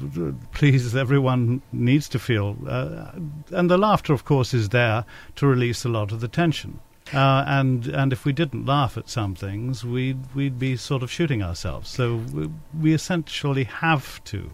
please, 0.51 0.95
everyone 0.95 1.61
needs 1.71 2.09
to 2.09 2.19
feel, 2.19 2.57
uh, 2.67 3.11
and 3.51 3.69
the 3.69 3.77
laughter, 3.77 4.13
of 4.13 4.25
course, 4.25 4.53
is 4.53 4.69
there 4.69 5.05
to 5.35 5.47
release 5.47 5.85
a 5.85 5.89
lot 5.89 6.11
of 6.11 6.19
the 6.19 6.27
tension. 6.27 6.79
Uh, 7.13 7.43
and 7.47 7.87
and 7.87 8.13
if 8.13 8.25
we 8.25 8.33
didn't 8.33 8.65
laugh 8.65 8.97
at 8.97 9.09
some 9.09 9.35
things, 9.35 9.83
we'd 9.83 10.35
we'd 10.35 10.59
be 10.59 10.75
sort 10.75 11.01
of 11.01 11.11
shooting 11.11 11.41
ourselves. 11.41 11.89
So 11.89 12.17
we, 12.33 12.49
we 12.79 12.93
essentially 12.93 13.63
have 13.63 14.23
to 14.25 14.51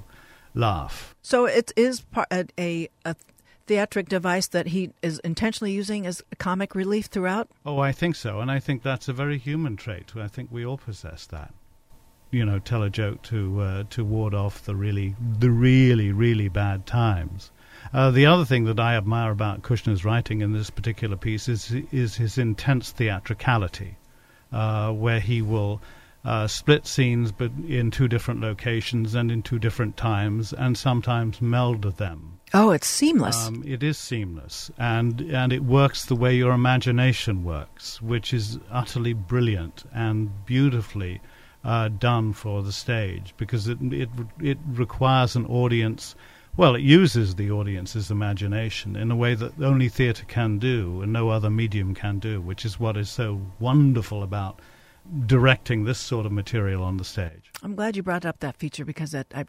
laugh. 0.54 1.16
So 1.22 1.46
it 1.46 1.72
is 1.76 2.02
part, 2.02 2.28
a, 2.32 2.46
a, 2.60 2.88
a 3.04 3.16
theatric 3.68 4.08
device 4.08 4.48
that 4.48 4.68
he 4.68 4.92
is 5.02 5.20
intentionally 5.20 5.72
using 5.72 6.06
as 6.06 6.24
comic 6.38 6.76
relief 6.76 7.08
throughout. 7.08 7.50
Oh, 7.66 7.80
I 7.80 7.92
think 7.92 8.16
so, 8.16 8.40
and 8.40 8.52
I 8.52 8.60
think 8.60 8.84
that's 8.84 9.08
a 9.08 9.14
very 9.14 9.38
human 9.38 9.76
trait. 9.76 10.12
I 10.16 10.28
think 10.28 10.52
we 10.52 10.66
all 10.66 10.78
possess 10.78 11.26
that. 11.28 11.54
You 12.32 12.46
know, 12.46 12.60
tell 12.60 12.84
a 12.84 12.90
joke 12.90 13.22
to 13.24 13.62
uh, 13.62 13.84
to 13.92 14.04
ward 14.04 14.34
off 14.34 14.64
the 14.66 14.76
really 14.76 15.16
the 15.40 15.52
really 15.52 16.12
really 16.12 16.50
bad 16.50 16.86
times. 16.86 17.52
Uh, 17.94 18.12
the 18.12 18.26
other 18.26 18.46
thing 18.46 18.66
that 18.66 18.80
I 18.80 18.96
admire 18.96 19.32
about 19.32 19.62
Kushner's 19.62 20.04
writing 20.04 20.42
in 20.42 20.52
this 20.52 20.70
particular 20.70 21.16
piece 21.16 21.48
is 21.48 21.72
is 21.92 22.16
his 22.16 22.38
intense 22.38 22.92
theatricality, 22.92 23.98
uh, 24.52 24.92
where 24.92 25.20
he 25.20 25.42
will 25.42 25.82
uh, 26.26 26.48
split 26.48 26.88
scenes 26.88 27.32
but 27.32 27.52
in 27.68 27.92
two 27.92 28.08
different 28.08 28.42
locations 28.42 29.16
and 29.16 29.32
in 29.32 29.42
two 29.42 29.60
different 29.60 29.96
times, 29.96 30.52
and 30.52 30.78
sometimes 30.78 31.42
meld 31.42 31.84
them. 31.98 32.35
Oh, 32.58 32.72
it's 32.72 32.88
seamless. 32.88 33.48
Um, 33.48 33.64
it 33.68 33.84
is 33.84 33.98
seamless, 33.98 34.72
and 34.78 35.20
and 35.20 35.52
it 35.52 35.66
works 35.66 36.06
the 36.06 36.16
way 36.16 36.34
your 36.34 36.54
imagination 36.54 37.44
works, 37.44 38.02
which 38.02 38.34
is 38.34 38.60
utterly 38.72 39.12
brilliant 39.12 39.84
and 39.94 40.30
beautifully 40.46 41.20
uh, 41.66 41.90
done 41.90 42.32
for 42.32 42.64
the 42.64 42.72
stage 42.72 43.34
because 43.36 43.68
it 43.68 43.78
it 43.82 44.10
it 44.42 44.58
requires 44.70 45.36
an 45.36 45.46
audience. 45.48 46.16
Well, 46.56 46.76
it 46.76 46.82
uses 46.82 47.36
the 47.36 47.52
audience's 47.52 48.10
imagination 48.10 48.96
in 48.96 49.12
a 49.12 49.18
way 49.18 49.36
that 49.36 49.62
only 49.62 49.90
theatre 49.90 50.24
can 50.26 50.58
do 50.58 51.02
and 51.02 51.12
no 51.12 51.28
other 51.28 51.50
medium 51.50 51.94
can 51.94 52.20
do, 52.20 52.40
which 52.40 52.64
is 52.64 52.80
what 52.80 52.96
is 52.96 53.10
so 53.10 53.42
wonderful 53.60 54.24
about 54.24 54.62
directing 55.26 55.84
this 55.84 56.00
sort 56.00 56.26
of 56.26 56.32
material 56.32 56.84
on 56.84 56.96
the 56.96 57.04
stage. 57.04 57.52
I'm 57.64 57.76
glad 57.76 57.96
you 57.96 58.04
brought 58.04 58.26
up 58.26 58.40
that 58.40 58.56
feature 58.56 58.86
because 58.86 59.12
that 59.12 59.28
I, 59.36 59.46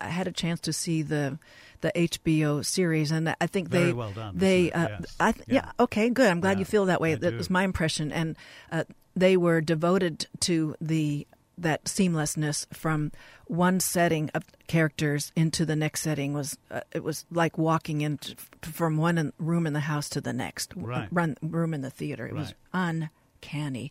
I 0.00 0.08
had 0.08 0.26
a 0.26 0.32
chance 0.32 0.60
to 0.60 0.72
see 0.72 1.02
the 1.02 1.38
the 1.80 1.92
HBO 1.94 2.64
series, 2.64 3.10
and 3.10 3.34
I 3.40 3.46
think 3.46 3.68
Very 3.68 3.86
they 3.86 3.92
well 3.92 4.12
done, 4.12 4.36
They, 4.36 4.72
uh, 4.72 4.88
Yes. 5.00 5.16
I 5.20 5.32
th- 5.32 5.44
yeah. 5.48 5.54
Yeah. 5.66 5.70
okay, 5.80 6.10
good. 6.10 6.30
I'm 6.30 6.40
glad 6.40 6.52
Yeah, 6.52 6.60
you 6.60 6.64
feel 6.64 6.86
that 6.86 7.00
way. 7.00 7.12
I 7.12 7.16
that 7.16 7.30
do. 7.32 7.36
was 7.36 7.50
my 7.50 7.64
impression, 7.64 8.12
and 8.12 8.36
uh, 8.72 8.84
they 9.14 9.36
were 9.36 9.60
devoted 9.60 10.26
to 10.40 10.74
the 10.80 11.26
that 11.58 11.84
seamlessness 11.84 12.66
from 12.74 13.10
one 13.46 13.80
setting 13.80 14.28
of 14.34 14.44
characters 14.66 15.32
into 15.34 15.64
the 15.64 15.74
next 15.74 16.02
setting 16.02 16.34
was 16.34 16.58
uh, 16.70 16.80
it 16.92 17.02
was 17.02 17.24
like 17.30 17.56
walking 17.56 18.02
in 18.02 18.18
from 18.60 18.98
one 18.98 19.16
in, 19.16 19.32
room 19.38 19.66
in 19.66 19.72
the 19.72 19.80
house 19.80 20.10
to 20.10 20.20
the 20.20 20.34
next 20.34 20.74
Right. 20.76 21.08
run, 21.10 21.38
room 21.40 21.72
in 21.72 21.80
the 21.80 21.88
theater. 21.88 22.26
It 22.26 22.34
was 22.34 22.52
uncanny. 23.40 23.90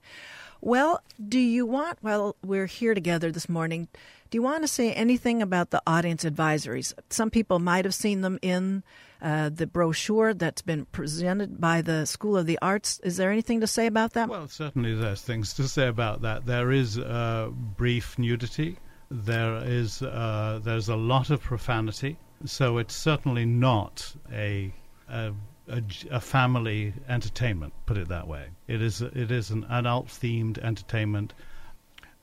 Well, 0.62 1.02
do 1.28 1.40
you 1.40 1.66
want, 1.66 2.00
well, 2.02 2.36
we're 2.44 2.66
here 2.68 2.94
together 2.94 3.32
this 3.32 3.50
morning, 3.50 3.88
do 4.30 4.38
you 4.38 4.42
want 4.42 4.64
to 4.64 4.68
say 4.68 4.92
anything 4.94 5.42
about 5.42 5.70
the 5.70 5.82
audience 5.86 6.24
advisories? 6.24 6.94
Some 7.10 7.30
people 7.30 7.60
might 7.60 7.86
have 7.86 7.94
seen 7.94 8.22
them 8.22 8.40
in 8.42 8.84
uh, 9.22 9.50
the 9.50 9.68
brochure 9.68 10.34
that's 10.34 10.62
been 10.62 10.86
presented 10.86 11.60
by 11.60 11.82
the 11.82 12.06
School 12.06 12.38
of 12.38 12.46
the 12.46 12.60
Arts. 12.62 13.00
Is 13.04 13.18
there 13.18 13.32
anything 13.32 13.62
to 13.62 13.68
say 13.68 13.86
about 13.88 14.14
that? 14.14 14.30
Well, 14.30 14.48
certainly 14.48 14.96
there's 14.96 15.22
things 15.22 15.54
to 15.54 15.68
say 15.68 15.88
about 15.88 16.22
that. 16.24 16.46
There 16.46 16.72
is 16.72 16.98
uh, 16.98 17.50
brief 17.54 18.18
nudity. 18.20 18.78
There 19.10 19.58
is 19.64 20.02
uh, 20.02 20.60
there's 20.64 20.90
a 20.90 20.96
lot 20.96 21.30
of 21.30 21.42
profanity. 21.42 22.18
So 22.46 22.78
it's 22.78 22.96
certainly 22.96 23.46
not 23.46 24.16
a 24.32 24.74
a 25.68 26.20
family 26.20 26.94
entertainment. 27.08 27.74
Put 27.86 27.98
it 27.98 28.08
that 28.10 28.28
way. 28.28 28.48
It 28.68 28.82
is 28.82 29.02
it 29.02 29.32
is 29.32 29.50
an 29.52 29.66
adult 29.70 30.08
themed 30.08 30.58
entertainment, 30.60 31.34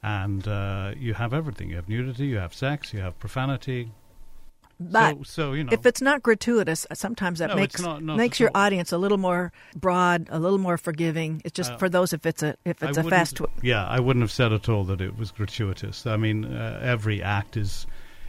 and 0.02 0.46
uh, 0.48 0.92
you 0.96 1.14
have 1.14 1.32
everything. 1.32 1.70
You 1.70 1.76
have 1.76 1.88
nudity. 1.88 2.26
You 2.26 2.38
have 2.38 2.54
sex. 2.54 2.92
You 2.92 3.00
have 3.00 3.18
profanity. 3.18 3.90
but 4.80 5.18
so, 5.18 5.22
so 5.22 5.52
you 5.52 5.62
know. 5.64 5.72
if 5.72 5.86
it's 5.86 6.00
not 6.00 6.22
gratuitous, 6.22 6.86
sometimes 6.92 7.38
that 7.38 7.50
No, 7.50 7.56
makes 7.56 7.80
not- 7.80 8.02
not 8.02 8.16
makes 8.16 8.40
your 8.40 8.50
all. 8.54 8.62
audience 8.62 8.90
a 8.92 8.98
little 8.98 9.18
more 9.18 9.52
broad, 9.76 10.26
a 10.30 10.38
little 10.40 10.58
more 10.58 10.76
forgiving. 10.76 11.40
It's 11.44 11.54
just 11.54 11.72
Uh, 11.72 11.76
for 11.78 11.88
those 11.88 12.12
if 12.12 12.26
it's 12.26 12.42
a 12.42 12.56
if 12.64 12.82
it's 12.82 12.98
I 12.98 13.02
a 13.02 13.04
fast. 13.04 13.36
Tw- 13.36 13.42
yeah, 13.62 13.86
I 13.86 14.00
wouldn't 14.00 14.22
have 14.22 14.32
said 14.32 14.52
at 14.52 14.68
all 14.68 14.84
that 14.84 15.00
it 15.00 15.16
was 15.16 15.30
gratuitous. 15.30 16.04
I 16.06 16.16
mean, 16.16 16.44
uh, 16.46 16.80
every 16.82 17.22
act 17.22 17.56
is 17.56 17.86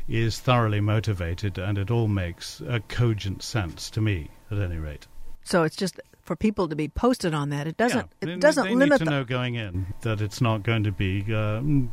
is 0.08 0.40
thoroughly 0.40 0.82
motivated, 0.82 1.58
and 1.58 1.78
it 1.78 1.90
all 1.90 2.08
makes 2.10 2.62
a 2.68 2.82
cogent 2.82 3.42
sense 3.42 3.90
to 3.90 4.02
me, 4.02 4.30
at 4.52 4.58
any 4.60 4.78
rate. 4.78 5.08
so 5.46 5.64
it's 5.64 5.76
just 5.78 6.00
for 6.24 6.36
people 6.36 6.70
to 6.70 6.76
be 6.76 6.88
posted 6.88 7.34
on 7.34 7.50
that. 7.50 7.68
It 7.68 7.78
doesn't. 7.78 8.10
Yeah, 8.22 8.30
it 8.30 8.40
doesn't 8.40 8.64
they 8.64 8.76
limit 8.76 8.92
need 8.92 8.98
to 9.00 9.06
the, 9.06 9.12
know 9.12 9.24
going 9.24 9.56
in 9.56 9.88
that 10.02 10.22
it's 10.22 10.42
not 10.42 10.64
going 10.64 10.84
to 10.84 10.92
be 10.92 11.22
um, 11.34 11.92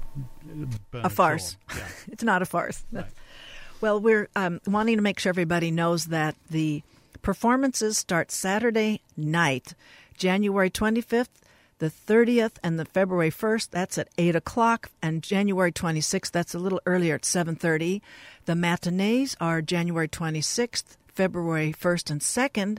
A 0.94 1.10
farce. 1.10 1.56
Yeah. 1.76 1.86
It's 2.08 2.22
not 2.22 2.42
a 2.42 2.46
farce. 2.46 2.84
Right. 2.92 3.06
Well, 3.80 4.00
we're 4.00 4.28
um, 4.36 4.60
wanting 4.66 4.96
to 4.96 5.02
make 5.02 5.18
sure 5.18 5.30
everybody 5.30 5.70
knows 5.70 6.06
that 6.06 6.36
the 6.50 6.82
performances 7.22 7.98
start 7.98 8.30
Saturday 8.30 9.00
night, 9.16 9.74
January 10.16 10.70
25th, 10.70 11.28
the 11.78 11.90
30th, 11.90 12.52
and 12.62 12.78
the 12.78 12.84
February 12.84 13.30
1st. 13.30 13.70
That's 13.70 13.98
at 13.98 14.08
8 14.18 14.36
o'clock. 14.36 14.90
And 15.02 15.22
January 15.22 15.72
26th, 15.72 16.30
that's 16.30 16.54
a 16.54 16.58
little 16.58 16.80
earlier 16.84 17.14
at 17.14 17.22
7.30. 17.22 18.00
The 18.44 18.54
matinees 18.54 19.36
are 19.40 19.62
January 19.62 20.08
26th, 20.08 20.96
February 21.08 21.72
1st 21.72 22.10
and 22.10 22.20
2nd. 22.20 22.78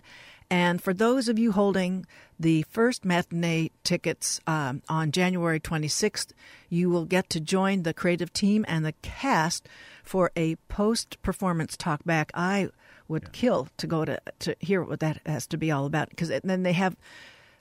And 0.51 0.81
for 0.81 0.93
those 0.93 1.29
of 1.29 1.39
you 1.39 1.53
holding 1.53 2.05
the 2.37 2.63
first 2.63 3.05
matinee 3.05 3.71
tickets 3.85 4.41
um, 4.45 4.81
on 4.89 5.13
January 5.13 5.61
26th, 5.61 6.33
you 6.67 6.89
will 6.89 7.05
get 7.05 7.29
to 7.29 7.39
join 7.39 7.83
the 7.83 7.93
creative 7.93 8.33
team 8.33 8.65
and 8.67 8.85
the 8.85 8.91
cast 9.01 9.69
for 10.03 10.29
a 10.35 10.57
post 10.67 11.21
performance 11.21 11.77
talk 11.77 12.03
back. 12.03 12.31
I 12.33 12.67
would 13.07 13.31
kill 13.31 13.69
to 13.77 13.87
go 13.87 14.03
to 14.03 14.19
to 14.39 14.55
hear 14.59 14.83
what 14.83 14.99
that 14.99 15.21
has 15.25 15.47
to 15.47 15.57
be 15.57 15.71
all 15.71 15.85
about 15.85 16.09
because 16.09 16.29
then 16.43 16.63
they 16.63 16.73
have 16.73 16.97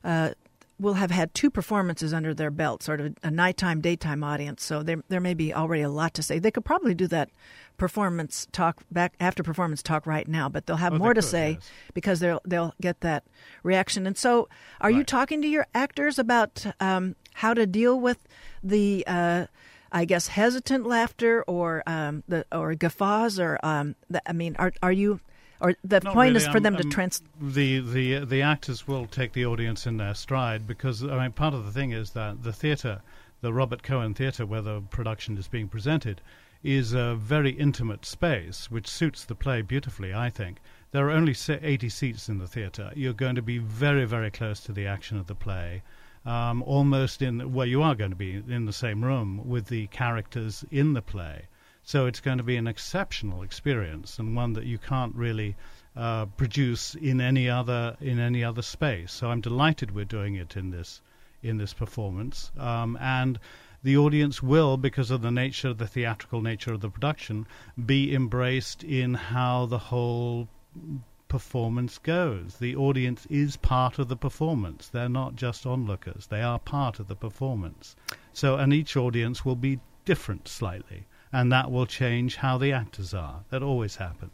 uh, 0.02 0.30
will 0.80 0.94
have 0.94 1.10
had 1.10 1.34
two 1.34 1.50
performances 1.50 2.12
under 2.14 2.32
their 2.34 2.50
belt, 2.50 2.82
sort 2.82 3.00
of 3.00 3.14
a 3.22 3.30
nighttime, 3.30 3.80
daytime 3.80 4.24
audience. 4.24 4.64
So 4.64 4.82
there 4.82 5.02
there 5.08 5.20
may 5.20 5.34
be 5.34 5.52
already 5.54 5.82
a 5.82 5.90
lot 5.90 6.14
to 6.14 6.22
say. 6.22 6.38
They 6.38 6.50
could 6.50 6.64
probably 6.64 6.94
do 6.94 7.06
that 7.08 7.28
performance 7.76 8.46
talk 8.52 8.82
back 8.90 9.14
after 9.20 9.42
performance 9.42 9.82
talk 9.82 10.06
right 10.06 10.26
now, 10.26 10.48
but 10.48 10.66
they'll 10.66 10.76
have 10.76 10.92
Oh, 10.92 10.96
they 10.96 10.98
more 10.98 11.14
to 11.14 11.20
could, 11.20 11.30
say 11.30 11.50
yes. 11.52 11.70
because 11.94 12.20
they'll 12.20 12.40
they'll 12.46 12.74
get 12.80 13.00
that 13.00 13.24
reaction. 13.62 14.06
And 14.06 14.16
so, 14.16 14.48
are 14.80 14.90
you 14.90 15.04
talking 15.04 15.42
to 15.42 15.48
your 15.48 15.66
actors 15.74 16.18
about 16.18 16.66
um, 16.80 17.14
how 17.34 17.54
to 17.54 17.66
deal 17.66 18.00
with 18.00 18.26
the? 18.62 19.04
Uh, 19.06 19.46
I 19.92 20.04
guess 20.04 20.28
hesitant 20.28 20.86
laughter 20.86 21.42
or 21.48 21.82
um, 21.84 22.22
the 22.28 22.46
or 22.52 22.76
guffaws 22.76 23.40
or 23.40 23.58
um, 23.64 23.96
the, 24.08 24.22
I 24.24 24.32
mean, 24.32 24.54
are 24.56 24.72
are 24.84 24.92
you? 24.92 25.18
Or 25.60 25.74
the 25.84 26.00
Not 26.00 26.14
point 26.14 26.34
really. 26.34 26.36
is 26.44 26.48
for 26.48 26.58
them 26.60 26.74
to 26.76 26.82
I'm- 26.84 26.90
trans. 26.90 27.22
the 27.40 27.80
the 27.80 28.24
the 28.24 28.40
actors 28.42 28.88
will 28.88 29.06
take 29.06 29.32
the 29.32 29.44
audience 29.44 29.86
in 29.86 29.98
their 29.98 30.14
stride 30.14 30.66
because 30.66 31.04
I 31.04 31.18
mean 31.20 31.32
part 31.32 31.52
of 31.54 31.64
the 31.66 31.72
thing 31.72 31.90
is 31.92 32.10
that 32.12 32.42
the 32.42 32.52
theatre, 32.52 33.02
the 33.42 33.52
Robert 33.52 33.82
Cohen 33.82 34.14
Theatre, 34.14 34.46
where 34.46 34.62
the 34.62 34.80
production 34.90 35.36
is 35.36 35.48
being 35.48 35.68
presented, 35.68 36.20
is 36.62 36.92
a 36.92 37.14
very 37.14 37.50
intimate 37.50 38.04
space 38.06 38.70
which 38.70 38.86
suits 38.88 39.24
the 39.24 39.34
play 39.34 39.60
beautifully. 39.62 40.12
I 40.14 40.30
think 40.30 40.58
there 40.92 41.06
are 41.06 41.10
only 41.10 41.34
80 41.48 41.88
seats 41.88 42.28
in 42.28 42.38
the 42.38 42.46
theatre. 42.46 42.90
You're 42.96 43.12
going 43.12 43.34
to 43.36 43.42
be 43.42 43.58
very 43.58 44.04
very 44.06 44.30
close 44.30 44.60
to 44.60 44.72
the 44.72 44.86
action 44.86 45.18
of 45.18 45.26
the 45.26 45.34
play. 45.34 45.82
Um, 46.26 46.62
almost 46.64 47.22
in 47.22 47.52
well, 47.52 47.66
you 47.66 47.82
are 47.82 47.94
going 47.94 48.10
to 48.10 48.16
be 48.16 48.42
in 48.48 48.64
the 48.66 48.72
same 48.72 49.04
room 49.04 49.46
with 49.48 49.66
the 49.68 49.86
characters 49.88 50.64
in 50.70 50.92
the 50.94 51.02
play. 51.02 51.46
So 51.82 52.06
it's 52.06 52.20
going 52.20 52.38
to 52.38 52.44
be 52.44 52.56
an 52.56 52.66
exceptional 52.66 53.42
experience 53.42 54.18
and 54.18 54.36
one 54.36 54.52
that 54.52 54.64
you 54.64 54.78
can't 54.78 55.14
really 55.14 55.56
uh, 55.96 56.26
produce 56.26 56.94
in 56.94 57.20
any 57.20 57.48
other 57.48 57.96
in 58.00 58.18
any 58.18 58.44
other 58.44 58.62
space. 58.62 59.12
So 59.12 59.30
I'm 59.30 59.40
delighted 59.40 59.90
we're 59.90 60.04
doing 60.04 60.34
it 60.36 60.56
in 60.56 60.70
this 60.70 61.00
in 61.42 61.56
this 61.56 61.72
performance, 61.72 62.52
um, 62.58 62.98
and 63.00 63.38
the 63.82 63.96
audience 63.96 64.42
will, 64.42 64.76
because 64.76 65.10
of 65.10 65.22
the 65.22 65.30
nature, 65.30 65.72
the 65.72 65.86
theatrical 65.86 66.42
nature 66.42 66.74
of 66.74 66.80
the 66.80 66.90
production, 66.90 67.46
be 67.86 68.14
embraced 68.14 68.84
in 68.84 69.14
how 69.14 69.64
the 69.64 69.78
whole 69.78 70.48
performance 71.28 71.96
goes. 71.96 72.56
The 72.58 72.76
audience 72.76 73.24
is 73.30 73.56
part 73.56 73.98
of 73.98 74.08
the 74.08 74.16
performance. 74.16 74.88
They're 74.88 75.08
not 75.08 75.34
just 75.34 75.64
onlookers. 75.64 76.26
They 76.26 76.42
are 76.42 76.58
part 76.58 77.00
of 77.00 77.08
the 77.08 77.16
performance. 77.16 77.96
So, 78.34 78.56
and 78.56 78.74
each 78.74 78.96
audience 78.96 79.46
will 79.46 79.56
be 79.56 79.80
different 80.04 80.46
slightly, 80.46 81.06
and 81.32 81.50
that 81.52 81.70
will 81.70 81.86
change 81.86 82.36
how 82.36 82.58
the 82.58 82.72
actors 82.72 83.14
are. 83.14 83.40
That 83.50 83.62
always 83.62 83.96
happens. 83.96 84.32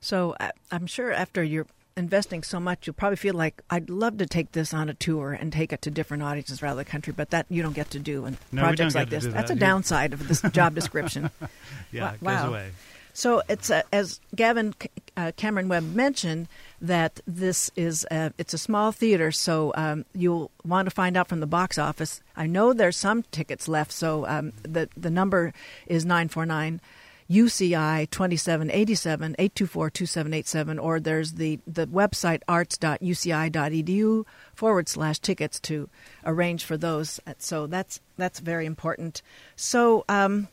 So 0.00 0.36
uh, 0.38 0.50
I'm 0.70 0.86
sure 0.86 1.12
after 1.12 1.42
you're 1.42 1.66
investing 1.96 2.44
so 2.44 2.60
much, 2.60 2.86
you'll 2.86 2.94
probably 2.94 3.16
feel 3.16 3.34
like 3.34 3.60
I'd 3.70 3.90
love 3.90 4.18
to 4.18 4.26
take 4.26 4.52
this 4.52 4.72
on 4.72 4.88
a 4.88 4.94
tour 4.94 5.32
and 5.32 5.52
take 5.52 5.72
it 5.72 5.82
to 5.82 5.90
different 5.90 6.22
audiences 6.22 6.62
around 6.62 6.76
the 6.76 6.84
country, 6.84 7.12
but 7.16 7.30
that 7.30 7.46
you 7.48 7.60
don't 7.62 7.72
get 7.72 7.90
to 7.90 7.98
do 7.98 8.24
in 8.26 8.38
No, 8.52 8.62
projects 8.62 8.94
like 8.94 9.10
this. 9.10 9.24
That's 9.26 9.48
that. 9.48 9.56
a 9.56 9.58
downside 9.60 10.12
of 10.12 10.28
this 10.28 10.40
job 10.52 10.74
description. 10.74 11.30
Yeah, 11.90 12.12
Wa- 12.20 12.30
it 12.32 12.36
goes 12.40 12.48
away. 12.48 12.70
So 13.18 13.42
it's 13.48 13.68
uh, 13.68 13.82
as 13.92 14.20
Gavin 14.36 14.74
uh, 15.16 15.32
Cameron 15.36 15.66
Webb 15.68 15.92
mentioned 15.92 16.46
that 16.80 17.18
this 17.26 17.68
is 17.74 18.06
uh, 18.12 18.30
it's 18.38 18.54
a 18.54 18.58
small 18.58 18.92
theater, 18.92 19.32
so 19.32 19.72
um, 19.74 20.04
you'll 20.14 20.52
want 20.64 20.86
to 20.86 20.94
find 20.94 21.16
out 21.16 21.26
from 21.26 21.40
the 21.40 21.46
box 21.48 21.78
office. 21.78 22.20
I 22.36 22.46
know 22.46 22.72
there's 22.72 22.96
some 22.96 23.24
tickets 23.32 23.66
left, 23.66 23.90
so 23.90 24.24
um, 24.28 24.52
the 24.62 24.88
the 24.96 25.10
number 25.10 25.52
is 25.88 26.04
nine 26.04 26.28
four 26.28 26.46
nine. 26.46 26.80
UCI 27.28 28.08
2787 28.08 29.34
824 29.36 29.90
2787, 29.90 30.78
or 30.78 31.00
there's 31.00 31.32
the, 31.32 31.58
the 31.66 31.86
website 31.88 32.42
arts.uci.edu 32.48 34.24
forward 34.54 34.88
slash 34.88 35.18
tickets 35.18 35.58
to 35.60 35.90
arrange 36.24 36.64
for 36.64 36.76
those. 36.76 37.18
So 37.38 37.66
that's 37.66 38.00
that's 38.16 38.38
very 38.38 38.64
important. 38.64 39.22
So 39.56 40.04
um, 40.08 40.46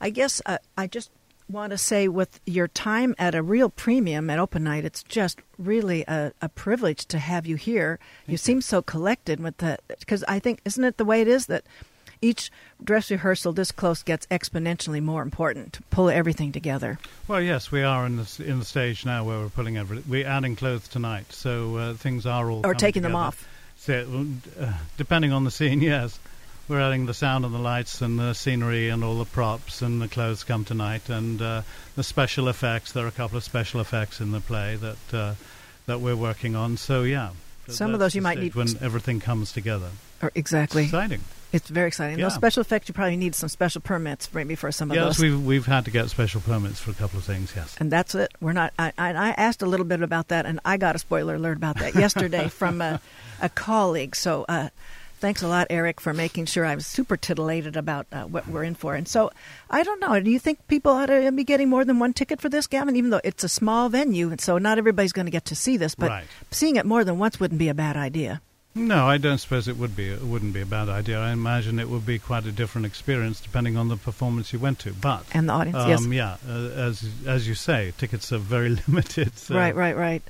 I 0.00 0.10
guess 0.10 0.42
uh, 0.46 0.58
I 0.76 0.86
just 0.86 1.10
want 1.48 1.70
to 1.70 1.78
say 1.78 2.08
with 2.08 2.40
your 2.46 2.68
time 2.68 3.14
at 3.18 3.34
a 3.34 3.42
real 3.42 3.68
premium 3.68 4.30
at 4.30 4.38
Open 4.38 4.64
Night, 4.64 4.84
it's 4.84 5.02
just 5.02 5.38
really 5.58 6.04
a, 6.08 6.32
a 6.42 6.48
privilege 6.48 7.06
to 7.06 7.18
have 7.18 7.46
you 7.46 7.56
here. 7.56 7.98
you 8.26 8.36
seem 8.36 8.60
so 8.60 8.82
collected 8.82 9.40
with 9.40 9.58
the 9.58 9.78
because 10.00 10.24
I 10.24 10.38
think 10.38 10.60
isn't 10.64 10.82
it 10.82 10.96
the 10.96 11.04
way 11.04 11.20
it 11.20 11.28
is 11.28 11.46
that 11.46 11.64
each 12.22 12.50
dress 12.82 13.10
rehearsal 13.10 13.52
this 13.52 13.70
close 13.70 14.02
gets 14.02 14.26
exponentially 14.26 15.02
more 15.02 15.22
important 15.22 15.74
to 15.74 15.82
pull 15.84 16.08
everything 16.08 16.52
together. 16.52 16.98
Well, 17.28 17.40
yes, 17.40 17.70
we 17.70 17.82
are 17.82 18.06
in 18.06 18.16
the 18.16 18.44
in 18.44 18.58
the 18.58 18.64
stage 18.64 19.04
now 19.04 19.24
where 19.24 19.38
we're 19.38 19.48
pulling 19.48 19.76
everything 19.76 20.10
we're 20.10 20.26
adding 20.26 20.56
clothes 20.56 20.88
tonight, 20.88 21.32
so 21.32 21.76
uh, 21.76 21.94
things 21.94 22.26
are 22.26 22.50
all 22.50 22.62
Or 22.64 22.74
taking 22.74 23.02
them 23.02 23.14
off. 23.14 23.46
So, 23.78 24.26
uh, 24.58 24.72
depending 24.96 25.32
on 25.32 25.44
the 25.44 25.50
scene, 25.50 25.80
yes, 25.82 26.18
we're 26.68 26.80
adding 26.80 27.06
the 27.06 27.14
sound 27.14 27.44
and 27.44 27.54
the 27.54 27.58
lights 27.58 28.00
and 28.00 28.18
the 28.18 28.32
scenery 28.34 28.88
and 28.88 29.04
all 29.04 29.18
the 29.18 29.24
props 29.24 29.82
and 29.82 30.00
the 30.02 30.08
clothes 30.08 30.44
come 30.44 30.64
tonight 30.64 31.08
and 31.08 31.40
uh, 31.40 31.62
the 31.94 32.02
special 32.02 32.48
effects. 32.48 32.92
There 32.92 33.04
are 33.04 33.08
a 33.08 33.12
couple 33.12 33.36
of 33.36 33.44
special 33.44 33.80
effects 33.80 34.20
in 34.20 34.32
the 34.32 34.40
play 34.40 34.76
that 34.76 35.14
uh, 35.16 35.34
that 35.86 36.00
we're 36.00 36.16
working 36.16 36.56
on. 36.56 36.76
So 36.76 37.02
yeah, 37.04 37.30
Some 37.68 37.94
of 37.94 38.00
those 38.00 38.14
you 38.14 38.22
might 38.22 38.38
need- 38.38 38.54
when 38.54 38.68
everything 38.80 39.20
comes 39.20 39.52
together. 39.52 39.90
Or 40.22 40.32
exactly. 40.34 40.82
It's 40.84 40.92
exciting. 40.92 41.20
It's 41.52 41.68
very 41.68 41.86
exciting. 41.88 42.18
Those 42.18 42.34
special 42.34 42.60
effects, 42.60 42.88
you 42.88 42.94
probably 42.94 43.16
need 43.16 43.34
some 43.34 43.48
special 43.48 43.80
permits 43.80 44.32
maybe 44.34 44.56
for 44.56 44.72
some 44.72 44.90
of 44.90 44.96
Yes, 44.96 45.04
those. 45.04 45.14
Yes, 45.14 45.22
we've 45.22 45.44
we've 45.46 45.66
had 45.66 45.84
to 45.84 45.90
get 45.90 46.10
special 46.10 46.40
permits 46.40 46.80
for 46.80 46.90
a 46.90 46.94
couple 46.94 47.18
of 47.18 47.24
things. 47.24 47.52
Yes. 47.54 47.76
and 47.78 47.90
that's 47.90 48.14
it. 48.14 48.32
We're 48.40 48.52
not. 48.52 48.72
I, 48.78 48.92
I 48.98 49.10
I 49.12 49.28
asked 49.30 49.62
a 49.62 49.66
little 49.66 49.86
bit 49.86 50.02
about 50.02 50.28
that, 50.28 50.44
and 50.44 50.58
I 50.64 50.76
got 50.76 50.96
a 50.96 50.98
spoiler 50.98 51.36
alert 51.36 51.56
about 51.56 51.78
that 51.78 51.94
yesterday 52.04 52.48
from 52.48 52.80
a, 52.82 53.00
a 53.40 53.48
colleague. 53.48 54.16
So 54.16 54.44
uh, 54.48 54.70
thanks 55.26 55.42
a 55.42 55.48
lot, 55.48 55.66
Eric, 55.70 56.00
for 56.00 56.14
making 56.14 56.46
sure 56.46 56.64
I 56.64 56.76
was 56.76 56.86
super 56.86 57.16
titillated 57.16 57.76
about 57.76 58.06
uh, 58.12 58.22
what 58.26 58.46
we're 58.46 58.62
in 58.62 58.76
for. 58.76 58.94
And 58.94 59.08
so 59.08 59.32
I 59.68 59.82
don't 59.82 59.98
know. 59.98 60.20
Do 60.20 60.30
you 60.30 60.38
think 60.38 60.64
people 60.68 60.92
ought 60.92 61.06
to 61.06 61.32
be 61.32 61.42
getting 61.42 61.68
more 61.68 61.84
than 61.84 61.98
one 61.98 62.12
ticket 62.12 62.40
for 62.40 62.48
this, 62.48 62.68
Gavin? 62.68 62.94
Even 62.94 63.10
though 63.10 63.20
it's 63.24 63.42
a 63.42 63.48
small 63.48 63.88
venue, 63.88 64.30
and 64.30 64.40
so 64.40 64.58
not 64.58 64.78
everybody's 64.78 65.10
going 65.12 65.26
to 65.26 65.32
get 65.32 65.44
to 65.46 65.56
see 65.56 65.76
this, 65.76 65.96
but 65.96 66.10
Right. 66.10 66.24
seeing 66.52 66.76
it 66.76 66.86
more 66.86 67.02
than 67.02 67.18
once 67.18 67.40
wouldn't 67.40 67.58
be 67.58 67.68
a 67.68 67.74
bad 67.74 67.96
idea. 67.96 68.40
No, 68.76 69.08
I 69.08 69.16
don't 69.18 69.38
suppose 69.38 69.66
it 69.66 69.76
would 69.76 69.96
be. 69.96 70.10
It 70.10 70.22
wouldn't 70.22 70.52
be 70.54 70.60
a 70.60 70.66
bad 70.66 70.88
idea. 70.88 71.18
I 71.18 71.32
imagine 71.32 71.80
it 71.80 71.88
would 71.88 72.06
be 72.06 72.20
quite 72.20 72.46
a 72.46 72.52
different 72.52 72.86
experience 72.86 73.40
depending 73.40 73.76
on 73.76 73.88
the 73.88 73.96
performance 73.96 74.52
you 74.52 74.60
went 74.60 74.78
to. 74.80 74.92
But 74.92 75.24
And 75.34 75.48
the 75.48 75.54
audience, 75.54 75.76
um, 76.04 76.12
yes. 76.12 76.38
yeah, 76.46 76.54
uh, 76.54 76.68
as 76.88 77.04
as 77.26 77.48
you 77.48 77.56
say, 77.56 77.92
tickets 77.98 78.32
are 78.32 78.38
very 78.38 78.68
limited. 78.86 79.36
So. 79.38 79.56
Right, 79.56 79.74
right, 79.74 79.96
right. 79.96 80.22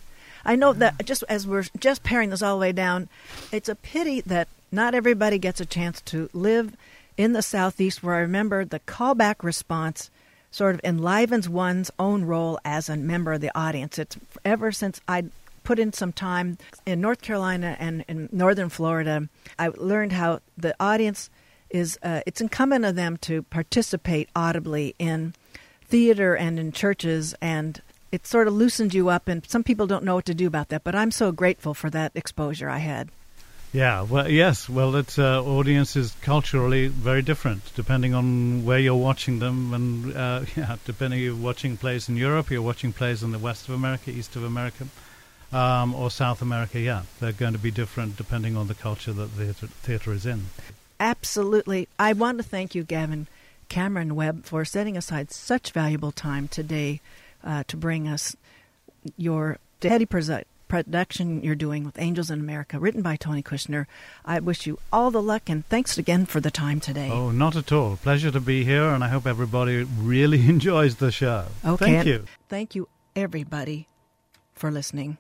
I 0.47 0.57
know 0.57 0.73
that 0.73 1.05
just 1.05 1.23
as 1.29 1.47
we're 1.47 1.65
just 1.79 2.03
paring 2.03 2.31
this 2.31 2.41
all 2.41 2.57
the 2.57 2.61
way 2.61 2.73
down, 2.73 3.09
it's 3.53 3.69
a 3.69 3.75
pity 3.75 4.21
that 4.23 4.47
not 4.77 4.95
everybody 4.95 5.39
gets 5.39 5.61
a 5.61 5.67
chance 5.67 6.01
to 6.03 6.29
live 6.33 6.77
in 7.17 7.33
the 7.33 7.43
southeast 7.43 8.03
where 8.03 8.15
I 8.15 8.21
remember 8.21 8.65
the 8.65 8.81
callback 8.81 9.43
response 9.43 10.11
sort 10.51 10.75
of 10.75 10.81
enlivens 10.85 11.49
one's 11.49 11.91
own 11.99 12.25
role 12.25 12.61
as 12.65 12.89
a 12.89 12.97
member 12.97 13.33
of 13.33 13.41
the 13.41 13.59
audience. 13.59 13.99
It's 13.99 14.17
ever 14.45 14.71
since 14.71 15.01
I 15.09 15.25
put 15.65 15.79
in 15.79 15.93
some 15.93 16.13
time 16.13 16.59
in 16.85 17.01
North 17.01 17.23
Carolina 17.23 17.77
and 17.81 18.05
in 18.07 18.29
northern 18.31 18.69
Florida, 18.69 19.29
I 19.59 19.69
learned 19.69 20.13
how 20.13 20.41
the 20.57 20.77
audience 20.79 21.31
is 21.71 21.99
uh, 22.03 22.21
it's 22.27 22.41
incumbent 22.41 22.85
on 22.85 22.95
them 22.95 23.17
to 23.17 23.43
participate 23.43 24.29
audibly 24.37 24.95
in 24.99 25.35
theater 25.85 26.37
and 26.37 26.59
in 26.59 26.71
churches 26.71 27.35
and 27.41 27.81
it 28.13 28.27
sort 28.27 28.47
of 28.47 28.55
loosened 28.55 28.95
you 28.95 29.09
up 29.09 29.27
and 29.27 29.45
some 29.47 29.65
people 29.65 29.87
don't 29.87 30.05
know 30.05 30.15
what 30.15 30.27
to 30.27 30.35
do 30.35 30.47
about 30.47 30.69
that 30.69 30.85
but 30.85 30.95
i'm 30.95 31.11
so 31.11 31.33
grateful 31.33 31.75
for 31.75 31.91
that 31.91 32.13
exposure 32.15 32.69
i 32.69 32.79
had 32.79 33.09
Yeah, 33.73 34.03
well, 34.03 34.31
yes, 34.31 34.69
well, 34.71 34.97
it's 34.97 35.19
uh, 35.19 35.43
audience 35.45 35.97
is 35.97 36.15
culturally 36.23 36.87
very 36.89 37.21
different 37.21 37.63
depending 37.75 38.15
on 38.15 38.65
where 38.65 38.79
you're 38.79 38.95
watching 38.95 39.39
them, 39.39 39.75
and 39.75 40.17
uh, 40.17 40.43
yeah, 40.57 40.77
depending 40.85 41.21
you're 41.21 41.35
watching 41.35 41.77
plays 41.77 42.09
in 42.09 42.17
Europe, 42.17 42.51
you're 42.51 42.63
watching 42.63 42.93
plays 42.93 43.23
in 43.23 43.33
the 43.33 43.39
west 43.39 43.69
of 43.69 43.75
America, 43.75 44.11
east 44.11 44.35
of 44.37 44.45
America, 44.45 44.87
um, 45.53 45.95
or 45.95 46.11
South 46.11 46.41
America. 46.41 46.81
Yeah, 46.81 47.03
they're 47.21 47.33
going 47.33 47.53
to 47.53 47.59
be 47.59 47.71
different 47.71 48.17
depending 48.17 48.57
on 48.57 48.67
the 48.69 48.75
culture 48.75 49.13
that 49.13 49.37
the 49.37 49.45
theater, 49.53 49.67
theater 49.83 50.13
is 50.13 50.25
in. 50.25 50.47
absolutely 50.99 51.87
i 51.99 52.13
want 52.15 52.39
to 52.39 52.43
thank 52.43 52.75
you 52.75 52.83
gavin 52.83 53.27
cameron 53.69 54.15
webb 54.15 54.45
for 54.45 54.65
setting 54.65 54.97
aside 54.97 55.31
such 55.31 55.71
valuable 55.73 56.11
time 56.11 56.49
today 56.49 57.01
uh, 57.45 57.63
to 57.69 57.77
bring 57.77 58.09
us 58.09 58.35
your 59.19 59.59
steady 59.79 60.07
pres- 60.07 60.31
production 60.69 61.43
you're 61.43 61.55
doing 61.55 61.85
with 61.85 61.99
Angels 61.99 62.31
in 62.31 62.41
America, 62.41 62.79
written 62.79 63.03
by 63.03 63.17
Tony 63.17 63.43
Kushner. 63.43 63.87
I 64.25 64.41
wish 64.41 64.67
you 64.67 64.79
all 64.93 65.11
the 65.11 65.23
luck 65.23 65.49
and 65.49 65.67
thanks 65.67 65.99
again 65.99 66.27
for 66.27 66.41
the 66.41 66.51
time 66.51 66.81
today. 66.81 67.11
Oh, 67.11 67.31
not 67.31 67.57
at 67.57 67.73
all. 67.73 67.97
Pleasure 67.97 68.31
to 68.31 68.41
be 68.41 68.65
here, 68.65 68.89
and 68.89 69.03
I 69.03 69.09
hope 69.09 69.27
everybody 69.27 69.85
really 69.85 70.49
enjoys 70.49 70.97
the 70.97 71.11
show. 71.11 71.47
Okay. 71.65 71.85
Thank 71.85 72.07
you. 72.07 72.25
Thank 72.49 72.75
you, 72.75 72.89
everybody, 73.15 73.89
for 74.55 74.71
listening. 74.71 75.19